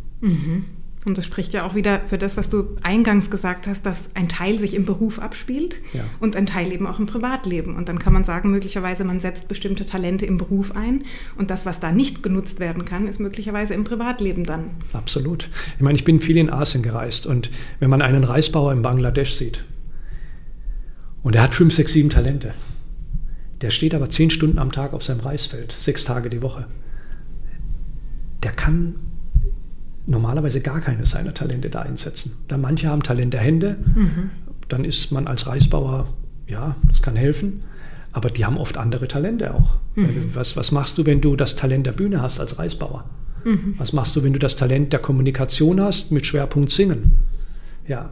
Und 1.04 1.18
das 1.18 1.26
spricht 1.26 1.52
ja 1.52 1.64
auch 1.64 1.74
wieder 1.74 2.00
für 2.06 2.16
das, 2.16 2.36
was 2.36 2.48
du 2.48 2.76
eingangs 2.82 3.28
gesagt 3.28 3.66
hast, 3.66 3.86
dass 3.86 4.14
ein 4.14 4.28
Teil 4.28 4.60
sich 4.60 4.74
im 4.74 4.84
Beruf 4.84 5.18
abspielt 5.18 5.80
ja. 5.92 6.04
und 6.20 6.36
ein 6.36 6.46
Teil 6.46 6.70
eben 6.70 6.86
auch 6.86 7.00
im 7.00 7.06
Privatleben. 7.06 7.74
Und 7.74 7.88
dann 7.88 7.98
kann 7.98 8.12
man 8.12 8.22
sagen, 8.24 8.52
möglicherweise 8.52 9.02
man 9.04 9.18
setzt 9.18 9.48
bestimmte 9.48 9.84
Talente 9.84 10.26
im 10.26 10.38
Beruf 10.38 10.76
ein 10.76 11.04
und 11.36 11.50
das, 11.50 11.66
was 11.66 11.80
da 11.80 11.90
nicht 11.90 12.22
genutzt 12.22 12.60
werden 12.60 12.84
kann, 12.84 13.08
ist 13.08 13.18
möglicherweise 13.18 13.74
im 13.74 13.82
Privatleben 13.82 14.44
dann. 14.44 14.70
Absolut. 14.92 15.48
Ich 15.76 15.82
meine, 15.82 15.96
ich 15.96 16.04
bin 16.04 16.20
viel 16.20 16.36
in 16.36 16.50
Asien 16.50 16.84
gereist 16.84 17.26
und 17.26 17.50
wenn 17.80 17.90
man 17.90 18.00
einen 18.00 18.22
Reisbauer 18.22 18.72
in 18.72 18.82
Bangladesch 18.82 19.32
sieht 19.32 19.64
und 21.24 21.34
er 21.34 21.42
hat 21.42 21.54
fünf, 21.54 21.74
sechs, 21.74 21.92
sieben 21.92 22.10
Talente, 22.10 22.54
der 23.60 23.70
steht 23.70 23.94
aber 23.94 24.08
zehn 24.08 24.30
Stunden 24.30 24.60
am 24.60 24.70
Tag 24.70 24.92
auf 24.92 25.02
seinem 25.02 25.20
Reisfeld, 25.20 25.76
sechs 25.80 26.04
Tage 26.04 26.30
die 26.30 26.42
Woche. 26.42 26.66
Der 28.44 28.52
kann 28.52 28.96
normalerweise 30.06 30.60
gar 30.60 30.80
keine 30.80 31.06
seiner 31.06 31.34
Talente 31.34 31.70
da 31.70 31.82
einsetzen. 31.82 32.32
Da 32.48 32.56
manche 32.56 32.88
haben 32.88 33.02
Talent 33.02 33.32
der 33.32 33.40
Hände, 33.40 33.76
mhm. 33.94 34.30
dann 34.68 34.84
ist 34.84 35.12
man 35.12 35.26
als 35.26 35.46
Reisbauer, 35.46 36.08
ja, 36.46 36.76
das 36.88 37.02
kann 37.02 37.16
helfen, 37.16 37.62
aber 38.12 38.30
die 38.30 38.44
haben 38.44 38.58
oft 38.58 38.76
andere 38.76 39.08
Talente 39.08 39.54
auch. 39.54 39.76
Mhm. 39.94 40.34
Was, 40.34 40.56
was 40.56 40.72
machst 40.72 40.98
du, 40.98 41.06
wenn 41.06 41.20
du 41.20 41.36
das 41.36 41.54
Talent 41.54 41.86
der 41.86 41.92
Bühne 41.92 42.20
hast 42.20 42.40
als 42.40 42.58
Reisbauer? 42.58 43.04
Mhm. 43.44 43.74
Was 43.78 43.92
machst 43.92 44.14
du, 44.16 44.22
wenn 44.22 44.32
du 44.32 44.38
das 44.38 44.56
Talent 44.56 44.92
der 44.92 45.00
Kommunikation 45.00 45.80
hast 45.80 46.12
mit 46.12 46.26
Schwerpunkt 46.26 46.70
Singen? 46.70 47.18
Ja, 47.86 48.10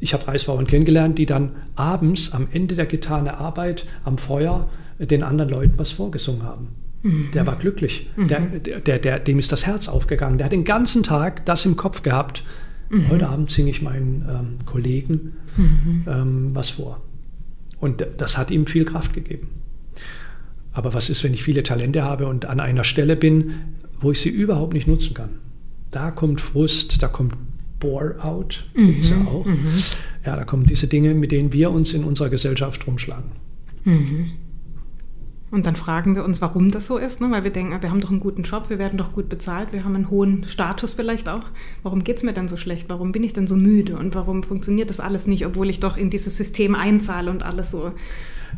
ich 0.00 0.14
habe 0.14 0.26
Reisbauern 0.28 0.66
kennengelernt, 0.66 1.18
die 1.18 1.26
dann 1.26 1.52
abends 1.74 2.32
am 2.32 2.48
Ende 2.52 2.74
der 2.74 2.86
getane 2.86 3.38
Arbeit 3.38 3.86
am 4.04 4.18
Feuer 4.18 4.68
den 4.98 5.22
anderen 5.22 5.50
Leuten 5.50 5.74
was 5.78 5.90
vorgesungen 5.90 6.42
haben. 6.42 6.68
Mhm. 7.02 7.30
Der 7.34 7.46
war 7.46 7.56
glücklich. 7.56 8.10
Mhm. 8.16 8.28
Der, 8.28 8.40
der, 8.40 8.98
der, 8.98 9.18
dem 9.18 9.38
ist 9.38 9.52
das 9.52 9.66
Herz 9.66 9.88
aufgegangen. 9.88 10.38
Der 10.38 10.46
hat 10.46 10.52
den 10.52 10.64
ganzen 10.64 11.02
Tag 11.02 11.44
das 11.46 11.64
im 11.64 11.76
Kopf 11.76 12.02
gehabt. 12.02 12.44
Mhm. 12.90 13.08
Heute 13.08 13.28
Abend 13.28 13.50
singe 13.50 13.70
ich 13.70 13.82
meinen 13.82 14.24
ähm, 14.28 14.66
Kollegen 14.66 15.32
mhm. 15.56 16.04
ähm, 16.06 16.50
was 16.54 16.70
vor. 16.70 17.00
Und 17.80 18.06
das 18.16 18.38
hat 18.38 18.50
ihm 18.50 18.66
viel 18.66 18.84
Kraft 18.84 19.12
gegeben. 19.12 19.48
Aber 20.72 20.94
was 20.94 21.10
ist, 21.10 21.24
wenn 21.24 21.34
ich 21.34 21.42
viele 21.42 21.62
Talente 21.62 22.02
habe 22.02 22.26
und 22.26 22.46
an 22.46 22.60
einer 22.60 22.84
Stelle 22.84 23.16
bin, 23.16 23.52
wo 24.00 24.12
ich 24.12 24.20
sie 24.20 24.30
überhaupt 24.30 24.72
nicht 24.72 24.86
nutzen 24.86 25.14
kann? 25.14 25.30
Da 25.90 26.10
kommt 26.10 26.40
Frust, 26.40 27.02
da 27.02 27.08
kommt 27.08 27.34
Bore-out, 27.80 28.64
gibt 28.74 29.04
es 29.04 29.10
ja 29.10 29.20
auch. 29.26 29.44
Mhm. 29.44 29.82
Ja, 30.24 30.36
da 30.36 30.44
kommen 30.44 30.64
diese 30.64 30.86
Dinge, 30.86 31.14
mit 31.14 31.32
denen 31.32 31.52
wir 31.52 31.70
uns 31.70 31.92
in 31.92 32.04
unserer 32.04 32.30
Gesellschaft 32.30 32.86
rumschlagen. 32.86 33.30
Mhm. 33.84 34.30
Und 35.52 35.66
dann 35.66 35.76
fragen 35.76 36.16
wir 36.16 36.24
uns, 36.24 36.40
warum 36.40 36.70
das 36.70 36.86
so 36.86 36.96
ist, 36.96 37.20
ne? 37.20 37.30
weil 37.30 37.44
wir 37.44 37.50
denken, 37.50 37.80
wir 37.82 37.90
haben 37.90 38.00
doch 38.00 38.08
einen 38.08 38.20
guten 38.20 38.42
Job, 38.42 38.70
wir 38.70 38.78
werden 38.78 38.96
doch 38.96 39.12
gut 39.12 39.28
bezahlt, 39.28 39.74
wir 39.74 39.84
haben 39.84 39.94
einen 39.94 40.08
hohen 40.08 40.44
Status 40.48 40.94
vielleicht 40.94 41.28
auch. 41.28 41.50
Warum 41.82 42.04
geht 42.04 42.16
es 42.16 42.22
mir 42.22 42.32
denn 42.32 42.48
so 42.48 42.56
schlecht? 42.56 42.88
Warum 42.88 43.12
bin 43.12 43.22
ich 43.22 43.34
denn 43.34 43.46
so 43.46 43.54
müde? 43.54 43.98
Und 43.98 44.14
warum 44.14 44.42
funktioniert 44.42 44.88
das 44.88 44.98
alles 44.98 45.26
nicht, 45.26 45.44
obwohl 45.44 45.68
ich 45.68 45.78
doch 45.78 45.98
in 45.98 46.08
dieses 46.08 46.38
System 46.38 46.74
einzahle 46.74 47.30
und 47.30 47.42
alles 47.42 47.70
so 47.70 47.92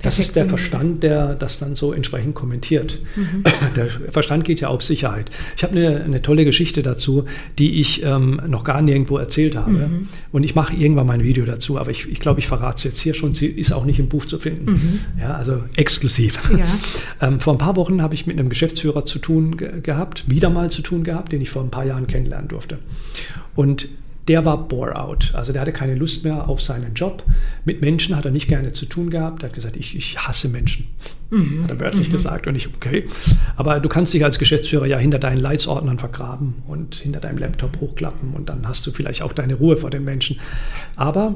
das 0.03 0.19
ist 0.19 0.37
der 0.37 0.47
Verstand, 0.47 1.03
der 1.03 1.35
das 1.35 1.59
dann 1.59 1.75
so 1.75 1.93
entsprechend 1.93 2.35
kommentiert. 2.35 2.99
Mhm. 3.17 3.45
Der 3.77 3.89
Verstand 3.89 4.45
geht 4.45 4.61
ja 4.61 4.69
auf 4.69 4.83
Sicherheit. 4.83 5.31
Ich 5.57 5.63
habe 5.63 5.77
eine, 5.77 6.03
eine 6.03 6.23
tolle 6.23 6.45
Geschichte 6.45 6.83
dazu, 6.83 7.25
die 7.59 7.81
ich 7.81 8.03
ähm, 8.05 8.41
noch 8.47 8.65
gar 8.65 8.83
nirgendwo 8.83 9.19
erzählt 9.19 9.57
habe. 9.57 9.71
Mhm. 9.71 10.09
Und 10.33 10.43
ich 10.43 10.55
mache 10.55 10.77
irgendwann 10.77 11.07
mal 11.07 11.15
ein 11.15 11.25
Video 11.25 11.45
dazu, 11.45 11.79
aber 11.79 11.91
ich, 11.91 12.09
ich 12.09 12.21
glaube, 12.21 12.41
ich 12.41 12.47
verrate 12.47 12.79
es 12.79 12.85
jetzt 12.85 12.99
hier 12.99 13.15
schon. 13.15 13.35
Sie 13.35 13.47
ist 13.47 13.73
auch 13.73 13.85
nicht 13.85 13.99
im 13.99 14.09
Buch 14.09 14.27
zu 14.27 14.39
finden. 14.39 14.73
Mhm. 14.73 15.01
Ja, 15.21 15.35
also 15.35 15.65
exklusiv. 15.77 16.39
Ja. 16.57 16.67
ähm, 17.27 17.41
vor 17.41 17.55
ein 17.55 17.59
paar 17.59 17.77
Wochen 17.77 18.03
habe 18.03 18.15
ich 18.15 18.27
mit 18.27 18.39
einem 18.39 18.49
Geschäftsführer 18.49 19.05
zu 19.05 19.19
tun 19.19 19.57
ge 19.57 19.81
gehabt, 19.81 20.25
wieder 20.29 20.51
mal 20.51 20.71
zu 20.71 20.83
tun 20.83 21.05
gehabt, 21.05 21.33
den 21.33 21.41
ich 21.41 21.51
vor 21.51 21.63
ein 21.63 21.71
paar 21.71 21.85
Jahren 21.85 22.07
kennenlernen 22.07 22.49
durfte. 22.49 22.79
Und 23.55 23.89
der 24.29 24.45
war 24.45 24.69
bore 24.69 24.99
out. 24.99 25.33
Also 25.35 25.53
der 25.53 25.61
hatte 25.61 25.73
keine 25.73 25.95
Lust 25.95 26.25
mehr 26.25 26.49
auf 26.49 26.63
seinen 26.63 26.95
Job. 26.95 27.23
Mit 27.65 27.83
Menschen 27.83 28.17
hat 28.17 28.25
er 28.25 28.31
nicht 28.31 28.49
gerne 28.49 28.73
zu 28.73 28.87
tun 28.87 29.11
gehabt. 29.11 29.43
Er 29.43 29.49
hat 29.49 29.55
gesagt, 29.55 29.77
ich, 29.77 29.97
ich 29.97 30.19
hasse 30.19 30.49
Menschen. 30.49 30.87
Mhm. 31.31 31.65
Hat 31.65 31.71
er 31.71 31.81
wörtlich 31.81 32.09
mhm. 32.09 32.13
gesagt. 32.13 32.47
Und 32.47 32.55
ich, 32.55 32.69
okay. 32.75 33.05
Aber 33.57 33.81
du 33.81 33.89
kannst 33.89 34.15
dich 34.15 34.25
als 34.25 34.39
Geschäftsführer 34.39 34.87
ja 34.87 34.99
hinter 34.99 35.19
deinen 35.19 35.41
Leitsordnern 35.41 35.99
vergraben 35.99 36.55
und 36.67 36.97
hinter 36.97 37.21
deinem 37.21 37.39
Laptop 37.39 37.81
hochklappen 37.81 38.33
und 38.33 38.49
dann 38.49 38.67
hast 38.67 38.87
du 38.87 38.93
vielleicht 38.93 39.23
auch 39.23 39.33
deine 39.33 39.55
Ruhe 39.55 39.77
vor 39.77 39.91
den 39.91 40.05
Menschen. 40.05 40.39
Aber 40.97 41.35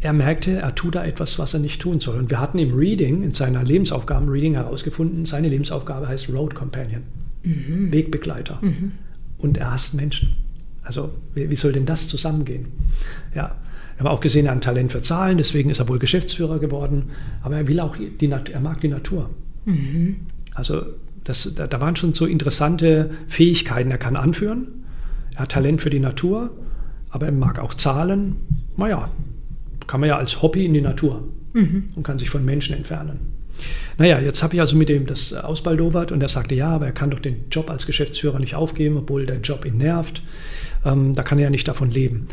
er 0.00 0.12
merkte, 0.12 0.52
er 0.52 0.74
tut 0.74 0.94
da 0.94 1.04
etwas, 1.04 1.38
was 1.38 1.54
er 1.54 1.60
nicht 1.60 1.80
tun 1.80 2.00
soll. 2.00 2.18
Und 2.18 2.30
wir 2.30 2.38
hatten 2.38 2.58
im 2.58 2.74
Reading, 2.74 3.22
in 3.22 3.32
seiner 3.32 3.64
Lebensaufgaben-Reading 3.64 4.54
herausgefunden, 4.54 5.26
seine 5.26 5.48
Lebensaufgabe 5.48 6.06
heißt 6.06 6.28
Road 6.28 6.54
Companion, 6.54 7.02
mhm. 7.42 7.92
Wegbegleiter. 7.92 8.58
Mhm. 8.60 8.92
Und 9.38 9.56
er 9.56 9.72
hasst 9.72 9.94
Menschen. 9.94 10.34
Also 10.90 11.12
wie, 11.36 11.48
wie 11.48 11.54
soll 11.54 11.70
denn 11.70 11.86
das 11.86 12.08
zusammengehen? 12.08 12.66
Ja, 13.32 13.54
wir 13.96 14.04
haben 14.04 14.08
auch 14.08 14.20
gesehen, 14.20 14.46
er 14.46 14.50
hat 14.50 14.58
ein 14.58 14.60
Talent 14.60 14.90
für 14.90 15.02
Zahlen, 15.02 15.38
deswegen 15.38 15.70
ist 15.70 15.78
er 15.78 15.88
wohl 15.88 16.00
Geschäftsführer 16.00 16.58
geworden. 16.58 17.10
Aber 17.42 17.54
er 17.54 17.68
will 17.68 17.78
auch 17.78 17.96
die, 17.96 18.28
er 18.28 18.60
mag 18.60 18.80
die 18.80 18.88
Natur. 18.88 19.30
Mhm. 19.66 20.16
Also 20.52 20.82
das, 21.22 21.52
da, 21.54 21.68
da, 21.68 21.80
waren 21.80 21.94
schon 21.94 22.12
so 22.12 22.26
interessante 22.26 23.10
Fähigkeiten. 23.28 23.92
Er 23.92 23.98
kann 23.98 24.16
anführen, 24.16 24.66
er 25.34 25.42
hat 25.42 25.52
Talent 25.52 25.80
für 25.80 25.90
die 25.90 26.00
Natur, 26.00 26.50
aber 27.10 27.26
er 27.26 27.32
mag 27.32 27.60
auch 27.60 27.72
Zahlen. 27.72 28.34
Naja, 28.76 29.12
kann 29.86 30.00
man 30.00 30.08
ja 30.08 30.16
als 30.16 30.42
Hobby 30.42 30.64
in 30.64 30.74
die 30.74 30.80
Natur 30.80 31.28
mhm. 31.52 31.84
und 31.94 32.02
kann 32.02 32.18
sich 32.18 32.30
von 32.30 32.44
Menschen 32.44 32.74
entfernen. 32.74 33.20
Naja, 33.96 34.18
jetzt 34.18 34.42
habe 34.42 34.54
ich 34.54 34.60
also 34.60 34.74
mit 34.74 34.88
dem 34.88 35.06
das 35.06 35.32
ausbaldowert 35.32 36.10
und 36.10 36.20
er 36.20 36.28
sagte, 36.28 36.56
ja, 36.56 36.70
aber 36.70 36.86
er 36.86 36.92
kann 36.92 37.10
doch 37.10 37.20
den 37.20 37.44
Job 37.48 37.70
als 37.70 37.86
Geschäftsführer 37.86 38.40
nicht 38.40 38.56
aufgeben, 38.56 38.96
obwohl 38.96 39.26
der 39.26 39.40
Job 39.40 39.64
ihn 39.64 39.78
nervt. 39.78 40.22
Ähm, 40.84 41.14
da 41.14 41.22
kann 41.22 41.38
er 41.38 41.44
ja 41.44 41.50
nicht 41.50 41.68
davon 41.68 41.90
leben. 41.90 42.28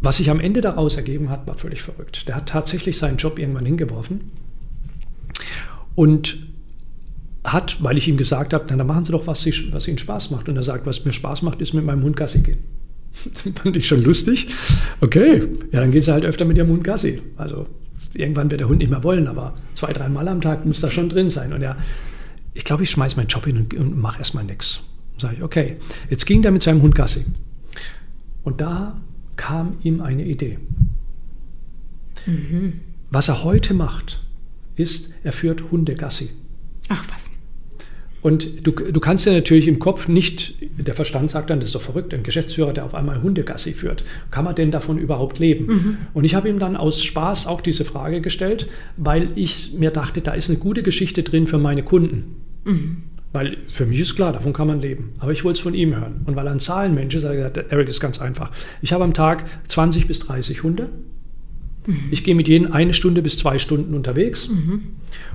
Was 0.00 0.18
sich 0.18 0.30
am 0.30 0.40
Ende 0.40 0.60
daraus 0.60 0.96
ergeben 0.96 1.30
hat, 1.30 1.46
war 1.46 1.56
völlig 1.56 1.82
verrückt. 1.82 2.28
Der 2.28 2.36
hat 2.36 2.48
tatsächlich 2.48 2.98
seinen 2.98 3.16
Job 3.16 3.38
irgendwann 3.38 3.66
hingeworfen 3.66 4.32
und 5.94 6.36
hat, 7.44 7.82
weil 7.82 7.96
ich 7.96 8.08
ihm 8.08 8.16
gesagt 8.16 8.54
habe, 8.54 8.64
dann 8.66 8.86
machen 8.86 9.04
Sie 9.04 9.12
doch, 9.12 9.26
was, 9.26 9.46
was 9.46 9.88
Ihnen 9.88 9.98
Spaß 9.98 10.30
macht. 10.30 10.48
Und 10.48 10.56
er 10.56 10.62
sagt, 10.62 10.86
was 10.86 11.04
mir 11.04 11.12
Spaß 11.12 11.42
macht, 11.42 11.60
ist 11.60 11.74
mit 11.74 11.84
meinem 11.84 12.02
Hund 12.02 12.16
Gassi 12.16 12.40
gehen. 12.40 12.58
fand 13.62 13.76
ich 13.76 13.86
schon 13.86 14.02
lustig. 14.02 14.48
Okay, 15.00 15.42
ja, 15.72 15.80
dann 15.80 15.90
geht 15.90 16.04
sie 16.04 16.12
halt 16.12 16.24
öfter 16.24 16.44
mit 16.44 16.56
ihrem 16.56 16.68
Hund 16.68 16.84
Gassi. 16.84 17.20
Also 17.36 17.66
irgendwann 18.12 18.50
wird 18.50 18.60
der 18.60 18.68
Hund 18.68 18.78
nicht 18.78 18.90
mehr 18.90 19.04
wollen, 19.04 19.26
aber 19.26 19.54
zwei, 19.74 19.92
dreimal 19.92 20.28
am 20.28 20.40
Tag 20.40 20.66
muss 20.66 20.80
das 20.80 20.92
schon 20.92 21.08
drin 21.08 21.30
sein. 21.30 21.52
Und 21.52 21.62
er, 21.62 21.76
ich 22.54 22.64
glaube, 22.64 22.82
ich 22.82 22.90
schmeiße 22.90 23.16
meinen 23.16 23.28
Job 23.28 23.44
hin 23.44 23.56
und, 23.56 23.74
und 23.74 23.98
mache 23.98 24.18
erstmal 24.18 24.44
nichts. 24.44 24.80
Sage 25.18 25.36
ich, 25.36 25.42
okay. 25.42 25.76
Jetzt 26.10 26.26
ging 26.26 26.42
der 26.42 26.50
mit 26.50 26.62
seinem 26.62 26.82
Hund 26.82 26.94
Gassi. 26.94 27.24
Und 28.44 28.60
da 28.60 29.00
kam 29.36 29.76
ihm 29.82 30.00
eine 30.00 30.24
Idee. 30.24 30.58
Mhm. 32.26 32.80
Was 33.10 33.28
er 33.28 33.44
heute 33.44 33.74
macht, 33.74 34.22
ist, 34.76 35.12
er 35.22 35.32
führt 35.32 35.70
Hunde 35.70 35.94
Gassi. 35.94 36.30
Ach 36.88 37.04
was. 37.12 37.30
Und 38.24 38.66
du, 38.66 38.72
du 38.72 39.00
kannst 39.00 39.26
ja 39.26 39.34
natürlich 39.34 39.68
im 39.68 39.78
Kopf 39.78 40.08
nicht, 40.08 40.54
der 40.78 40.94
Verstand 40.94 41.30
sagt 41.30 41.50
dann, 41.50 41.60
das 41.60 41.68
ist 41.68 41.74
doch 41.74 41.82
verrückt, 41.82 42.14
ein 42.14 42.22
Geschäftsführer, 42.22 42.72
der 42.72 42.86
auf 42.86 42.94
einmal 42.94 43.22
Hundegassi 43.22 43.74
führt. 43.74 44.02
Kann 44.30 44.46
man 44.46 44.54
denn 44.54 44.70
davon 44.70 44.96
überhaupt 44.96 45.38
leben? 45.38 45.66
Mhm. 45.66 45.96
Und 46.14 46.24
ich 46.24 46.34
habe 46.34 46.48
ihm 46.48 46.58
dann 46.58 46.74
aus 46.74 47.04
Spaß 47.04 47.46
auch 47.46 47.60
diese 47.60 47.84
Frage 47.84 48.22
gestellt, 48.22 48.66
weil 48.96 49.28
ich 49.34 49.74
mir 49.74 49.90
dachte, 49.90 50.22
da 50.22 50.32
ist 50.32 50.48
eine 50.48 50.58
gute 50.58 50.82
Geschichte 50.82 51.22
drin 51.22 51.46
für 51.46 51.58
meine 51.58 51.82
Kunden. 51.82 52.36
Mhm. 52.64 53.02
Weil 53.34 53.56
für 53.66 53.84
mich 53.84 53.98
ist 53.98 54.14
klar, 54.14 54.32
davon 54.32 54.52
kann 54.52 54.68
man 54.68 54.78
leben. 54.78 55.14
Aber 55.18 55.32
ich 55.32 55.42
wollte 55.42 55.56
es 55.56 55.60
von 55.60 55.74
ihm 55.74 55.96
hören. 55.96 56.20
Und 56.24 56.36
weil 56.36 56.46
er 56.46 56.52
ein 56.52 56.60
Zahlenmensch 56.60 57.16
ist, 57.16 57.24
hat 57.24 57.32
er 57.32 57.36
gesagt, 57.36 57.72
Eric 57.72 57.88
ist 57.88 57.98
ganz 57.98 58.20
einfach. 58.20 58.52
Ich 58.80 58.92
habe 58.92 59.02
am 59.02 59.12
Tag 59.12 59.44
20 59.66 60.06
bis 60.06 60.20
30 60.20 60.62
Hunde. 60.62 60.88
Mhm. 61.84 62.04
Ich 62.12 62.22
gehe 62.22 62.36
mit 62.36 62.46
jedem 62.46 62.72
eine 62.72 62.94
Stunde 62.94 63.22
bis 63.22 63.36
zwei 63.36 63.58
Stunden 63.58 63.92
unterwegs 63.94 64.48
mhm. 64.48 64.82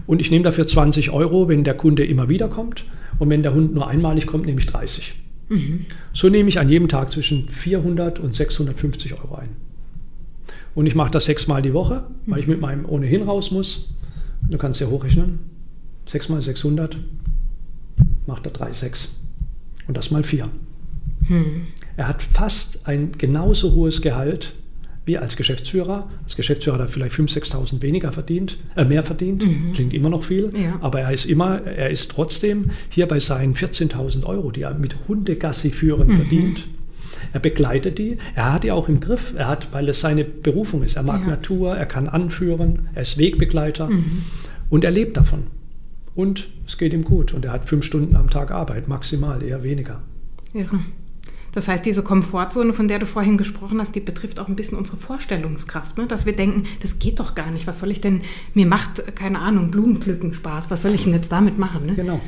und 0.08 0.22
ich 0.22 0.32
nehme 0.32 0.46
dafür 0.46 0.66
20 0.66 1.12
Euro, 1.12 1.50
wenn 1.50 1.66
der 1.66 1.74
Kunde 1.74 2.06
immer 2.06 2.30
wieder 2.30 2.48
kommt. 2.48 2.86
Und 3.20 3.30
wenn 3.30 3.44
der 3.44 3.54
Hund 3.54 3.74
nur 3.74 3.90
einmalig 3.90 4.28
kommt, 4.28 4.46
nehme 4.46 4.62
ich 4.62 4.68
30. 4.68 5.16
Mhm. 5.50 5.86
So 6.14 6.30
nehme 6.30 6.48
ich 6.48 6.58
an 6.58 6.70
jedem 6.70 6.88
Tag 6.88 7.12
zwischen 7.12 7.50
400 7.50 8.18
und 8.20 8.34
650 8.34 9.16
Euro 9.16 9.36
ein. 9.36 9.50
Und 10.74 10.86
ich 10.86 10.96
mache 10.96 11.12
das 11.12 11.26
sechsmal 11.26 11.62
die 11.62 11.74
Woche, 11.74 12.06
weil 12.28 12.40
ich 12.40 12.48
mit 12.48 12.62
meinem 12.62 12.86
ohnehin 12.86 13.24
raus 13.24 13.52
muss. 13.52 13.90
Du 14.50 14.58
kannst 14.58 14.80
ja 14.80 14.88
hochrechnen. 14.88 15.40
6 16.06 16.30
mal 16.30 16.42
600 16.42 16.96
macht 18.30 18.46
er 18.46 18.54
3,6. 18.54 19.10
Und 19.88 19.98
das 19.98 20.12
mal 20.12 20.24
4. 20.24 20.50
Hm. 21.28 21.68
Er 21.98 22.08
hat 22.08 22.24
fast 22.24 22.88
ein 22.88 23.12
genauso 23.18 23.74
hohes 23.74 24.02
Gehalt 24.02 24.54
wie 25.10 25.18
als 25.18 25.36
Geschäftsführer. 25.36 26.08
Als 26.24 26.36
Geschäftsführer 26.36 26.78
hat 26.78 26.86
er 26.86 26.88
vielleicht 26.88 27.16
5.000, 27.16 27.52
6.000 27.52 27.82
weniger 27.82 28.12
verdient, 28.12 28.58
äh, 28.76 28.86
mehr 28.86 29.04
verdient, 29.04 29.44
mhm. 29.44 29.74
klingt 29.74 29.94
immer 29.94 30.10
noch 30.10 30.24
viel, 30.24 30.52
ja. 30.56 30.78
aber 30.82 31.02
er 31.02 31.12
ist 31.12 31.26
immer, 31.26 31.64
er 31.64 31.90
ist 31.90 32.12
trotzdem 32.12 32.70
hier 32.90 33.08
bei 33.08 33.20
seinen 33.20 33.56
14.000 33.56 34.24
Euro, 34.26 34.52
die 34.52 34.62
er 34.62 34.76
mit 34.76 34.96
Hundegassi 35.08 35.72
führen 35.72 36.10
mhm. 36.10 36.16
verdient. 36.16 36.68
Er 37.34 37.40
begleitet 37.40 37.98
die, 37.98 38.18
er 38.36 38.54
hat 38.54 38.64
die 38.64 38.72
auch 38.72 38.88
im 38.88 39.00
Griff, 39.00 39.34
er 39.36 39.48
hat, 39.48 39.74
weil 39.74 39.90
es 39.90 40.00
seine 40.00 40.24
Berufung 40.24 40.84
ist. 40.84 40.96
Er 40.96 41.04
mag 41.04 41.22
ja. 41.22 41.30
Natur, 41.30 41.76
er 41.76 41.86
kann 41.86 42.08
anführen, 42.08 42.90
er 42.94 43.02
ist 43.02 43.18
Wegbegleiter 43.18 43.90
mhm. 43.90 44.24
und 44.70 44.84
er 44.84 44.92
lebt 44.92 45.18
davon. 45.18 45.44
Und 46.16 46.50
es 46.66 46.78
geht 46.78 46.94
ihm 46.94 47.04
gut 47.04 47.34
und 47.34 47.46
er 47.46 47.52
hat 47.52 47.66
fünf 47.66 47.86
Stunden 47.86 48.16
am 48.16 48.30
Tag 48.30 48.52
Arbeit, 48.52 48.88
maximal, 48.88 49.42
eher 49.42 49.64
weniger. 49.64 50.02
Irre. 50.54 50.80
Das 51.52 51.68
heißt, 51.68 51.86
diese 51.86 52.04
Komfortzone, 52.04 52.74
von 52.74 52.88
der 52.88 53.00
du 53.00 53.06
vorhin 53.06 53.38
gesprochen 53.38 53.80
hast, 53.80 53.96
die 53.96 54.00
betrifft 54.00 54.40
auch 54.40 54.48
ein 54.48 54.56
bisschen 54.56 54.78
unsere 54.78 54.98
Vorstellungskraft, 54.98 55.98
ne? 55.98 56.06
dass 56.06 56.26
wir 56.26 56.34
denken, 56.34 56.66
das 56.82 57.00
geht 57.00 57.20
doch 57.20 57.34
gar 57.34 57.52
nicht. 57.52 57.66
Was 57.66 57.80
soll 57.80 57.92
ich 57.92 58.02
denn, 58.02 58.22
mir 58.54 58.68
macht, 58.68 59.16
keine 59.16 59.40
Ahnung, 59.40 59.72
Blumenpflücken 59.72 60.34
Spaß. 60.34 60.70
Was 60.70 60.84
soll 60.84 60.94
ich 60.94 61.04
denn 61.04 61.14
jetzt 61.14 61.32
damit 61.32 61.58
machen? 61.58 61.88
Ne? 61.88 61.96
Genau. 61.96 62.22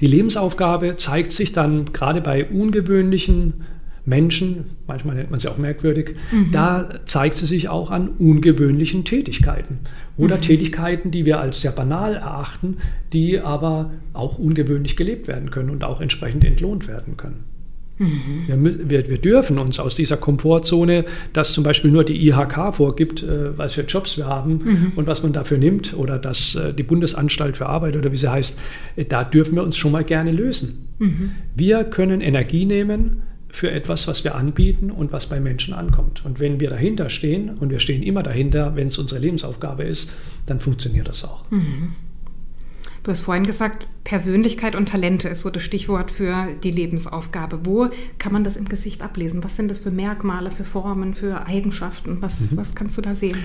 Die 0.00 0.06
Lebensaufgabe 0.06 0.96
zeigt 0.96 1.32
sich 1.32 1.52
dann 1.52 1.86
gerade 1.92 2.20
bei 2.20 2.44
ungewöhnlichen 2.44 3.64
Menschen, 4.04 4.64
manchmal 4.86 5.14
nennt 5.14 5.30
man 5.30 5.38
sie 5.38 5.48
auch 5.48 5.58
merkwürdig, 5.58 6.16
mhm. 6.30 6.50
da 6.50 6.88
zeigt 7.04 7.36
sie 7.38 7.46
sich 7.46 7.68
auch 7.68 7.90
an 7.90 8.08
ungewöhnlichen 8.08 9.04
Tätigkeiten 9.04 9.78
oder 10.16 10.36
mhm. 10.36 10.42
Tätigkeiten, 10.42 11.10
die 11.10 11.24
wir 11.24 11.40
als 11.40 11.60
sehr 11.60 11.72
banal 11.72 12.14
erachten, 12.14 12.78
die 13.12 13.40
aber 13.40 13.90
auch 14.12 14.38
ungewöhnlich 14.38 14.96
gelebt 14.96 15.28
werden 15.28 15.50
können 15.50 15.70
und 15.70 15.84
auch 15.84 16.00
entsprechend 16.00 16.44
entlohnt 16.44 16.88
werden 16.88 17.16
können. 17.16 17.44
Mhm. 17.98 18.88
Wir, 18.88 19.08
wir, 19.08 19.18
dürfen 19.18 19.58
uns 19.58 19.78
aus 19.78 19.94
dieser 19.94 20.16
Komfortzone, 20.16 21.04
dass 21.32 21.52
zum 21.52 21.62
Beispiel 21.62 21.90
nur 21.90 22.04
die 22.04 22.26
IHK 22.26 22.74
vorgibt, 22.74 23.22
äh, 23.22 23.56
was 23.56 23.74
für 23.74 23.82
Jobs 23.82 24.16
wir 24.16 24.26
haben 24.26 24.52
mhm. 24.52 24.92
und 24.96 25.06
was 25.06 25.22
man 25.22 25.32
dafür 25.32 25.58
nimmt, 25.58 25.94
oder 25.94 26.18
dass 26.18 26.54
äh, 26.54 26.72
die 26.72 26.82
Bundesanstalt 26.82 27.56
für 27.56 27.66
Arbeit 27.66 27.96
oder 27.96 28.10
wie 28.10 28.16
sie 28.16 28.30
heißt, 28.30 28.58
äh, 28.96 29.04
da 29.04 29.24
dürfen 29.24 29.56
wir 29.56 29.62
uns 29.62 29.76
schon 29.76 29.92
mal 29.92 30.04
gerne 30.04 30.32
lösen. 30.32 30.88
Mhm. 30.98 31.30
Wir 31.54 31.84
können 31.84 32.20
Energie 32.20 32.64
nehmen 32.64 33.22
für 33.52 33.70
etwas, 33.70 34.08
was 34.08 34.24
wir 34.24 34.34
anbieten 34.34 34.90
und 34.90 35.12
was 35.12 35.26
bei 35.26 35.38
Menschen 35.38 35.74
ankommt. 35.74 36.24
Und 36.24 36.40
wenn 36.40 36.58
wir 36.58 36.70
dahinter 36.70 37.10
stehen, 37.10 37.50
und 37.50 37.70
wir 37.70 37.78
stehen 37.78 38.02
immer 38.02 38.22
dahinter, 38.22 38.74
wenn 38.74 38.88
es 38.88 38.98
unsere 38.98 39.20
Lebensaufgabe 39.20 39.84
ist, 39.84 40.10
dann 40.46 40.58
funktioniert 40.58 41.06
das 41.06 41.22
auch. 41.22 41.48
Mhm. 41.50 41.94
Du 43.02 43.10
hast 43.10 43.22
vorhin 43.22 43.46
gesagt, 43.46 43.88
Persönlichkeit 44.04 44.76
und 44.76 44.88
Talente 44.88 45.28
ist 45.28 45.40
so 45.40 45.50
das 45.50 45.64
Stichwort 45.64 46.12
für 46.12 46.48
die 46.62 46.70
Lebensaufgabe. 46.70 47.60
Wo 47.64 47.88
kann 48.18 48.32
man 48.32 48.44
das 48.44 48.56
im 48.56 48.68
Gesicht 48.68 49.02
ablesen? 49.02 49.42
Was 49.42 49.56
sind 49.56 49.68
das 49.70 49.80
für 49.80 49.90
Merkmale, 49.90 50.52
für 50.52 50.62
Formen, 50.62 51.14
für 51.14 51.46
Eigenschaften? 51.46 52.18
Was, 52.20 52.52
mhm. 52.52 52.58
was 52.58 52.76
kannst 52.76 52.96
du 52.98 53.02
da 53.02 53.16
sehen? 53.16 53.38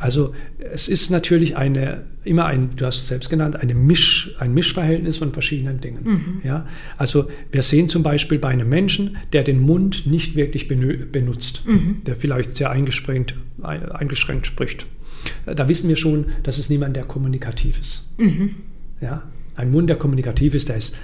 Also 0.00 0.34
es 0.58 0.88
ist 0.88 1.10
natürlich 1.10 1.56
eine, 1.56 2.04
immer 2.24 2.46
ein, 2.46 2.70
du 2.74 2.86
hast 2.86 2.98
es 2.98 3.06
selbst 3.06 3.30
genannt, 3.30 3.54
eine 3.54 3.74
Misch, 3.74 4.34
ein 4.40 4.52
Mischverhältnis 4.52 5.18
von 5.18 5.32
verschiedenen 5.32 5.80
Dingen. 5.80 6.02
Mhm. 6.02 6.40
Ja? 6.42 6.66
Also 6.96 7.28
wir 7.52 7.62
sehen 7.62 7.88
zum 7.88 8.02
Beispiel 8.02 8.40
bei 8.40 8.48
einem 8.48 8.68
Menschen, 8.68 9.16
der 9.32 9.44
den 9.44 9.60
Mund 9.60 10.06
nicht 10.06 10.34
wirklich 10.34 10.66
benutzt, 10.66 11.62
mhm. 11.66 11.98
der 12.04 12.16
vielleicht 12.16 12.56
sehr 12.56 12.70
eingeschränkt, 12.70 13.36
eingeschränkt 13.62 14.48
spricht. 14.48 14.86
Da 15.46 15.68
wissen 15.68 15.88
wir 15.88 15.96
schon, 15.96 16.26
das 16.42 16.58
ist 16.58 16.68
niemand, 16.68 16.96
der 16.96 17.04
kommunikativ 17.04 17.80
ist. 17.80 18.08
Mhm. 18.18 18.56
Ja? 19.00 19.22
Ein 19.56 19.70
Mund, 19.70 19.88
der 19.88 19.96
kommunikativ 19.96 20.54
ist, 20.54 20.68
der 20.68 20.76
ist 20.76 20.94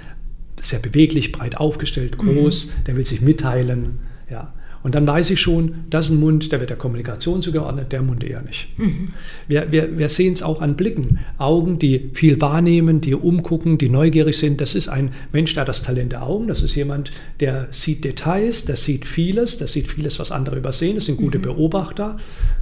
sehr 0.59 0.79
beweglich, 0.79 1.31
breit 1.31 1.57
aufgestellt, 1.57 2.17
groß, 2.17 2.67
mhm. 2.67 2.83
der 2.85 2.95
will 2.95 3.05
sich 3.05 3.21
mitteilen. 3.21 3.99
Ja? 4.29 4.53
Und 4.83 4.95
dann 4.95 5.07
weiß 5.07 5.29
ich 5.29 5.39
schon, 5.39 5.85
das 5.89 6.05
ist 6.05 6.11
ein 6.11 6.19
Mund, 6.19 6.51
der 6.51 6.59
wird 6.59 6.71
der 6.71 6.77
Kommunikation 6.77 7.41
zugeordnet, 7.41 7.91
der 7.91 8.01
Mund 8.01 8.23
eher 8.23 8.41
nicht. 8.41 8.67
Mhm. 8.77 9.13
Wir, 9.47 9.71
wir, 9.71 9.97
wir 9.97 10.09
sehen 10.09 10.33
es 10.33 10.41
auch 10.41 10.61
an 10.61 10.75
Blicken. 10.75 11.19
Augen, 11.37 11.77
die 11.77 12.09
viel 12.13 12.41
wahrnehmen, 12.41 12.99
die 12.99 13.13
umgucken, 13.13 13.77
die 13.77 13.89
neugierig 13.89 14.37
sind. 14.37 14.59
Das 14.59 14.73
ist 14.75 14.87
ein 14.87 15.11
Mensch, 15.31 15.53
der 15.53 15.61
hat 15.61 15.69
das 15.69 15.83
Talent 15.83 16.11
der 16.11 16.23
Augen. 16.23 16.47
Das 16.47 16.63
ist 16.63 16.75
jemand, 16.75 17.11
der 17.39 17.67
sieht 17.71 18.03
Details, 18.03 18.65
der 18.65 18.75
sieht 18.75 19.05
vieles, 19.05 19.57
der 19.57 19.67
sieht 19.67 19.87
vieles, 19.87 20.19
was 20.19 20.31
andere 20.31 20.57
übersehen. 20.57 20.95
Das 20.95 21.05
sind 21.05 21.17
gute 21.17 21.37
mhm. 21.37 21.43
Beobachter. 21.43 22.17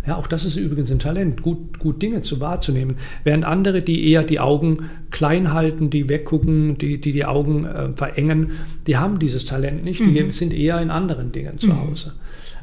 Ja, 0.05 0.17
auch 0.17 0.27
das 0.27 0.45
ist 0.45 0.57
übrigens 0.57 0.91
ein 0.91 0.99
Talent, 0.99 1.41
gut, 1.41 1.79
gut 1.79 2.01
Dinge 2.01 2.21
zu 2.21 2.39
wahrzunehmen. 2.39 2.97
Während 3.23 3.45
andere, 3.45 3.81
die 3.81 4.09
eher 4.09 4.23
die 4.23 4.39
Augen 4.39 4.89
klein 5.11 5.53
halten, 5.53 5.89
die 5.89 6.09
weggucken, 6.09 6.77
die 6.77 6.99
die, 6.99 7.11
die 7.11 7.25
Augen 7.25 7.65
äh, 7.65 7.89
verengen, 7.95 8.51
die 8.87 8.97
haben 8.97 9.19
dieses 9.19 9.45
Talent 9.45 9.83
nicht. 9.83 9.99
Die 9.99 10.23
mhm. 10.23 10.31
sind 10.31 10.53
eher 10.53 10.81
in 10.81 10.89
anderen 10.89 11.31
Dingen 11.31 11.57
zu 11.57 11.67
mhm. 11.67 11.81
Hause. 11.81 12.08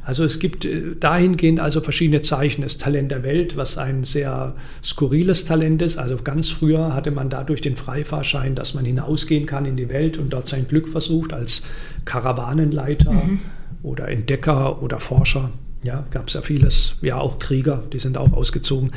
Also 0.07 0.23
es 0.23 0.39
gibt 0.39 0.63
äh, 0.63 0.95
dahingehend 0.97 1.59
also 1.59 1.81
verschiedene 1.81 2.21
Zeichen. 2.21 2.61
Das 2.61 2.77
Talent 2.77 3.11
der 3.11 3.23
Welt, 3.23 3.57
was 3.57 3.77
ein 3.77 4.05
sehr 4.05 4.55
skurriles 4.81 5.43
Talent 5.43 5.81
ist. 5.81 5.97
Also 5.97 6.15
ganz 6.23 6.49
früher 6.49 6.93
hatte 6.93 7.11
man 7.11 7.29
dadurch 7.29 7.59
den 7.59 7.75
Freifahrschein, 7.75 8.55
dass 8.55 8.73
man 8.73 8.85
hinausgehen 8.85 9.45
kann 9.45 9.65
in 9.65 9.75
die 9.75 9.89
Welt 9.89 10.17
und 10.17 10.31
dort 10.31 10.47
sein 10.47 10.65
Glück 10.65 10.87
versucht 10.87 11.33
als 11.33 11.61
Karawanenleiter 12.05 13.11
mhm. 13.11 13.41
oder 13.83 14.07
Entdecker 14.07 14.81
oder 14.81 15.01
Forscher. 15.01 15.51
Ja, 15.83 16.05
gab 16.09 16.29
es 16.29 16.35
ja 16.35 16.41
vieles. 16.41 16.95
Ja, 17.01 17.17
auch 17.17 17.37
Krieger, 17.37 17.83
die 17.91 17.99
sind 17.99 18.17
auch 18.17 18.31
ausgezogen. 18.31 18.93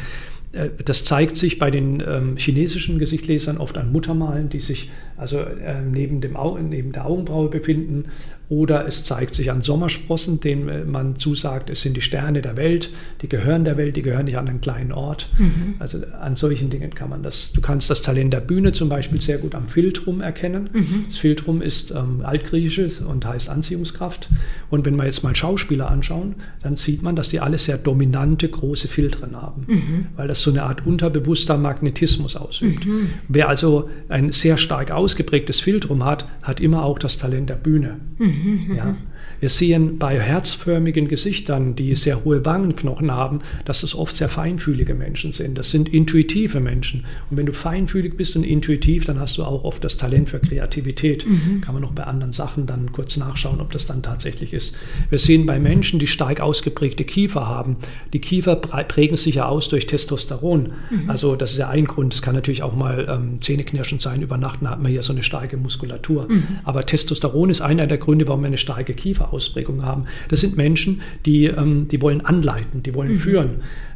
Äh, 0.52 0.68
das 0.84 1.04
zeigt 1.04 1.34
sich 1.34 1.58
bei 1.58 1.72
den 1.72 2.00
ähm, 2.06 2.36
chinesischen 2.36 3.00
Gesichtlesern 3.00 3.58
oft 3.58 3.76
an 3.78 3.90
Muttermalen, 3.90 4.48
die 4.48 4.60
sich 4.60 4.92
also 5.20 5.38
äh, 5.38 5.82
neben, 5.82 6.20
dem 6.20 6.36
neben 6.68 6.92
der 6.92 7.06
Augenbraue 7.06 7.48
befinden. 7.48 8.06
Oder 8.48 8.84
es 8.88 9.04
zeigt 9.04 9.36
sich 9.36 9.52
an 9.52 9.60
Sommersprossen, 9.60 10.40
denen 10.40 10.68
äh, 10.68 10.84
man 10.84 11.16
zusagt, 11.16 11.70
es 11.70 11.82
sind 11.82 11.96
die 11.96 12.00
Sterne 12.00 12.42
der 12.42 12.56
Welt, 12.56 12.90
die 13.22 13.28
gehören 13.28 13.62
der 13.64 13.76
Welt, 13.76 13.94
die 13.96 14.02
gehören 14.02 14.24
nicht 14.24 14.38
an 14.38 14.48
einen 14.48 14.60
kleinen 14.60 14.90
Ort. 14.90 15.28
Mhm. 15.38 15.74
Also 15.78 15.98
an 16.20 16.34
solchen 16.34 16.68
Dingen 16.68 16.92
kann 16.92 17.10
man 17.10 17.22
das. 17.22 17.52
Du 17.52 17.60
kannst 17.60 17.90
das 17.90 18.02
Talent 18.02 18.32
der 18.32 18.40
Bühne 18.40 18.72
zum 18.72 18.88
Beispiel 18.88 19.20
sehr 19.20 19.38
gut 19.38 19.54
am 19.54 19.68
Filtrum 19.68 20.20
erkennen. 20.20 20.68
Mhm. 20.72 21.02
Das 21.06 21.18
Filtrum 21.18 21.62
ist 21.62 21.92
ähm, 21.92 22.22
altgriechisch 22.24 23.00
und 23.02 23.24
heißt 23.24 23.48
Anziehungskraft. 23.48 24.28
Und 24.68 24.84
wenn 24.84 24.96
wir 24.96 25.04
jetzt 25.04 25.22
mal 25.22 25.36
Schauspieler 25.36 25.88
anschauen, 25.88 26.34
dann 26.62 26.74
sieht 26.74 27.02
man, 27.02 27.14
dass 27.14 27.28
die 27.28 27.38
alle 27.38 27.58
sehr 27.58 27.78
dominante, 27.78 28.48
große 28.48 28.88
Filtren 28.88 29.40
haben, 29.40 29.64
mhm. 29.68 30.06
weil 30.16 30.26
das 30.26 30.42
so 30.42 30.50
eine 30.50 30.64
Art 30.64 30.84
unterbewusster 30.86 31.56
Magnetismus 31.56 32.34
ausübt. 32.34 32.84
Mhm. 32.84 33.10
Wer 33.28 33.48
also 33.48 33.90
ein 34.08 34.32
sehr 34.32 34.56
stark 34.56 34.90
ausgeprägtes 35.10 35.60
Filtrum 35.60 36.04
hat, 36.04 36.26
hat 36.42 36.60
immer 36.60 36.84
auch 36.84 36.98
das 36.98 37.18
Talent 37.18 37.50
der 37.50 37.56
Bühne. 37.56 37.98
Mhm. 38.18 38.26
Mhm, 38.68 38.76
ja. 38.76 38.96
Wir 39.38 39.48
sehen 39.48 39.98
bei 39.98 40.18
herzförmigen 40.18 41.08
Gesichtern, 41.08 41.76
die 41.76 41.94
sehr 41.94 42.24
hohe 42.24 42.44
Wangenknochen 42.44 43.10
haben, 43.10 43.40
dass 43.64 43.82
es 43.82 43.94
oft 43.94 44.16
sehr 44.16 44.28
feinfühlige 44.28 44.94
Menschen 44.94 45.32
sind. 45.32 45.56
Das 45.56 45.70
sind 45.70 45.88
intuitive 45.88 46.60
Menschen. 46.60 47.04
Und 47.30 47.36
wenn 47.36 47.46
du 47.46 47.52
feinfühlig 47.52 48.16
bist 48.16 48.36
und 48.36 48.44
intuitiv, 48.44 49.04
dann 49.04 49.18
hast 49.18 49.38
du 49.38 49.44
auch 49.44 49.64
oft 49.64 49.82
das 49.84 49.96
Talent 49.96 50.30
für 50.30 50.40
Kreativität. 50.40 51.26
Mhm. 51.26 51.60
Kann 51.60 51.74
man 51.74 51.82
noch 51.82 51.92
bei 51.92 52.04
anderen 52.04 52.32
Sachen 52.32 52.66
dann 52.66 52.92
kurz 52.92 53.16
nachschauen, 53.16 53.60
ob 53.60 53.72
das 53.72 53.86
dann 53.86 54.02
tatsächlich 54.02 54.52
ist. 54.52 54.74
Wir 55.08 55.18
sehen 55.18 55.46
bei 55.46 55.58
Menschen, 55.58 55.98
die 55.98 56.06
stark 56.06 56.40
ausgeprägte 56.40 57.04
Kiefer 57.04 57.46
haben, 57.46 57.76
die 58.12 58.20
Kiefer 58.20 58.56
prägen 58.56 59.16
sich 59.16 59.36
ja 59.36 59.46
aus 59.46 59.68
durch 59.68 59.86
Testosteron. 59.86 60.68
Mhm. 60.90 61.10
Also 61.10 61.36
das 61.36 61.52
ist 61.52 61.58
ja 61.58 61.68
ein 61.68 61.86
Grund. 61.86 62.14
Es 62.14 62.22
kann 62.22 62.34
natürlich 62.34 62.62
auch 62.62 62.74
mal 62.74 63.06
ähm, 63.08 63.40
zähneknirschend 63.40 64.00
sein. 64.00 64.22
Über 64.22 64.36
Nacht 64.36 64.60
hat 64.62 64.82
man 64.82 64.90
hier 64.90 65.02
so 65.02 65.12
eine 65.12 65.22
starke 65.22 65.56
Muskulatur. 65.56 66.26
Mhm. 66.28 66.42
Aber 66.64 66.84
Testosteron 66.84 67.50
ist 67.50 67.60
einer 67.60 67.86
der 67.86 67.98
Gründe, 67.98 68.28
warum 68.28 68.42
wir 68.42 68.48
eine 68.48 68.58
starke 68.58 68.94
Kiefer 68.94 69.19
Ausprägung 69.24 69.84
haben. 69.84 70.04
Das 70.28 70.40
sind 70.40 70.56
Menschen, 70.56 71.00
die, 71.26 71.46
ähm, 71.46 71.88
die 71.88 72.00
wollen 72.02 72.20
anleiten, 72.20 72.82
die 72.82 72.94
wollen 72.94 73.12
mhm. 73.12 73.16
führen. 73.16 73.50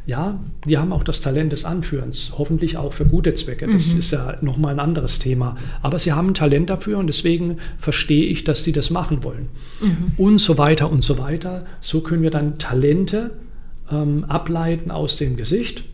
Ja, 0.07 0.39
die 0.67 0.77
haben 0.77 0.93
auch 0.93 1.03
das 1.03 1.19
Talent 1.19 1.51
des 1.51 1.65
Anführens, 1.65 2.33
hoffentlich 2.37 2.77
auch 2.77 2.93
für 2.93 3.05
gute 3.05 3.33
Zwecke. 3.33 3.65
Das 3.65 3.87
mhm. 3.87 3.99
ist 3.99 4.11
ja 4.11 4.37
nochmal 4.41 4.73
ein 4.73 4.79
anderes 4.79 5.17
Thema. 5.17 5.55
Aber 5.81 5.97
sie 5.97 6.13
haben 6.13 6.29
ein 6.29 6.33
Talent 6.35 6.69
dafür 6.69 6.99
und 6.99 7.07
deswegen 7.07 7.57
verstehe 7.79 8.25
ich, 8.25 8.43
dass 8.43 8.63
sie 8.63 8.71
das 8.71 8.91
machen 8.91 9.23
wollen. 9.23 9.47
Mhm. 9.81 10.11
Und 10.17 10.39
so 10.39 10.59
weiter 10.59 10.91
und 10.91 11.03
so 11.03 11.17
weiter. 11.17 11.65
So 11.81 12.01
können 12.01 12.21
wir 12.21 12.29
dann 12.29 12.59
Talente 12.59 13.31
ähm, 13.91 14.25
ableiten 14.25 14.91
aus 14.91 15.15
dem 15.15 15.37
Gesicht. 15.37 15.85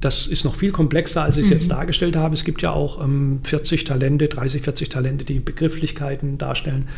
Das 0.00 0.26
ist 0.26 0.44
noch 0.44 0.56
viel 0.56 0.72
komplexer, 0.72 1.22
als 1.22 1.36
ich 1.36 1.44
es 1.44 1.50
mhm. 1.50 1.56
jetzt 1.56 1.70
dargestellt 1.70 2.16
habe. 2.16 2.34
Es 2.34 2.44
gibt 2.44 2.62
ja 2.62 2.72
auch 2.72 3.04
ähm, 3.04 3.40
40 3.44 3.84
Talente, 3.84 4.28
30, 4.28 4.62
40 4.62 4.88
Talente, 4.88 5.24
die 5.24 5.40
Begrifflichkeiten 5.40 6.38
darstellen. 6.38 6.88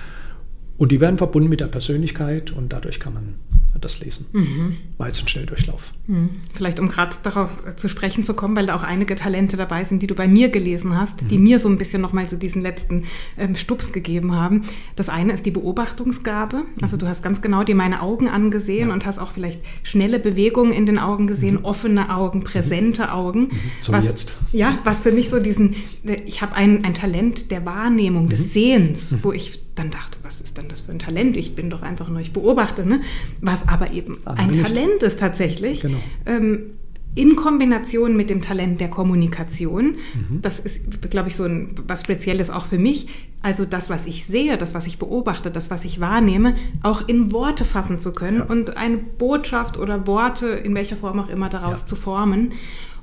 Und 0.82 0.90
die 0.90 1.00
werden 1.00 1.16
verbunden 1.16 1.48
mit 1.48 1.60
der 1.60 1.68
Persönlichkeit 1.68 2.50
und 2.50 2.72
dadurch 2.72 2.98
kann 2.98 3.14
man 3.14 3.34
das 3.80 4.00
lesen. 4.00 4.26
Mhm. 4.32 4.76
Weizenschnelldurchlauf. 4.98 5.92
Mhm. 6.08 6.30
Vielleicht 6.54 6.80
um 6.80 6.88
gerade 6.88 7.14
darauf 7.22 7.52
zu 7.76 7.88
sprechen 7.88 8.24
zu 8.24 8.34
kommen, 8.34 8.56
weil 8.56 8.66
da 8.66 8.74
auch 8.74 8.82
einige 8.82 9.14
Talente 9.14 9.56
dabei 9.56 9.84
sind, 9.84 10.02
die 10.02 10.08
du 10.08 10.16
bei 10.16 10.26
mir 10.26 10.48
gelesen 10.48 10.98
hast, 10.98 11.22
mhm. 11.22 11.28
die 11.28 11.38
mir 11.38 11.60
so 11.60 11.68
ein 11.68 11.78
bisschen 11.78 12.02
nochmal 12.02 12.28
so 12.28 12.36
diesen 12.36 12.62
letzten 12.62 13.04
ähm, 13.38 13.54
Stups 13.54 13.92
gegeben 13.92 14.34
haben. 14.34 14.62
Das 14.96 15.08
eine 15.08 15.32
ist 15.32 15.46
die 15.46 15.52
Beobachtungsgabe. 15.52 16.64
Also 16.80 16.96
mhm. 16.96 17.00
du 17.00 17.08
hast 17.08 17.22
ganz 17.22 17.40
genau 17.40 17.62
dir 17.62 17.76
meine 17.76 18.02
Augen 18.02 18.28
angesehen 18.28 18.88
ja. 18.88 18.94
und 18.94 19.06
hast 19.06 19.20
auch 19.20 19.30
vielleicht 19.30 19.60
schnelle 19.84 20.18
Bewegungen 20.18 20.72
in 20.72 20.84
den 20.84 20.98
Augen 20.98 21.28
gesehen, 21.28 21.60
mhm. 21.60 21.64
offene 21.64 22.12
Augen, 22.12 22.40
mhm. 22.40 22.44
präsente 22.44 23.12
Augen. 23.12 23.50
So 23.80 23.92
was, 23.92 24.06
jetzt. 24.06 24.34
Ja, 24.50 24.80
was 24.82 25.02
für 25.02 25.12
mich 25.12 25.28
so 25.28 25.38
diesen, 25.38 25.76
äh, 26.04 26.14
ich 26.26 26.42
habe 26.42 26.56
ein, 26.56 26.84
ein 26.84 26.94
Talent 26.94 27.52
der 27.52 27.64
Wahrnehmung, 27.64 28.28
des 28.28 28.52
Sehens, 28.52 29.16
wo 29.22 29.30
ich 29.30 29.60
dann 29.74 29.90
dachte, 29.90 30.18
was 30.22 30.40
ist 30.40 30.58
denn 30.58 30.68
das 30.68 30.82
für 30.82 30.92
ein 30.92 30.98
Talent? 30.98 31.36
Ich 31.36 31.54
bin 31.54 31.70
doch 31.70 31.82
einfach 31.82 32.08
nur, 32.08 32.20
ich 32.20 32.32
beobachte, 32.32 32.86
ne? 32.86 33.00
was 33.40 33.68
aber 33.68 33.92
eben 33.92 34.18
aber 34.24 34.38
ein 34.38 34.50
nicht. 34.50 34.62
Talent 34.62 35.02
ist 35.02 35.18
tatsächlich. 35.18 35.80
Genau. 35.80 35.98
Ähm, 36.26 36.72
in 37.14 37.36
Kombination 37.36 38.16
mit 38.16 38.30
dem 38.30 38.40
Talent 38.40 38.80
der 38.80 38.88
Kommunikation, 38.88 39.96
mhm. 40.14 40.40
das 40.40 40.58
ist, 40.58 41.10
glaube 41.10 41.28
ich, 41.28 41.36
so 41.36 41.44
ein, 41.44 41.74
was 41.86 42.00
Spezielles 42.00 42.48
auch 42.48 42.64
für 42.64 42.78
mich, 42.78 43.06
also 43.42 43.66
das, 43.66 43.90
was 43.90 44.06
ich 44.06 44.24
sehe, 44.24 44.56
das, 44.56 44.74
was 44.74 44.86
ich 44.86 44.98
beobachte, 44.98 45.50
das, 45.50 45.70
was 45.70 45.84
ich 45.84 46.00
wahrnehme, 46.00 46.54
auch 46.82 47.06
in 47.06 47.32
Worte 47.32 47.66
fassen 47.66 48.00
zu 48.00 48.12
können 48.12 48.38
ja. 48.38 48.44
und 48.44 48.78
eine 48.78 48.96
Botschaft 48.96 49.76
oder 49.76 50.06
Worte, 50.06 50.48
in 50.48 50.74
welcher 50.74 50.96
Form 50.96 51.18
auch 51.18 51.28
immer, 51.28 51.50
daraus 51.50 51.80
ja. 51.80 51.86
zu 51.86 51.96
formen. 51.96 52.54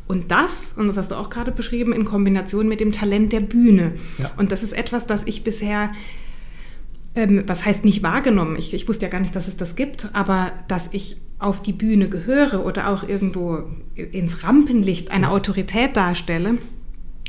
Und 0.07 0.31
das, 0.31 0.73
und 0.75 0.87
das 0.87 0.97
hast 0.97 1.11
du 1.11 1.15
auch 1.15 1.29
gerade 1.29 1.51
beschrieben, 1.51 1.93
in 1.93 2.03
Kombination 2.03 2.67
mit 2.67 2.79
dem 2.79 2.91
Talent 2.91 3.31
der 3.31 3.41
Bühne. 3.41 3.91
Ja. 4.17 4.31
Und 4.37 4.51
das 4.51 4.63
ist 4.63 4.73
etwas, 4.73 5.05
das 5.05 5.23
ich 5.25 5.43
bisher 5.43 5.91
ähm, 7.19 7.43
was 7.47 7.65
heißt 7.65 7.85
nicht 7.85 8.03
wahrgenommen? 8.03 8.55
Ich, 8.57 8.73
ich 8.73 8.87
wusste 8.87 9.05
ja 9.05 9.11
gar 9.11 9.19
nicht, 9.19 9.35
dass 9.35 9.47
es 9.47 9.57
das 9.57 9.75
gibt, 9.75 10.09
aber 10.13 10.51
dass 10.67 10.89
ich 10.91 11.17
auf 11.37 11.61
die 11.61 11.73
Bühne 11.73 12.09
gehöre 12.09 12.65
oder 12.65 12.89
auch 12.89 13.07
irgendwo 13.07 13.63
ins 13.95 14.43
Rampenlicht 14.43 15.11
eine 15.11 15.29
Autorität 15.31 15.95
darstelle, 15.95 16.57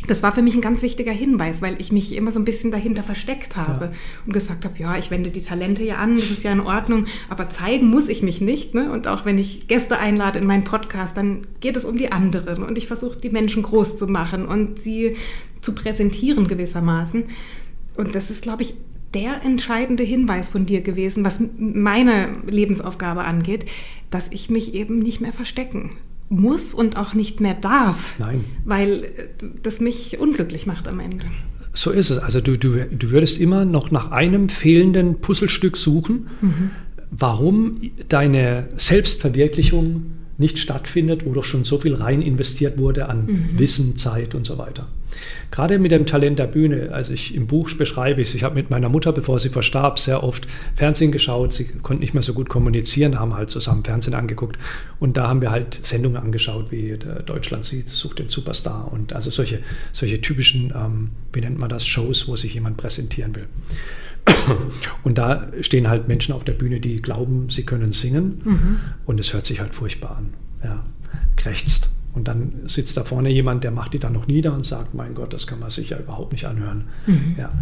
das 0.07 0.23
war 0.23 0.33
für 0.33 0.43
mich 0.43 0.55
ein 0.55 0.63
ganz 0.63 0.83
wichtiger 0.83 1.13
Hinweis, 1.13 1.61
weil 1.61 1.77
ich 1.79 1.93
mich 1.93 2.15
immer 2.17 2.33
so 2.33 2.41
ein 2.41 2.45
bisschen 2.45 2.71
dahinter 2.71 3.03
versteckt 3.03 3.57
habe 3.57 3.87
ja. 3.87 3.93
und 4.25 4.33
gesagt 4.33 4.65
habe, 4.65 4.75
ja, 4.79 4.97
ich 4.97 5.11
wende 5.11 5.31
die 5.31 5.43
Talente 5.43 5.85
ja 5.85 5.97
an, 5.97 6.17
das 6.17 6.31
ist 6.31 6.43
ja 6.43 6.53
in 6.53 6.61
Ordnung, 6.61 7.07
aber 7.29 7.51
zeigen 7.51 7.89
muss 7.89 8.09
ich 8.09 8.23
mich 8.23 8.41
nicht. 8.41 8.75
Ne? 8.75 8.91
Und 8.91 9.07
auch 9.07 9.27
wenn 9.27 9.37
ich 9.37 9.69
Gäste 9.69 9.99
einlade 9.99 10.39
in 10.39 10.47
meinen 10.47 10.65
Podcast, 10.65 11.17
dann 11.17 11.47
geht 11.61 11.77
es 11.77 11.85
um 11.85 11.99
die 11.99 12.13
anderen 12.13 12.63
und 12.63 12.79
ich 12.79 12.87
versuche 12.87 13.19
die 13.19 13.31
Menschen 13.31 13.63
groß 13.63 13.99
zu 13.99 14.07
machen 14.07 14.47
und 14.47 14.79
sie 14.79 15.17
zu 15.61 15.75
präsentieren 15.75 16.47
gewissermaßen. 16.47 17.25
Und 17.97 18.15
das 18.15 18.31
ist, 18.31 18.43
glaube 18.43 18.63
ich, 18.63 18.75
der 19.15 19.43
entscheidende 19.45 20.05
Hinweis 20.05 20.51
von 20.51 20.67
dir 20.67 20.83
gewesen, 20.83 21.25
was 21.25 21.41
meine 21.59 22.37
Lebensaufgabe 22.47 23.25
angeht, 23.25 23.67
dass 24.11 24.29
ich 24.31 24.51
mich 24.51 24.75
eben 24.75 24.99
nicht 24.99 25.21
mehr 25.21 25.33
verstecken 25.33 25.93
muss 26.29 26.75
und 26.75 26.97
auch 26.97 27.13
nicht 27.15 27.41
mehr 27.41 27.55
darf. 27.55 28.15
Nein. 28.19 28.45
Weil 28.65 29.05
äh, 29.05 29.09
das 29.63 29.81
mich 29.81 30.19
unglücklich 30.19 30.67
macht 30.67 30.87
am 30.87 31.01
Ende. 31.01 31.25
So 31.73 31.91
ist 31.91 32.11
es. 32.11 32.19
Also 32.19 32.41
du, 32.41 32.57
du, 32.57 32.85
du 32.87 33.11
würdest 33.11 33.41
immer 33.41 33.65
noch 33.65 33.91
nach 33.91 34.11
einem 34.11 34.49
fehlenden 34.49 35.21
Puzzlestück 35.21 35.77
suchen, 35.77 36.29
mhm. 36.41 36.71
warum 37.11 37.81
deine 38.09 38.69
Selbstverwirklichung 38.77 40.07
nicht 40.39 40.59
stattfindet, 40.59 41.27
wo 41.27 41.33
doch 41.35 41.45
schon 41.45 41.65
so 41.65 41.79
viel 41.79 41.95
rein 41.95 42.23
investiert 42.23 42.79
wurde 42.79 43.09
an 43.09 43.27
mhm. 43.27 43.59
Wissen, 43.59 43.97
Zeit 43.97 44.35
und 44.35 44.47
so 44.47 44.57
weiter. 44.57 44.89
Gerade 45.51 45.79
mit 45.79 45.93
dem 45.93 46.07
Talent 46.07 46.39
der 46.39 46.47
Bühne, 46.47 46.91
also 46.93 47.13
ich 47.13 47.35
im 47.35 47.47
Buch 47.47 47.71
beschreibe 47.77 48.21
ich 48.21 48.29
es, 48.29 48.35
ich 48.35 48.45
habe 48.45 48.55
mit 48.55 48.71
meiner 48.71 48.89
Mutter, 48.89 49.13
bevor 49.13 49.39
sie 49.39 49.49
verstarb, 49.49 49.99
sehr 49.99 50.23
oft 50.23 50.47
Fernsehen 50.77 51.13
geschaut. 51.13 51.53
Sie 51.53 51.65
konnte 51.65 52.01
nicht 52.01 52.15
mehr 52.15 52.23
so 52.23 52.35
gut 52.35 52.49
kommunizieren, 52.49 53.19
haben 53.19 53.35
halt 53.35 53.51
zusammen 53.51 53.85
Fernsehen 53.85 54.15
angeguckt. 54.15 54.59
Und 54.99 55.17
da 55.17 55.29
haben 55.29 55.43
wir 55.43 55.51
halt 55.51 55.81
Sendungen 55.83 56.23
angeschaut, 56.23 56.71
wie 56.71 56.97
Deutschland 57.27 57.65
sieht, 57.65 57.89
sucht 57.89 58.19
den 58.19 58.29
Superstar 58.29 58.93
und 58.93 59.13
also 59.13 59.31
solche, 59.31 59.61
solche 59.93 60.21
typischen, 60.21 60.73
ähm, 60.75 61.11
wie 61.33 61.41
nennt 61.41 61.59
man 61.59 61.69
das, 61.69 61.87
Shows, 61.87 62.29
wo 62.29 62.37
sich 62.37 62.55
jemand 62.55 62.77
präsentieren 62.77 63.35
will. 63.35 63.47
Und 65.03 65.19
da 65.19 65.49
stehen 65.61 65.89
halt 65.89 66.09
Menschen 66.09 66.35
auf 66.35 66.45
der 66.45 66.53
Bühne, 66.53 66.81
die 66.81 66.97
glauben, 66.97 67.49
sie 67.49 67.65
können 67.65 67.93
singen. 67.93 68.43
Mhm. 68.45 68.81
Und 69.07 69.21
es 69.21 69.33
hört 69.33 69.47
sich 69.47 69.61
halt 69.61 69.75
furchtbar 69.75 70.17
an. 70.19 70.35
Ja, 70.63 70.85
krächzt. 71.37 71.89
Und 72.13 72.27
dann 72.27 72.53
sitzt 72.65 72.97
da 72.97 73.05
vorne 73.05 73.31
jemand, 73.31 73.63
der 73.63 73.71
macht 73.71 73.95
die 73.95 73.99
dann 73.99 74.13
noch 74.13 74.27
nieder 74.27 74.53
und 74.53 74.67
sagt, 74.67 74.95
mein 74.95 75.15
Gott, 75.15 75.33
das 75.33 75.47
kann 75.47 75.61
man 75.61 75.71
sich 75.71 75.91
ja 75.91 75.99
überhaupt 75.99 76.33
nicht 76.33 76.47
anhören. 76.47 76.85
Mhm. 77.07 77.37
Ja. 77.39 77.53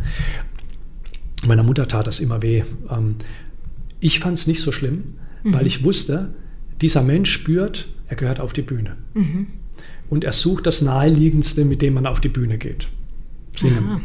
Meiner 1.46 1.62
Mutter 1.62 1.86
tat 1.86 2.06
das 2.06 2.20
immer 2.20 2.42
weh. 2.42 2.64
Ähm, 2.90 3.16
ich 4.00 4.20
fand 4.20 4.38
es 4.38 4.46
nicht 4.46 4.62
so 4.62 4.72
schlimm, 4.72 5.16
mhm. 5.42 5.54
weil 5.54 5.66
ich 5.66 5.84
wusste, 5.84 6.30
dieser 6.80 7.02
Mensch 7.02 7.30
spürt, 7.30 7.88
er 8.08 8.16
gehört 8.16 8.40
auf 8.40 8.52
die 8.52 8.62
Bühne. 8.62 8.96
Mhm. 9.14 9.46
Und 10.08 10.24
er 10.24 10.32
sucht 10.32 10.66
das 10.66 10.80
Naheliegendste, 10.80 11.64
mit 11.64 11.82
dem 11.82 11.94
man 11.94 12.06
auf 12.06 12.20
die 12.20 12.28
Bühne 12.28 12.56
geht. 12.56 12.88
Singen. 13.54 13.84
Aha. 13.84 14.00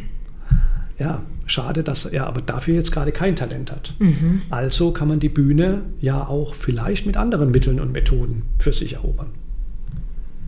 Ja, 1.00 1.24
schade, 1.46 1.84
dass 1.84 2.06
er 2.06 2.28
aber 2.28 2.42
dafür 2.42 2.76
jetzt 2.76 2.92
gerade 2.92 3.12
kein 3.12 3.36
Talent 3.36 3.72
hat. 3.72 3.96
Mhm. 4.00 4.42
Also 4.50 4.92
kann 4.92 5.08
man 5.08 5.20
die 5.20 5.30
Bühne 5.30 5.84
ja 6.00 6.28
auch 6.28 6.54
vielleicht 6.54 7.06
mit 7.06 7.18
anderen 7.18 7.52
Mitteln 7.52 7.80
und 7.80 7.94
Methoden 7.94 8.44
für 8.60 8.74
sich 8.74 8.94
erobern. 8.94 9.32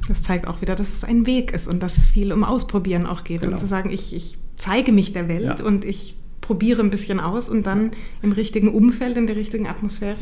Das 0.07 0.21
zeigt 0.21 0.47
auch 0.47 0.61
wieder, 0.61 0.75
dass 0.75 0.95
es 0.95 1.03
ein 1.03 1.25
Weg 1.25 1.51
ist 1.51 1.67
und 1.67 1.81
dass 1.81 1.97
es 1.97 2.07
viel 2.07 2.31
um 2.31 2.43
Ausprobieren 2.43 3.05
auch 3.05 3.23
geht. 3.23 3.41
Genau. 3.41 3.53
Und 3.53 3.59
zu 3.59 3.65
sagen, 3.65 3.89
ich, 3.91 4.15
ich 4.15 4.37
zeige 4.57 4.91
mich 4.91 5.13
der 5.13 5.27
Welt 5.27 5.59
ja. 5.59 5.65
und 5.65 5.83
ich 5.83 6.15
probiere 6.45 6.81
ein 6.81 6.91
bisschen 6.91 7.19
aus 7.19 7.49
und 7.49 7.65
dann 7.65 7.91
im 8.21 8.31
richtigen 8.31 8.71
Umfeld, 8.71 9.17
in 9.17 9.25
der 9.25 9.35
richtigen 9.35 9.67
Atmosphäre. 9.67 10.17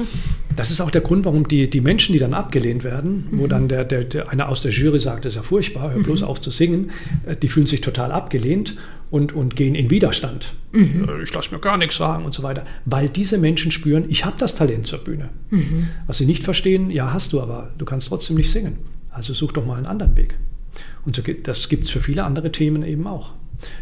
Das 0.56 0.72
ist 0.72 0.80
auch 0.80 0.92
der 0.92 1.02
Grund, 1.02 1.26
warum 1.26 1.48
die, 1.48 1.70
die 1.70 1.82
Menschen, 1.82 2.14
die 2.14 2.20
dann 2.20 2.34
abgelehnt 2.34 2.84
werden, 2.86 3.28
mhm. 3.30 3.40
wo 3.40 3.48
dann 3.48 3.68
der, 3.68 3.84
der, 3.84 4.06
der, 4.06 4.30
einer 4.30 4.48
aus 4.48 4.62
der 4.62 4.72
Jury 4.72 5.00
sagt, 5.00 5.26
das 5.26 5.34
ist 5.34 5.36
ja 5.38 5.44
furchtbar, 5.44 5.92
hör 5.92 6.02
bloß 6.02 6.22
mhm. 6.22 6.28
auf 6.28 6.40
zu 6.40 6.50
singen, 6.50 6.92
äh, 7.26 7.36
die 7.36 7.50
fühlen 7.50 7.68
sich 7.68 7.82
total 7.82 8.12
abgelehnt 8.12 8.78
und, 9.10 9.34
und 9.34 9.58
gehen 9.58 9.76
in 9.76 9.90
Widerstand. 9.90 10.54
Mhm. 10.72 11.10
Äh, 11.10 11.24
ich 11.24 11.34
lasse 11.34 11.54
mir 11.54 11.60
gar 11.60 11.78
nichts 11.78 11.98
sagen 11.98 12.24
und 12.24 12.34
so 12.34 12.42
weiter. 12.42 12.64
Weil 12.86 13.10
diese 13.10 13.38
Menschen 13.38 13.72
spüren, 13.72 14.06
ich 14.08 14.24
habe 14.24 14.38
das 14.40 14.56
Talent 14.56 14.88
zur 14.88 15.00
Bühne. 15.00 15.30
Mhm. 15.50 15.90
Was 16.08 16.20
sie 16.20 16.26
nicht 16.26 16.44
verstehen, 16.44 16.90
ja, 16.90 17.12
hast 17.12 17.34
du, 17.34 17.42
aber 17.42 17.72
du 17.78 17.84
kannst 17.84 18.08
trotzdem 18.08 18.38
nicht 18.38 18.52
singen. 18.52 18.78
Also 19.14 19.34
such 19.34 19.54
doch 19.54 19.66
mal 19.66 19.78
einen 19.78 19.86
anderen 19.86 20.18
Weg. 20.18 20.36
Und 21.06 21.16
so, 21.16 21.22
das 21.22 21.70
gibt 21.70 21.84
es 21.84 21.90
für 21.90 22.02
viele 22.02 22.24
andere 22.24 22.52
Themen 22.52 22.84
eben 22.84 23.08
auch. 23.08 23.34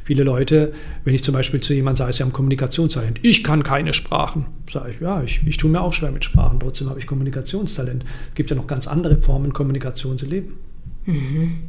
Viele 0.04 0.24
Leute, 0.24 0.74
wenn 1.04 1.16
ich 1.16 1.24
zum 1.24 1.34
Beispiel 1.34 1.60
zu 1.60 1.74
jemandem 1.74 1.98
sage, 2.06 2.14
sie 2.14 2.24
haben 2.24 2.34
Kommunikationstalent, 2.34 3.20
ich 3.24 3.44
kann 3.44 3.64
keine 3.64 3.94
Sprachen, 3.94 4.46
sage 4.70 4.92
ich, 4.92 5.02
ja, 5.02 5.24
ich, 5.24 5.42
ich 5.46 5.58
tue 5.58 5.72
mir 5.72 5.82
auch 5.82 5.94
schwer 5.94 6.12
mit 6.12 6.24
Sprachen, 6.24 6.60
trotzdem 6.60 6.90
habe 6.90 7.00
ich 7.00 7.08
Kommunikationstalent. 7.08 8.04
Es 8.30 8.36
gibt 8.36 8.50
ja 8.50 8.56
noch 8.56 8.68
ganz 8.68 8.88
andere 8.88 9.18
Formen, 9.18 9.54
Kommunikation 9.54 10.18
zu 10.18 10.26
leben. 10.26 10.58
Mhm. 11.06 11.60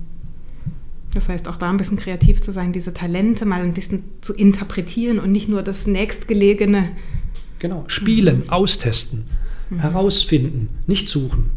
Das 1.15 1.29
heißt, 1.29 1.49
auch 1.49 1.57
da 1.57 1.71
ein 1.71 1.77
bisschen 1.77 1.99
kreativ 1.99 2.41
zu 2.41 2.53
sein, 2.53 2.73
diese 2.73 2.93
Talente 2.93 3.45
mal 3.45 3.63
ein 3.63 3.75
bisschen 3.75 4.03
zu 4.23 4.35
interpretieren 4.35 5.19
und 5.19 5.31
nicht 5.31 5.49
nur 5.49 5.63
das 5.63 5.87
nächstgelegene. 5.87 6.91
Genau, 7.59 7.85
spielen, 7.87 8.41
mhm. 8.45 8.51
austesten, 8.51 9.25
mhm. 9.71 9.81
herausfinden, 9.81 10.69
nicht 10.87 11.09
suchen. 11.09 11.51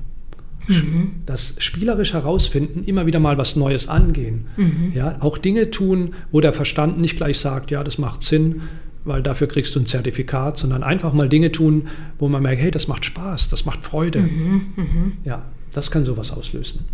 Mhm. 0.67 1.11
Das 1.25 1.55
spielerisch 1.59 2.13
herausfinden, 2.13 2.83
immer 2.85 3.05
wieder 3.05 3.19
mal 3.19 3.37
was 3.37 3.55
Neues 3.55 3.87
angehen. 3.87 4.47
Mhm. 4.57 4.91
Ja, 4.93 5.17
auch 5.19 5.37
Dinge 5.37 5.71
tun, 5.71 6.13
wo 6.31 6.41
der 6.41 6.53
Verstand 6.53 6.99
nicht 6.99 7.17
gleich 7.17 7.39
sagt, 7.39 7.71
ja, 7.71 7.83
das 7.83 7.97
macht 7.97 8.23
Sinn, 8.23 8.61
weil 9.03 9.21
dafür 9.21 9.47
kriegst 9.47 9.75
du 9.75 9.79
ein 9.79 9.85
Zertifikat, 9.85 10.57
sondern 10.57 10.83
einfach 10.83 11.13
mal 11.13 11.29
Dinge 11.29 11.51
tun, 11.51 11.87
wo 12.17 12.27
man 12.27 12.41
merkt, 12.41 12.61
hey, 12.61 12.71
das 12.71 12.87
macht 12.87 13.05
Spaß, 13.05 13.49
das 13.49 13.65
macht 13.65 13.85
Freude. 13.85 14.19
Mhm. 14.21 14.61
mhm. 14.75 15.11
Ja, 15.23 15.43
das 15.71 15.91
kann 15.91 16.05
sowas 16.05 16.31
auslösen. 16.31 16.85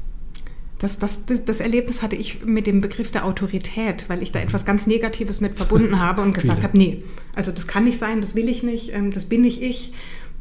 Das, 0.82 0.98
das, 0.98 1.20
das, 1.46 1.60
Erlebnis 1.60 2.02
hatte 2.02 2.16
ich 2.16 2.44
mit 2.44 2.66
dem 2.66 2.82
Begriff 2.82 3.12
der 3.12 3.24
Autorität, 3.24 4.06
weil 4.08 4.24
ich 4.24 4.32
da 4.32 4.40
etwas 4.40 4.66
ganz 4.66 4.88
Negatives 4.88 5.40
mit 5.40 5.54
verbunden 5.54 6.00
habe 6.00 6.24
und 6.24 6.34
gesagt 6.34 6.64
habe, 6.64 6.76
nee, 6.76 7.04
also 7.36 7.52
das 7.52 7.68
kann 7.68 7.84
nicht 7.84 8.00
sein, 8.00 8.20
das 8.20 8.34
will 8.34 8.50
ich 8.50 8.64
nicht, 8.64 8.92
ähm, 8.92 9.12
das 9.12 9.26
bin 9.26 9.42
nicht 9.42 9.62
ich 9.62 9.94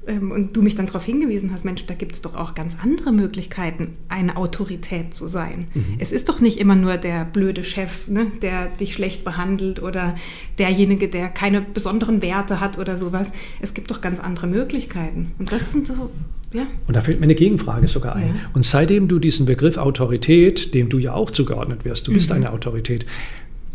und 0.06 0.56
du 0.56 0.62
mich 0.62 0.74
dann 0.74 0.86
darauf 0.86 1.04
hingewiesen 1.04 1.52
hast, 1.52 1.64
Mensch, 1.64 1.84
da 1.86 1.94
gibt 1.94 2.14
es 2.14 2.22
doch 2.22 2.34
auch 2.34 2.54
ganz 2.54 2.76
andere 2.82 3.12
Möglichkeiten, 3.12 3.96
eine 4.08 4.36
Autorität 4.36 5.14
zu 5.14 5.28
sein. 5.28 5.66
Mhm. 5.74 5.96
Es 5.98 6.10
ist 6.10 6.28
doch 6.30 6.40
nicht 6.40 6.58
immer 6.58 6.74
nur 6.74 6.96
der 6.96 7.26
blöde 7.26 7.64
Chef, 7.64 8.08
ne, 8.08 8.28
der 8.40 8.68
dich 8.68 8.94
schlecht 8.94 9.24
behandelt 9.24 9.82
oder 9.82 10.14
derjenige, 10.58 11.08
der 11.08 11.28
keine 11.28 11.60
besonderen 11.60 12.22
Werte 12.22 12.60
hat 12.60 12.78
oder 12.78 12.96
sowas. 12.96 13.30
Es 13.60 13.74
gibt 13.74 13.90
doch 13.90 14.00
ganz 14.00 14.20
andere 14.20 14.46
Möglichkeiten. 14.46 15.32
Und 15.38 15.52
das 15.52 15.72
sind 15.72 15.86
so 15.86 16.10
ja. 16.52 16.66
Und 16.88 16.96
da 16.96 17.00
fällt 17.00 17.20
mir 17.20 17.24
eine 17.24 17.36
Gegenfrage 17.36 17.86
sogar 17.86 18.16
ein. 18.16 18.28
Ja. 18.28 18.34
Und 18.54 18.64
seitdem 18.64 19.06
du 19.06 19.20
diesen 19.20 19.46
Begriff 19.46 19.76
Autorität, 19.76 20.74
dem 20.74 20.88
du 20.88 20.98
ja 20.98 21.14
auch 21.14 21.30
zugeordnet 21.30 21.84
wirst, 21.84 22.08
du 22.08 22.10
mhm. 22.10 22.14
bist 22.16 22.32
eine 22.32 22.52
Autorität, 22.52 23.06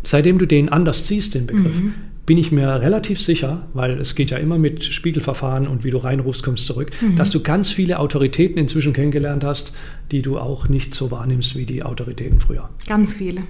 seitdem 0.02 0.38
du 0.38 0.44
den 0.44 0.68
anders 0.70 1.06
ziehst, 1.06 1.34
den 1.34 1.46
Begriff, 1.46 1.80
mhm 1.80 1.94
bin 2.26 2.38
ich 2.38 2.50
mir 2.50 2.80
relativ 2.80 3.22
sicher, 3.22 3.68
weil 3.72 3.98
es 4.00 4.16
geht 4.16 4.30
ja 4.30 4.36
immer 4.36 4.58
mit 4.58 4.82
Spiegelverfahren 4.82 5.68
und 5.68 5.84
wie 5.84 5.90
du 5.90 5.98
reinrufst, 5.98 6.42
kommst 6.42 6.66
zurück, 6.66 6.90
mhm. 7.00 7.16
dass 7.16 7.30
du 7.30 7.40
ganz 7.40 7.70
viele 7.70 8.00
Autoritäten 8.00 8.58
inzwischen 8.58 8.92
kennengelernt 8.92 9.44
hast, 9.44 9.72
die 10.10 10.22
du 10.22 10.38
auch 10.38 10.68
nicht 10.68 10.92
so 10.94 11.12
wahrnimmst 11.12 11.56
wie 11.56 11.64
die 11.64 11.84
Autoritäten 11.84 12.40
früher. 12.40 12.68
Ganz 12.88 13.14
viele. 13.14 13.42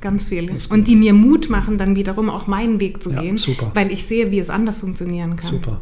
Ganz 0.00 0.26
viele. 0.26 0.52
Und 0.68 0.88
die 0.88 0.96
mir 0.96 1.14
Mut 1.14 1.48
machen, 1.48 1.78
dann 1.78 1.96
wiederum 1.96 2.28
auch 2.28 2.46
meinen 2.48 2.80
Weg 2.80 3.02
zu 3.02 3.10
ja, 3.10 3.22
gehen, 3.22 3.38
super. 3.38 3.70
weil 3.74 3.90
ich 3.92 4.04
sehe, 4.04 4.32
wie 4.32 4.40
es 4.40 4.50
anders 4.50 4.80
funktionieren 4.80 5.36
kann. 5.36 5.48
Super. 5.48 5.80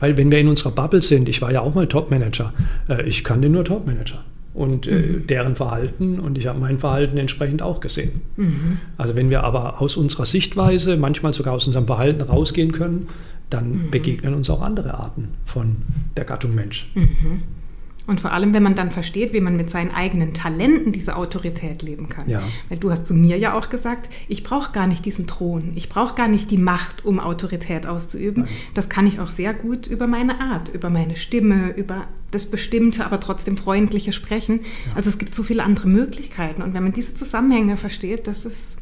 Weil 0.00 0.16
wenn 0.16 0.30
wir 0.30 0.38
in 0.38 0.48
unserer 0.48 0.70
Bubble 0.70 1.02
sind, 1.02 1.28
ich 1.28 1.42
war 1.42 1.52
ja 1.52 1.60
auch 1.60 1.74
mal 1.74 1.86
Topmanager, 1.86 2.54
äh, 2.88 3.06
ich 3.06 3.24
kannte 3.24 3.48
nur 3.48 3.64
Topmanager 3.64 4.24
und 4.58 4.88
äh, 4.88 4.90
mhm. 4.90 5.26
deren 5.28 5.56
Verhalten 5.56 6.18
und 6.18 6.36
ich 6.36 6.48
habe 6.48 6.58
mein 6.58 6.78
Verhalten 6.80 7.16
entsprechend 7.16 7.62
auch 7.62 7.80
gesehen. 7.80 8.22
Mhm. 8.36 8.78
Also 8.96 9.14
wenn 9.14 9.30
wir 9.30 9.44
aber 9.44 9.80
aus 9.80 9.96
unserer 9.96 10.26
Sichtweise, 10.26 10.96
manchmal 10.96 11.32
sogar 11.32 11.54
aus 11.54 11.66
unserem 11.66 11.86
Verhalten 11.86 12.22
rausgehen 12.22 12.72
können, 12.72 13.06
dann 13.50 13.70
mhm. 13.70 13.90
begegnen 13.90 14.34
uns 14.34 14.50
auch 14.50 14.60
andere 14.60 14.94
Arten 14.94 15.28
von 15.44 15.76
der 16.16 16.24
Gattung 16.24 16.54
Mensch. 16.56 16.90
Und 18.08 18.22
vor 18.22 18.32
allem, 18.32 18.54
wenn 18.54 18.62
man 18.62 18.74
dann 18.74 18.90
versteht, 18.90 19.34
wie 19.34 19.40
man 19.42 19.54
mit 19.54 19.68
seinen 19.68 19.90
eigenen 19.90 20.32
Talenten 20.32 20.92
diese 20.92 21.14
Autorität 21.14 21.82
leben 21.82 22.08
kann. 22.08 22.28
Ja. 22.28 22.42
Weil 22.70 22.78
du 22.78 22.90
hast 22.90 23.06
zu 23.06 23.12
mir 23.12 23.36
ja 23.36 23.52
auch 23.52 23.68
gesagt, 23.68 24.08
ich 24.28 24.42
brauche 24.42 24.72
gar 24.72 24.86
nicht 24.86 25.04
diesen 25.04 25.26
Thron, 25.26 25.72
ich 25.74 25.90
brauche 25.90 26.14
gar 26.14 26.26
nicht 26.26 26.50
die 26.50 26.56
Macht, 26.56 27.04
um 27.04 27.20
Autorität 27.20 27.86
auszuüben. 27.86 28.44
Nein. 28.44 28.52
Das 28.72 28.88
kann 28.88 29.06
ich 29.06 29.20
auch 29.20 29.30
sehr 29.30 29.52
gut 29.52 29.86
über 29.86 30.06
meine 30.06 30.40
Art, 30.40 30.70
über 30.70 30.88
meine 30.88 31.16
Stimme, 31.16 31.74
über 31.76 32.06
das 32.30 32.46
bestimmte, 32.46 33.04
aber 33.04 33.20
trotzdem 33.20 33.58
freundliche 33.58 34.14
Sprechen. 34.14 34.60
Ja. 34.60 34.96
Also 34.96 35.10
es 35.10 35.18
gibt 35.18 35.34
so 35.34 35.42
viele 35.42 35.62
andere 35.62 35.88
Möglichkeiten. 35.88 36.62
Und 36.62 36.72
wenn 36.72 36.84
man 36.84 36.92
diese 36.92 37.14
Zusammenhänge 37.14 37.76
versteht, 37.76 38.26
das 38.26 38.46
ist 38.46 38.78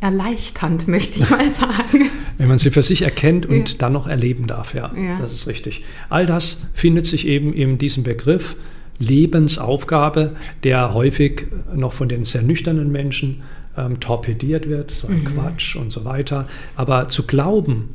erleichternd, 0.00 0.88
möchte 0.88 1.20
ich 1.20 1.30
mal 1.30 1.50
sagen. 1.52 2.10
Wenn 2.38 2.48
man 2.48 2.58
sie 2.58 2.70
für 2.70 2.82
sich 2.82 3.02
erkennt 3.02 3.46
und 3.46 3.72
ja. 3.72 3.74
dann 3.78 3.92
noch 3.92 4.06
erleben 4.06 4.46
darf, 4.46 4.74
ja, 4.74 4.92
ja, 4.96 5.18
das 5.18 5.32
ist 5.32 5.46
richtig. 5.46 5.84
All 6.08 6.26
das 6.26 6.62
findet 6.72 7.06
sich 7.06 7.26
eben 7.26 7.52
in 7.52 7.78
diesem 7.78 8.02
Begriff 8.02 8.56
Lebensaufgabe, 8.98 10.36
der 10.62 10.94
häufig 10.94 11.46
noch 11.74 11.92
von 11.92 12.08
den 12.08 12.24
sehr 12.24 12.42
nüchternen 12.42 12.90
Menschen 12.92 13.42
ähm, 13.76 14.00
torpediert 14.00 14.68
wird, 14.68 14.90
so 14.90 15.08
ein 15.08 15.20
mhm. 15.20 15.24
Quatsch 15.24 15.76
und 15.76 15.90
so 15.90 16.04
weiter. 16.04 16.46
Aber 16.76 17.08
zu 17.08 17.26
glauben, 17.26 17.90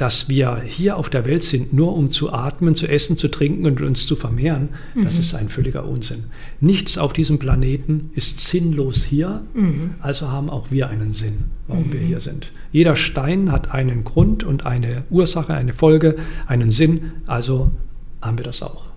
dass 0.00 0.30
wir 0.30 0.62
hier 0.66 0.96
auf 0.96 1.10
der 1.10 1.26
Welt 1.26 1.42
sind, 1.42 1.74
nur 1.74 1.94
um 1.94 2.10
zu 2.10 2.32
atmen, 2.32 2.74
zu 2.74 2.86
essen, 2.86 3.18
zu 3.18 3.28
trinken 3.28 3.66
und 3.66 3.82
uns 3.82 4.06
zu 4.06 4.16
vermehren, 4.16 4.70
mhm. 4.94 5.04
das 5.04 5.18
ist 5.18 5.34
ein 5.34 5.50
völliger 5.50 5.86
Unsinn. 5.86 6.24
Nichts 6.60 6.96
auf 6.96 7.12
diesem 7.12 7.38
Planeten 7.38 8.10
ist 8.14 8.40
sinnlos 8.40 9.04
hier, 9.04 9.42
mhm. 9.52 9.90
also 10.00 10.28
haben 10.28 10.48
auch 10.48 10.70
wir 10.70 10.88
einen 10.88 11.12
Sinn, 11.12 11.44
warum 11.66 11.88
mhm. 11.88 11.92
wir 11.92 12.00
hier 12.00 12.20
sind. 12.20 12.52
Jeder 12.72 12.96
Stein 12.96 13.52
hat 13.52 13.74
einen 13.74 14.04
Grund 14.04 14.42
und 14.42 14.64
eine 14.64 15.04
Ursache, 15.10 15.52
eine 15.52 15.74
Folge, 15.74 16.16
einen 16.46 16.70
Sinn, 16.70 17.12
also 17.26 17.70
haben 18.22 18.38
wir 18.38 18.44
das 18.44 18.62
auch. 18.62 18.90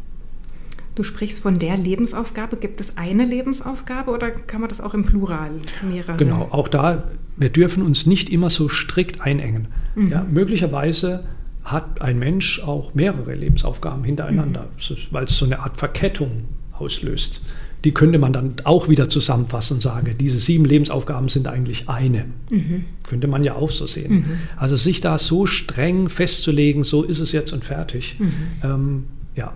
Du 0.96 1.04
sprichst 1.04 1.42
von 1.42 1.58
der 1.58 1.76
Lebensaufgabe. 1.76 2.56
Gibt 2.56 2.80
es 2.80 2.98
eine 2.98 3.26
Lebensaufgabe 3.26 4.12
oder 4.12 4.30
kann 4.30 4.62
man 4.62 4.70
das 4.70 4.80
auch 4.80 4.94
im 4.94 5.04
Plural 5.04 5.52
mehrere? 5.82 6.18
Genau, 6.18 6.48
auch 6.52 6.68
da, 6.68 7.04
wir 7.38 7.50
dürfen 7.50 7.84
uns 7.84 8.06
nicht 8.06 8.30
immer 8.30 8.50
so 8.50 8.70
strikt 8.70 9.22
einengen. 9.22 9.68
Mhm. 9.96 10.12
Ja, 10.12 10.26
möglicherweise 10.30 11.24
hat 11.64 12.02
ein 12.02 12.20
Mensch 12.20 12.60
auch 12.60 12.94
mehrere 12.94 13.36
Lebensaufgaben 13.36 14.04
hintereinander, 14.04 14.68
mhm. 14.78 14.96
weil 15.12 15.26
es 15.26 15.38
so 15.38 15.46
eine 15.46 15.60
Art 15.60 15.78
Verkettung 15.78 16.44
auslöst. 16.74 17.42
Die 17.84 17.92
könnte 17.92 18.18
man 18.18 18.32
dann 18.32 18.56
auch 18.64 18.88
wieder 18.88 19.10
zusammenfassen 19.10 19.76
und 19.76 19.82
sagen, 19.82 20.16
diese 20.18 20.40
sieben 20.40 20.64
Lebensaufgaben 20.64 21.28
sind 21.28 21.48
eigentlich 21.48 21.90
eine. 21.90 22.26
Mhm. 22.50 22.86
Könnte 23.08 23.28
man 23.28 23.44
ja 23.44 23.56
auch 23.56 23.70
so 23.70 23.88
sehen. 23.88 24.14
Mhm. 24.14 24.26
Also 24.56 24.78
sich 24.78 25.02
da 25.02 25.18
so 25.18 25.46
streng 25.46 26.08
festzulegen, 26.08 26.84
so 26.84 27.04
ist 27.04 27.20
es 27.20 27.34
jetzt 27.34 27.52
und 27.52 27.66
fertig, 27.66 28.18
mhm. 28.20 28.34
ähm, 28.64 29.04
ja, 29.36 29.52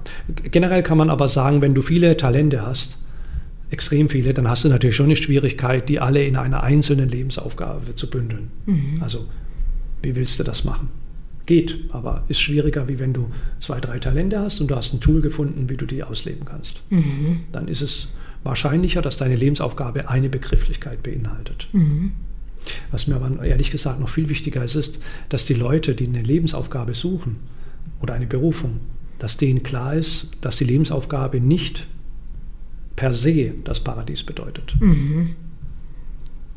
generell 0.52 0.82
kann 0.82 0.98
man 0.98 1.10
aber 1.10 1.28
sagen, 1.28 1.62
wenn 1.62 1.76
du 1.76 1.82
viele 1.82 2.18
Talente 2.18 2.66
hast, 2.66 2.98
extrem 3.70 4.10
viele, 4.10 4.34
dann 4.34 4.48
hast 4.48 4.64
du 4.64 4.70
natürlich 4.70 4.96
schon 4.96 5.08
eine 5.08 5.16
Schwierigkeit, 5.16 5.90
die 5.90 6.00
alle 6.00 6.24
in 6.24 6.36
einer 6.36 6.64
einzelnen 6.64 7.10
Lebensaufgabe 7.10 7.96
zu 7.96 8.10
bündeln. 8.10 8.50
Mhm. 8.66 9.00
Also, 9.02 9.26
wie 10.02 10.16
willst 10.16 10.40
du 10.40 10.44
das 10.44 10.64
machen? 10.64 10.90
Geht, 11.46 11.80
aber 11.92 12.24
ist 12.28 12.42
schwieriger, 12.42 12.88
wie 12.88 13.00
wenn 13.00 13.14
du 13.14 13.30
zwei, 13.60 13.80
drei 13.80 14.00
Talente 14.00 14.40
hast 14.40 14.60
und 14.60 14.68
du 14.68 14.76
hast 14.76 14.94
ein 14.94 15.00
Tool 15.00 15.22
gefunden, 15.22 15.70
wie 15.70 15.78
du 15.78 15.86
die 15.86 16.04
ausleben 16.04 16.46
kannst. 16.46 16.82
Mhm. 16.90 17.42
Dann 17.52 17.68
ist 17.68 17.82
es 17.82 18.10
wahrscheinlicher, 18.44 19.02
dass 19.02 19.18
deine 19.18 19.36
Lebensaufgabe 19.36 20.10
eine 20.10 20.30
Begrifflichkeit 20.30 21.04
beinhaltet. 21.04 21.68
Mhm. 21.72 22.14
Was 22.92 23.08
mir 23.08 23.16
aber 23.16 23.44
ehrlich 23.46 23.72
gesagt 23.72 24.00
noch 24.00 24.10
viel 24.10 24.30
wichtiger 24.30 24.64
ist, 24.64 24.76
ist, 24.76 25.00
dass 25.30 25.46
die 25.46 25.54
Leute, 25.54 25.96
die 25.96 26.08
eine 26.08 26.22
Lebensaufgabe 26.22 26.94
suchen 26.94 27.38
oder 28.02 28.14
eine 28.14 28.28
Berufung, 28.28 28.80
dass 29.20 29.38
denen 29.38 29.64
klar 29.64 29.94
ist, 29.96 30.28
dass 30.42 30.58
die 30.58 30.66
Lebensaufgabe 30.66 31.40
nicht 31.40 31.88
per 32.98 33.14
se 33.14 33.54
das 33.64 33.80
Paradies 33.80 34.24
bedeutet. 34.24 34.76
Mhm. 34.82 35.36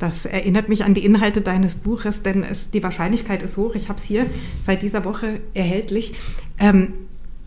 Das 0.00 0.24
erinnert 0.24 0.68
mich 0.70 0.82
an 0.82 0.94
die 0.94 1.04
Inhalte 1.04 1.42
deines 1.42 1.76
Buches, 1.76 2.22
denn 2.22 2.42
es, 2.42 2.70
die 2.70 2.82
Wahrscheinlichkeit 2.82 3.42
ist 3.42 3.58
hoch. 3.58 3.74
Ich 3.74 3.88
habe 3.88 3.98
es 3.98 4.02
hier 4.02 4.26
seit 4.64 4.82
dieser 4.82 5.04
Woche 5.04 5.40
erhältlich. 5.52 6.14
Ähm, 6.58 6.94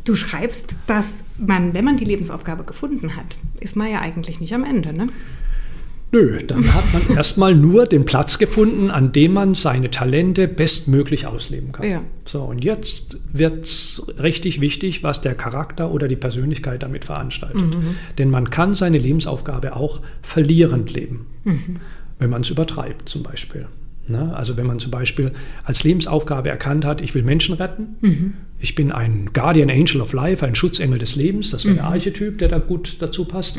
du 0.05 0.15
schreibst, 0.15 0.75
dass 0.85 1.23
man, 1.39 1.73
wenn 1.73 1.83
man 1.83 1.97
die 1.97 2.05
Lebensaufgabe 2.05 2.63
gefunden 2.63 3.15
hat, 3.15 3.37
ist 3.59 3.75
man 3.75 3.91
ja 3.91 3.99
eigentlich 4.01 4.39
nicht 4.39 4.53
am 4.53 4.63
Ende. 4.63 4.93
Ne? 4.93 5.07
Nö, 6.13 6.37
dann 6.45 6.71
hat 6.75 6.93
man 6.93 7.01
erstmal 7.17 7.55
nur 7.55 7.87
den 7.87 8.05
Platz 8.05 8.37
gefunden, 8.37 8.91
an 8.91 9.11
dem 9.11 9.33
man 9.33 9.55
seine 9.55 9.89
Talente 9.89 10.47
bestmöglich 10.47 11.25
ausleben 11.25 11.71
kann. 11.71 11.89
Ja. 11.89 12.01
So, 12.25 12.43
und 12.43 12.63
jetzt 12.63 13.17
wird 13.33 13.65
es 13.65 14.01
richtig 14.21 14.61
wichtig, 14.61 15.01
was 15.01 15.21
der 15.21 15.33
Charakter 15.33 15.91
oder 15.91 16.07
die 16.07 16.15
Persönlichkeit 16.15 16.83
damit 16.83 17.03
veranstaltet. 17.03 17.75
Mhm. 17.75 17.95
Denn 18.19 18.29
man 18.29 18.51
kann 18.51 18.75
seine 18.75 18.99
Lebensaufgabe 18.99 19.75
auch 19.75 20.01
verlierend 20.21 20.93
leben, 20.93 21.25
mhm. 21.45 21.75
wenn 22.19 22.29
man 22.29 22.41
es 22.41 22.51
übertreibt 22.51 23.09
zum 23.09 23.23
Beispiel. 23.23 23.65
Ne? 24.07 24.35
Also 24.35 24.55
wenn 24.55 24.67
man 24.67 24.77
zum 24.77 24.91
Beispiel 24.91 25.31
als 25.63 25.83
Lebensaufgabe 25.83 26.49
erkannt 26.49 26.85
hat, 26.85 27.01
ich 27.01 27.15
will 27.15 27.23
Menschen 27.23 27.55
retten, 27.55 27.95
mhm. 28.01 28.33
ich 28.59 28.75
bin 28.75 28.91
ein 28.91 29.31
Guardian 29.33 29.71
Angel 29.71 30.01
of 30.01 30.13
Life, 30.13 30.45
ein 30.45 30.53
Schutzengel 30.53 30.99
des 30.99 31.15
Lebens, 31.15 31.49
das 31.49 31.65
wäre 31.65 31.75
der 31.75 31.85
mhm. 31.85 31.91
Archetyp, 31.91 32.37
der 32.37 32.49
da 32.49 32.59
gut 32.59 32.97
dazu 32.99 33.25
passt. 33.25 33.57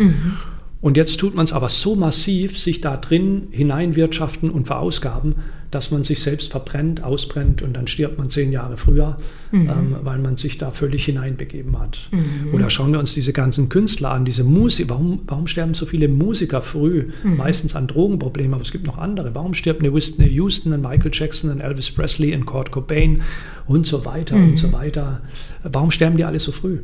Und 0.84 0.98
jetzt 0.98 1.18
tut 1.18 1.34
man 1.34 1.46
es 1.46 1.54
aber 1.54 1.70
so 1.70 1.96
massiv, 1.96 2.60
sich 2.60 2.82
da 2.82 2.98
drin 2.98 3.44
hineinwirtschaften 3.50 4.50
und 4.50 4.66
verausgaben, 4.66 5.36
dass 5.70 5.90
man 5.90 6.04
sich 6.04 6.20
selbst 6.20 6.50
verbrennt, 6.50 7.02
ausbrennt 7.02 7.62
und 7.62 7.72
dann 7.74 7.86
stirbt 7.86 8.18
man 8.18 8.28
zehn 8.28 8.52
Jahre 8.52 8.76
früher, 8.76 9.16
mhm. 9.50 9.70
ähm, 9.70 9.96
weil 10.02 10.18
man 10.18 10.36
sich 10.36 10.58
da 10.58 10.72
völlig 10.72 11.06
hineinbegeben 11.06 11.80
hat. 11.80 12.10
Mhm. 12.12 12.52
Oder 12.52 12.68
schauen 12.68 12.92
wir 12.92 12.98
uns 12.98 13.14
diese 13.14 13.32
ganzen 13.32 13.70
Künstler 13.70 14.10
an, 14.10 14.26
diese 14.26 14.44
Musik. 14.44 14.90
Warum, 14.90 15.20
warum 15.26 15.46
sterben 15.46 15.72
so 15.72 15.86
viele 15.86 16.06
Musiker 16.06 16.60
früh? 16.60 17.08
Mhm. 17.22 17.38
Meistens 17.38 17.74
an 17.74 17.86
Drogenproblemen, 17.86 18.52
aber 18.52 18.62
es 18.62 18.70
gibt 18.70 18.86
noch 18.86 18.98
andere. 18.98 19.34
Warum 19.34 19.54
stirbt 19.54 19.80
eine 19.80 19.94
Whitney 19.94 20.28
Houston, 20.28 20.74
ein 20.74 20.82
Michael 20.82 21.12
Jackson, 21.14 21.50
ein 21.50 21.60
Elvis 21.60 21.90
Presley, 21.92 22.34
ein 22.34 22.44
Kurt 22.44 22.72
Cobain 22.72 23.22
und 23.66 23.86
so 23.86 24.04
weiter 24.04 24.36
und 24.36 24.58
so 24.58 24.68
mhm. 24.68 24.72
weiter? 24.74 25.22
Warum 25.62 25.90
sterben 25.90 26.18
die 26.18 26.24
alle 26.24 26.40
so 26.40 26.52
früh? 26.52 26.80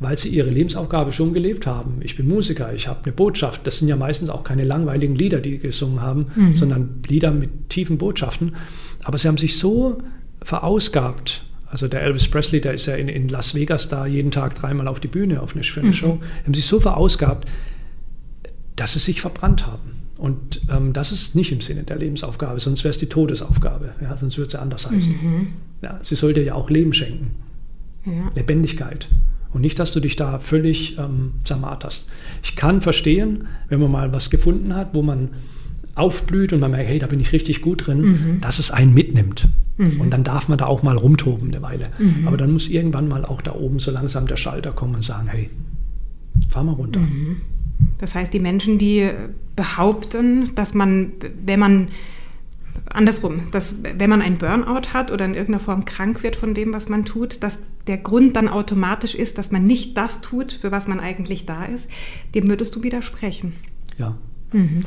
Weil 0.00 0.16
sie 0.16 0.30
ihre 0.30 0.48
Lebensaufgabe 0.48 1.12
schon 1.12 1.34
gelebt 1.34 1.66
haben. 1.66 2.00
Ich 2.00 2.16
bin 2.16 2.26
Musiker, 2.26 2.72
ich 2.72 2.88
habe 2.88 3.00
eine 3.04 3.12
Botschaft. 3.12 3.66
Das 3.66 3.76
sind 3.76 3.88
ja 3.88 3.96
meistens 3.96 4.30
auch 4.30 4.44
keine 4.44 4.64
langweiligen 4.64 5.14
Lieder, 5.14 5.40
die 5.40 5.58
gesungen 5.58 6.00
haben, 6.00 6.26
mhm. 6.34 6.56
sondern 6.56 7.02
Lieder 7.06 7.30
mit 7.30 7.68
tiefen 7.68 7.98
Botschaften. 7.98 8.56
Aber 9.04 9.18
sie 9.18 9.28
haben 9.28 9.36
sich 9.36 9.58
so 9.58 9.98
verausgabt. 10.42 11.44
Also 11.66 11.86
der 11.86 12.02
Elvis 12.02 12.28
Presley, 12.28 12.62
der 12.62 12.74
ist 12.74 12.86
ja 12.86 12.94
in, 12.94 13.08
in 13.08 13.28
Las 13.28 13.54
Vegas 13.54 13.88
da 13.88 14.06
jeden 14.06 14.30
Tag 14.30 14.54
dreimal 14.56 14.88
auf 14.88 15.00
die 15.00 15.08
Bühne 15.08 15.42
auf 15.42 15.54
eine, 15.54 15.62
für 15.62 15.80
eine 15.80 15.90
mhm. 15.90 15.94
Show. 15.94 16.18
Sie 16.22 16.46
haben 16.46 16.54
sich 16.54 16.66
so 16.66 16.80
verausgabt, 16.80 17.46
dass 18.76 18.94
sie 18.94 18.98
sich 19.00 19.20
verbrannt 19.20 19.66
haben. 19.66 20.00
Und 20.16 20.62
ähm, 20.70 20.94
das 20.94 21.12
ist 21.12 21.34
nicht 21.34 21.52
im 21.52 21.60
Sinne 21.60 21.84
der 21.84 21.96
Lebensaufgabe, 21.96 22.58
sonst 22.60 22.84
wäre 22.84 22.90
es 22.90 22.98
die 22.98 23.06
Todesaufgabe. 23.06 23.94
Ja, 24.00 24.16
sonst 24.16 24.38
würde 24.38 24.50
sie 24.50 24.60
anders 24.60 24.90
heißen. 24.90 25.12
Mhm. 25.12 25.46
Ja, 25.82 25.98
sie 26.02 26.14
sollte 26.14 26.42
ja 26.42 26.54
auch 26.54 26.70
Leben 26.70 26.92
schenken. 26.92 27.32
Ja. 28.06 28.30
Lebendigkeit. 28.34 29.08
Und 29.52 29.62
nicht, 29.62 29.78
dass 29.78 29.92
du 29.92 30.00
dich 30.00 30.16
da 30.16 30.38
völlig 30.38 30.96
ähm, 30.98 31.32
zermarterst. 31.44 32.06
Ich 32.42 32.54
kann 32.54 32.80
verstehen, 32.80 33.48
wenn 33.68 33.80
man 33.80 33.90
mal 33.90 34.12
was 34.12 34.30
gefunden 34.30 34.74
hat, 34.76 34.94
wo 34.94 35.02
man 35.02 35.30
aufblüht 35.94 36.52
und 36.52 36.60
man 36.60 36.70
merkt, 36.70 36.88
hey, 36.88 36.98
da 36.98 37.06
bin 37.06 37.20
ich 37.20 37.32
richtig 37.32 37.60
gut 37.60 37.86
drin, 37.86 38.00
mhm. 38.00 38.40
dass 38.40 38.58
es 38.58 38.70
einen 38.70 38.94
mitnimmt. 38.94 39.48
Mhm. 39.76 40.00
Und 40.00 40.10
dann 40.10 40.24
darf 40.24 40.48
man 40.48 40.58
da 40.58 40.66
auch 40.66 40.82
mal 40.82 40.96
rumtoben 40.96 41.52
eine 41.52 41.62
Weile. 41.62 41.90
Mhm. 41.98 42.28
Aber 42.28 42.36
dann 42.36 42.52
muss 42.52 42.68
irgendwann 42.68 43.08
mal 43.08 43.24
auch 43.24 43.42
da 43.42 43.54
oben 43.54 43.80
so 43.80 43.90
langsam 43.90 44.26
der 44.26 44.36
Schalter 44.36 44.72
kommen 44.72 44.94
und 44.94 45.04
sagen, 45.04 45.28
hey, 45.28 45.50
fahr 46.48 46.64
mal 46.64 46.72
runter. 46.72 47.00
Mhm. 47.00 47.38
Das 47.98 48.14
heißt, 48.14 48.32
die 48.32 48.40
Menschen, 48.40 48.78
die 48.78 49.10
behaupten, 49.56 50.54
dass 50.54 50.74
man, 50.74 51.12
wenn 51.44 51.58
man 51.58 51.88
andersrum, 52.90 53.48
dass 53.52 53.76
wenn 53.82 54.10
man 54.10 54.20
ein 54.20 54.38
Burnout 54.38 54.92
hat 54.92 55.10
oder 55.10 55.24
in 55.24 55.34
irgendeiner 55.34 55.60
Form 55.60 55.84
krank 55.84 56.22
wird 56.22 56.36
von 56.36 56.54
dem, 56.54 56.72
was 56.72 56.88
man 56.88 57.04
tut, 57.04 57.42
dass 57.42 57.60
der 57.86 57.98
Grund 57.98 58.36
dann 58.36 58.48
automatisch 58.48 59.14
ist, 59.14 59.38
dass 59.38 59.50
man 59.50 59.64
nicht 59.64 59.96
das 59.96 60.20
tut, 60.20 60.52
für 60.52 60.70
was 60.70 60.86
man 60.86 61.00
eigentlich 61.00 61.46
da 61.46 61.64
ist, 61.64 61.88
dem 62.34 62.48
würdest 62.48 62.76
du 62.76 62.82
widersprechen. 62.82 63.54
Ja. 63.98 64.16
Mhm. 64.52 64.80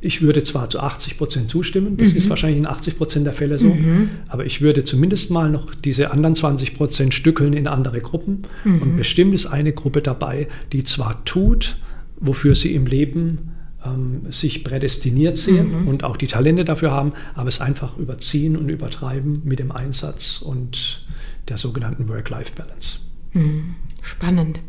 Ich 0.00 0.20
würde 0.20 0.42
zwar 0.42 0.68
zu 0.68 0.80
80 0.80 1.16
Prozent 1.16 1.48
zustimmen, 1.48 1.96
das 1.96 2.10
mhm. 2.10 2.16
ist 2.16 2.28
wahrscheinlich 2.28 2.58
in 2.58 2.66
80 2.66 2.98
Prozent 2.98 3.24
der 3.26 3.32
Fälle 3.32 3.58
so, 3.58 3.68
mhm. 3.68 4.10
aber 4.28 4.44
ich 4.44 4.60
würde 4.60 4.84
zumindest 4.84 5.30
mal 5.30 5.50
noch 5.50 5.74
diese 5.74 6.10
anderen 6.10 6.34
20 6.34 6.74
Prozent 6.74 7.14
stückeln 7.14 7.54
in 7.54 7.66
andere 7.66 8.00
Gruppen. 8.00 8.42
Mhm. 8.64 8.82
Und 8.82 8.96
bestimmt 8.96 9.32
ist 9.32 9.46
eine 9.46 9.72
Gruppe 9.72 10.02
dabei, 10.02 10.48
die 10.72 10.84
zwar 10.84 11.24
tut, 11.24 11.78
wofür 12.20 12.54
sie 12.54 12.74
im 12.74 12.84
Leben 12.84 13.53
ähm, 13.84 14.22
sich 14.30 14.64
prädestiniert 14.64 15.36
sehen 15.36 15.82
mhm. 15.82 15.88
und 15.88 16.04
auch 16.04 16.16
die 16.16 16.26
Talente 16.26 16.64
dafür 16.64 16.90
haben, 16.90 17.12
aber 17.34 17.48
es 17.48 17.60
einfach 17.60 17.96
überziehen 17.98 18.56
und 18.56 18.68
übertreiben 18.68 19.42
mit 19.44 19.58
dem 19.58 19.72
Einsatz 19.72 20.40
und 20.42 21.06
der 21.48 21.58
sogenannten 21.58 22.08
Work-Life-Balance. 22.08 23.00
Mhm. 23.32 23.74
Spannend. 24.02 24.60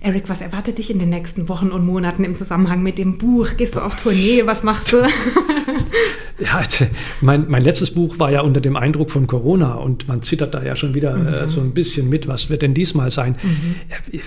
Eric, 0.00 0.28
was 0.28 0.40
erwartet 0.40 0.78
dich 0.78 0.90
in 0.90 0.98
den 0.98 1.08
nächsten 1.08 1.48
Wochen 1.48 1.68
und 1.68 1.84
Monaten 1.84 2.22
im 2.24 2.36
Zusammenhang 2.36 2.82
mit 2.82 2.98
dem 2.98 3.18
Buch? 3.18 3.56
Gehst 3.56 3.76
du 3.76 3.80
auf 3.80 3.96
Tournee? 3.96 4.42
Was 4.44 4.62
machst 4.62 4.92
du? 4.92 4.98
ja, 6.38 6.62
mein, 7.20 7.48
mein 7.48 7.62
letztes 7.62 7.90
Buch 7.92 8.18
war 8.18 8.30
ja 8.30 8.42
unter 8.42 8.60
dem 8.60 8.76
Eindruck 8.76 9.10
von 9.10 9.26
Corona 9.26 9.74
und 9.74 10.06
man 10.06 10.22
zittert 10.22 10.54
da 10.54 10.62
ja 10.62 10.76
schon 10.76 10.94
wieder 10.94 11.14
äh, 11.14 11.18
mhm. 11.18 11.28
äh, 11.28 11.48
so 11.48 11.60
ein 11.60 11.72
bisschen 11.72 12.08
mit. 12.08 12.28
Was 12.28 12.50
wird 12.50 12.62
denn 12.62 12.74
diesmal 12.74 13.10
sein? 13.10 13.36
Mhm. 13.42 14.20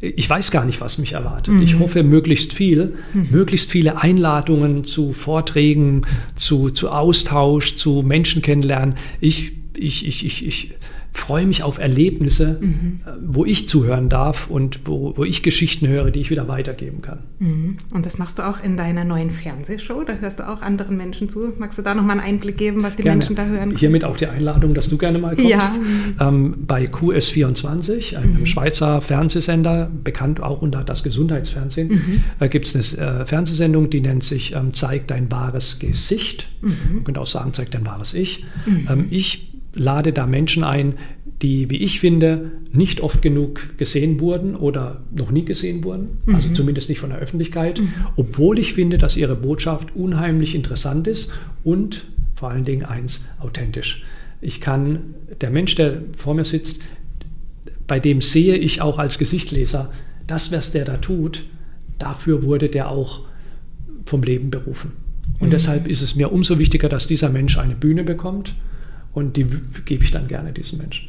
Ich 0.00 0.30
weiß 0.30 0.50
gar 0.50 0.64
nicht, 0.64 0.80
was 0.80 0.98
mich 0.98 1.12
erwartet. 1.12 1.54
Mhm. 1.54 1.62
Ich 1.62 1.78
hoffe 1.78 2.02
möglichst 2.02 2.52
viel, 2.52 2.94
mhm. 3.12 3.28
möglichst 3.30 3.70
viele 3.70 4.00
Einladungen 4.00 4.84
zu 4.84 5.12
Vorträgen, 5.12 6.02
zu, 6.36 6.70
zu 6.70 6.90
Austausch, 6.90 7.74
zu 7.74 8.02
Menschen 8.02 8.40
kennenlernen. 8.42 8.94
Ich, 9.20 9.52
ich, 9.76 10.06
ich, 10.06 10.24
ich, 10.24 10.46
ich 10.46 10.77
freue 11.18 11.46
mich 11.46 11.62
auf 11.62 11.78
Erlebnisse, 11.78 12.58
mhm. 12.60 13.00
Äh, 13.06 13.10
wo 13.22 13.44
ich 13.44 13.68
zuhören 13.68 14.08
darf 14.08 14.48
und 14.48 14.80
wo, 14.86 15.16
wo 15.16 15.24
ich 15.24 15.42
Geschichten 15.42 15.86
höre, 15.86 16.10
die 16.10 16.20
ich 16.20 16.30
wieder 16.30 16.48
weitergeben 16.48 17.02
kann. 17.02 17.20
Mhm. 17.38 17.78
Und 17.90 18.06
das 18.06 18.18
machst 18.18 18.38
du 18.38 18.42
auch 18.42 18.62
in 18.62 18.76
deiner 18.76 19.04
neuen 19.04 19.30
Fernsehshow. 19.30 20.04
Da 20.04 20.14
hörst 20.14 20.40
du 20.40 20.48
auch 20.48 20.62
anderen 20.62 20.96
Menschen 20.96 21.28
zu. 21.28 21.52
Magst 21.58 21.78
du 21.78 21.82
da 21.82 21.94
nochmal 21.94 22.18
einen 22.18 22.28
Einblick 22.28 22.56
geben, 22.56 22.82
was 22.82 22.96
die 22.96 23.02
gerne. 23.02 23.18
Menschen 23.18 23.36
da 23.36 23.46
hören? 23.46 23.68
Können? 23.68 23.76
Hiermit 23.76 24.04
auch 24.04 24.16
die 24.16 24.26
Einladung, 24.26 24.74
dass 24.74 24.88
du 24.88 24.98
gerne 24.98 25.18
mal 25.18 25.36
kommst. 25.36 25.50
Ja. 25.50 26.28
Ähm, 26.28 26.64
bei 26.66 26.84
QS24, 26.84 28.16
einem 28.16 28.40
mhm. 28.40 28.46
Schweizer 28.46 29.00
Fernsehsender, 29.00 29.90
bekannt 30.04 30.42
auch 30.42 30.62
unter 30.62 30.84
das 30.84 31.02
Gesundheitsfernsehen, 31.02 31.88
mhm. 31.88 32.24
äh, 32.40 32.48
gibt 32.48 32.66
es 32.66 32.96
eine 32.96 33.20
äh, 33.20 33.26
Fernsehsendung, 33.26 33.90
die 33.90 34.00
nennt 34.00 34.24
sich 34.24 34.54
ähm, 34.54 34.74
Zeig 34.74 35.06
dein 35.08 35.30
wahres 35.30 35.78
Gesicht. 35.78 36.48
Mhm. 36.60 36.76
Man 36.94 37.04
könnte 37.04 37.20
auch 37.20 37.26
sagen, 37.26 37.52
zeig 37.52 37.70
dein 37.70 37.86
wahres 37.86 38.14
Ich. 38.14 38.44
Mhm. 38.66 38.88
Ähm, 38.90 39.06
ich 39.10 39.47
lade 39.74 40.12
da 40.12 40.26
Menschen 40.26 40.64
ein, 40.64 40.94
die, 41.42 41.70
wie 41.70 41.76
ich 41.76 42.00
finde, 42.00 42.50
nicht 42.72 43.00
oft 43.00 43.22
genug 43.22 43.78
gesehen 43.78 44.20
wurden 44.20 44.56
oder 44.56 45.02
noch 45.14 45.30
nie 45.30 45.44
gesehen 45.44 45.84
wurden, 45.84 46.18
mhm. 46.26 46.34
also 46.34 46.50
zumindest 46.50 46.88
nicht 46.88 46.98
von 46.98 47.10
der 47.10 47.18
Öffentlichkeit, 47.20 47.80
mhm. 47.80 47.92
obwohl 48.16 48.58
ich 48.58 48.74
finde, 48.74 48.98
dass 48.98 49.16
ihre 49.16 49.36
Botschaft 49.36 49.94
unheimlich 49.94 50.54
interessant 50.54 51.06
ist 51.06 51.30
und 51.62 52.06
vor 52.34 52.50
allen 52.50 52.64
Dingen 52.64 52.84
eins, 52.84 53.24
authentisch. 53.40 54.04
Ich 54.40 54.60
kann, 54.60 55.14
der 55.40 55.50
Mensch, 55.50 55.74
der 55.74 56.02
vor 56.16 56.34
mir 56.34 56.44
sitzt, 56.44 56.80
bei 57.86 57.98
dem 58.00 58.20
sehe 58.20 58.56
ich 58.56 58.80
auch 58.80 58.98
als 58.98 59.18
Gesichtleser, 59.18 59.90
das, 60.26 60.52
was 60.52 60.72
der 60.72 60.84
da 60.84 60.98
tut, 60.98 61.44
dafür 61.98 62.42
wurde 62.42 62.68
der 62.68 62.90
auch 62.90 63.22
vom 64.06 64.22
Leben 64.22 64.50
berufen. 64.50 64.92
Und 65.40 65.48
mhm. 65.48 65.52
deshalb 65.52 65.88
ist 65.88 66.02
es 66.02 66.16
mir 66.16 66.32
umso 66.32 66.58
wichtiger, 66.58 66.88
dass 66.88 67.06
dieser 67.06 67.30
Mensch 67.30 67.58
eine 67.58 67.74
Bühne 67.74 68.04
bekommt 68.04 68.54
und 69.12 69.36
die 69.36 69.46
gebe 69.84 70.04
ich 70.04 70.10
dann 70.10 70.28
gerne 70.28 70.52
diesem 70.52 70.78
Menschen. 70.78 71.08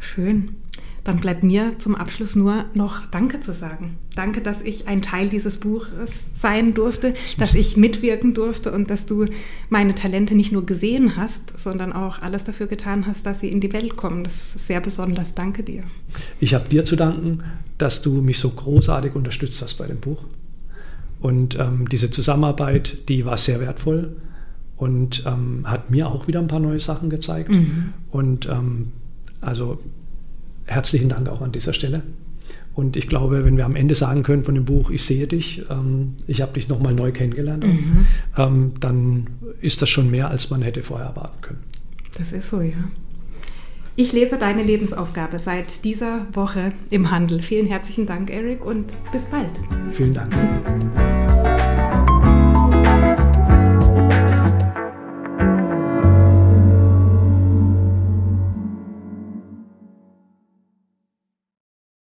Schön. 0.00 0.56
Dann 1.04 1.18
bleibt 1.18 1.42
mir 1.42 1.78
zum 1.78 1.94
Abschluss 1.94 2.36
nur 2.36 2.66
noch 2.74 3.06
Danke 3.06 3.40
zu 3.40 3.52
sagen. 3.54 3.96
Danke, 4.14 4.42
dass 4.42 4.60
ich 4.60 4.86
ein 4.86 5.00
Teil 5.00 5.30
dieses 5.30 5.58
Buches 5.58 6.24
sein 6.38 6.74
durfte, 6.74 7.12
das 7.12 7.36
dass 7.36 7.54
ich 7.54 7.76
mitwirken 7.76 8.34
durfte 8.34 8.70
und 8.70 8.90
dass 8.90 9.06
du 9.06 9.26
meine 9.70 9.94
Talente 9.94 10.34
nicht 10.34 10.52
nur 10.52 10.66
gesehen 10.66 11.16
hast, 11.16 11.58
sondern 11.58 11.92
auch 11.92 12.20
alles 12.20 12.44
dafür 12.44 12.66
getan 12.66 13.06
hast, 13.06 13.24
dass 13.24 13.40
sie 13.40 13.48
in 13.48 13.60
die 13.60 13.72
Welt 13.72 13.96
kommen. 13.96 14.24
Das 14.24 14.54
ist 14.56 14.66
sehr 14.66 14.80
besonders. 14.80 15.34
Danke 15.34 15.62
dir. 15.62 15.84
Ich 16.38 16.52
habe 16.52 16.68
dir 16.68 16.84
zu 16.84 16.96
danken, 16.96 17.44
dass 17.78 18.02
du 18.02 18.20
mich 18.20 18.38
so 18.38 18.50
großartig 18.50 19.14
unterstützt 19.14 19.62
hast 19.62 19.78
bei 19.78 19.86
dem 19.86 20.00
Buch. 20.00 20.24
Und 21.20 21.58
ähm, 21.58 21.88
diese 21.88 22.10
Zusammenarbeit, 22.10 23.08
die 23.08 23.24
war 23.24 23.36
sehr 23.36 23.60
wertvoll 23.60 24.16
und 24.80 25.24
ähm, 25.26 25.64
hat 25.64 25.90
mir 25.90 26.08
auch 26.08 26.26
wieder 26.26 26.40
ein 26.40 26.48
paar 26.48 26.58
neue 26.58 26.80
Sachen 26.80 27.10
gezeigt. 27.10 27.50
Mhm. 27.50 27.92
Und 28.10 28.48
ähm, 28.48 28.88
also 29.42 29.78
herzlichen 30.64 31.10
Dank 31.10 31.28
auch 31.28 31.42
an 31.42 31.52
dieser 31.52 31.74
Stelle. 31.74 32.02
Und 32.74 32.96
ich 32.96 33.06
glaube, 33.06 33.44
wenn 33.44 33.58
wir 33.58 33.66
am 33.66 33.76
Ende 33.76 33.94
sagen 33.94 34.22
können 34.22 34.42
von 34.42 34.54
dem 34.54 34.64
Buch, 34.64 34.90
ich 34.90 35.04
sehe 35.04 35.26
dich, 35.26 35.64
ähm, 35.68 36.14
ich 36.26 36.40
habe 36.40 36.54
dich 36.54 36.68
nochmal 36.68 36.94
neu 36.94 37.12
kennengelernt, 37.12 37.66
mhm. 37.66 38.06
ähm, 38.38 38.72
dann 38.80 39.26
ist 39.60 39.82
das 39.82 39.90
schon 39.90 40.10
mehr, 40.10 40.30
als 40.30 40.48
man 40.48 40.62
hätte 40.62 40.82
vorher 40.82 41.08
erwarten 41.08 41.42
können. 41.42 41.62
Das 42.16 42.32
ist 42.32 42.48
so, 42.48 42.62
ja. 42.62 42.78
Ich 43.96 44.12
lese 44.14 44.38
deine 44.38 44.62
Lebensaufgabe 44.62 45.38
seit 45.38 45.84
dieser 45.84 46.26
Woche 46.32 46.72
im 46.88 47.10
Handel. 47.10 47.42
Vielen 47.42 47.66
herzlichen 47.66 48.06
Dank, 48.06 48.30
Eric, 48.30 48.64
und 48.64 48.86
bis 49.12 49.26
bald. 49.26 49.50
Vielen 49.92 50.14
Dank. 50.14 51.29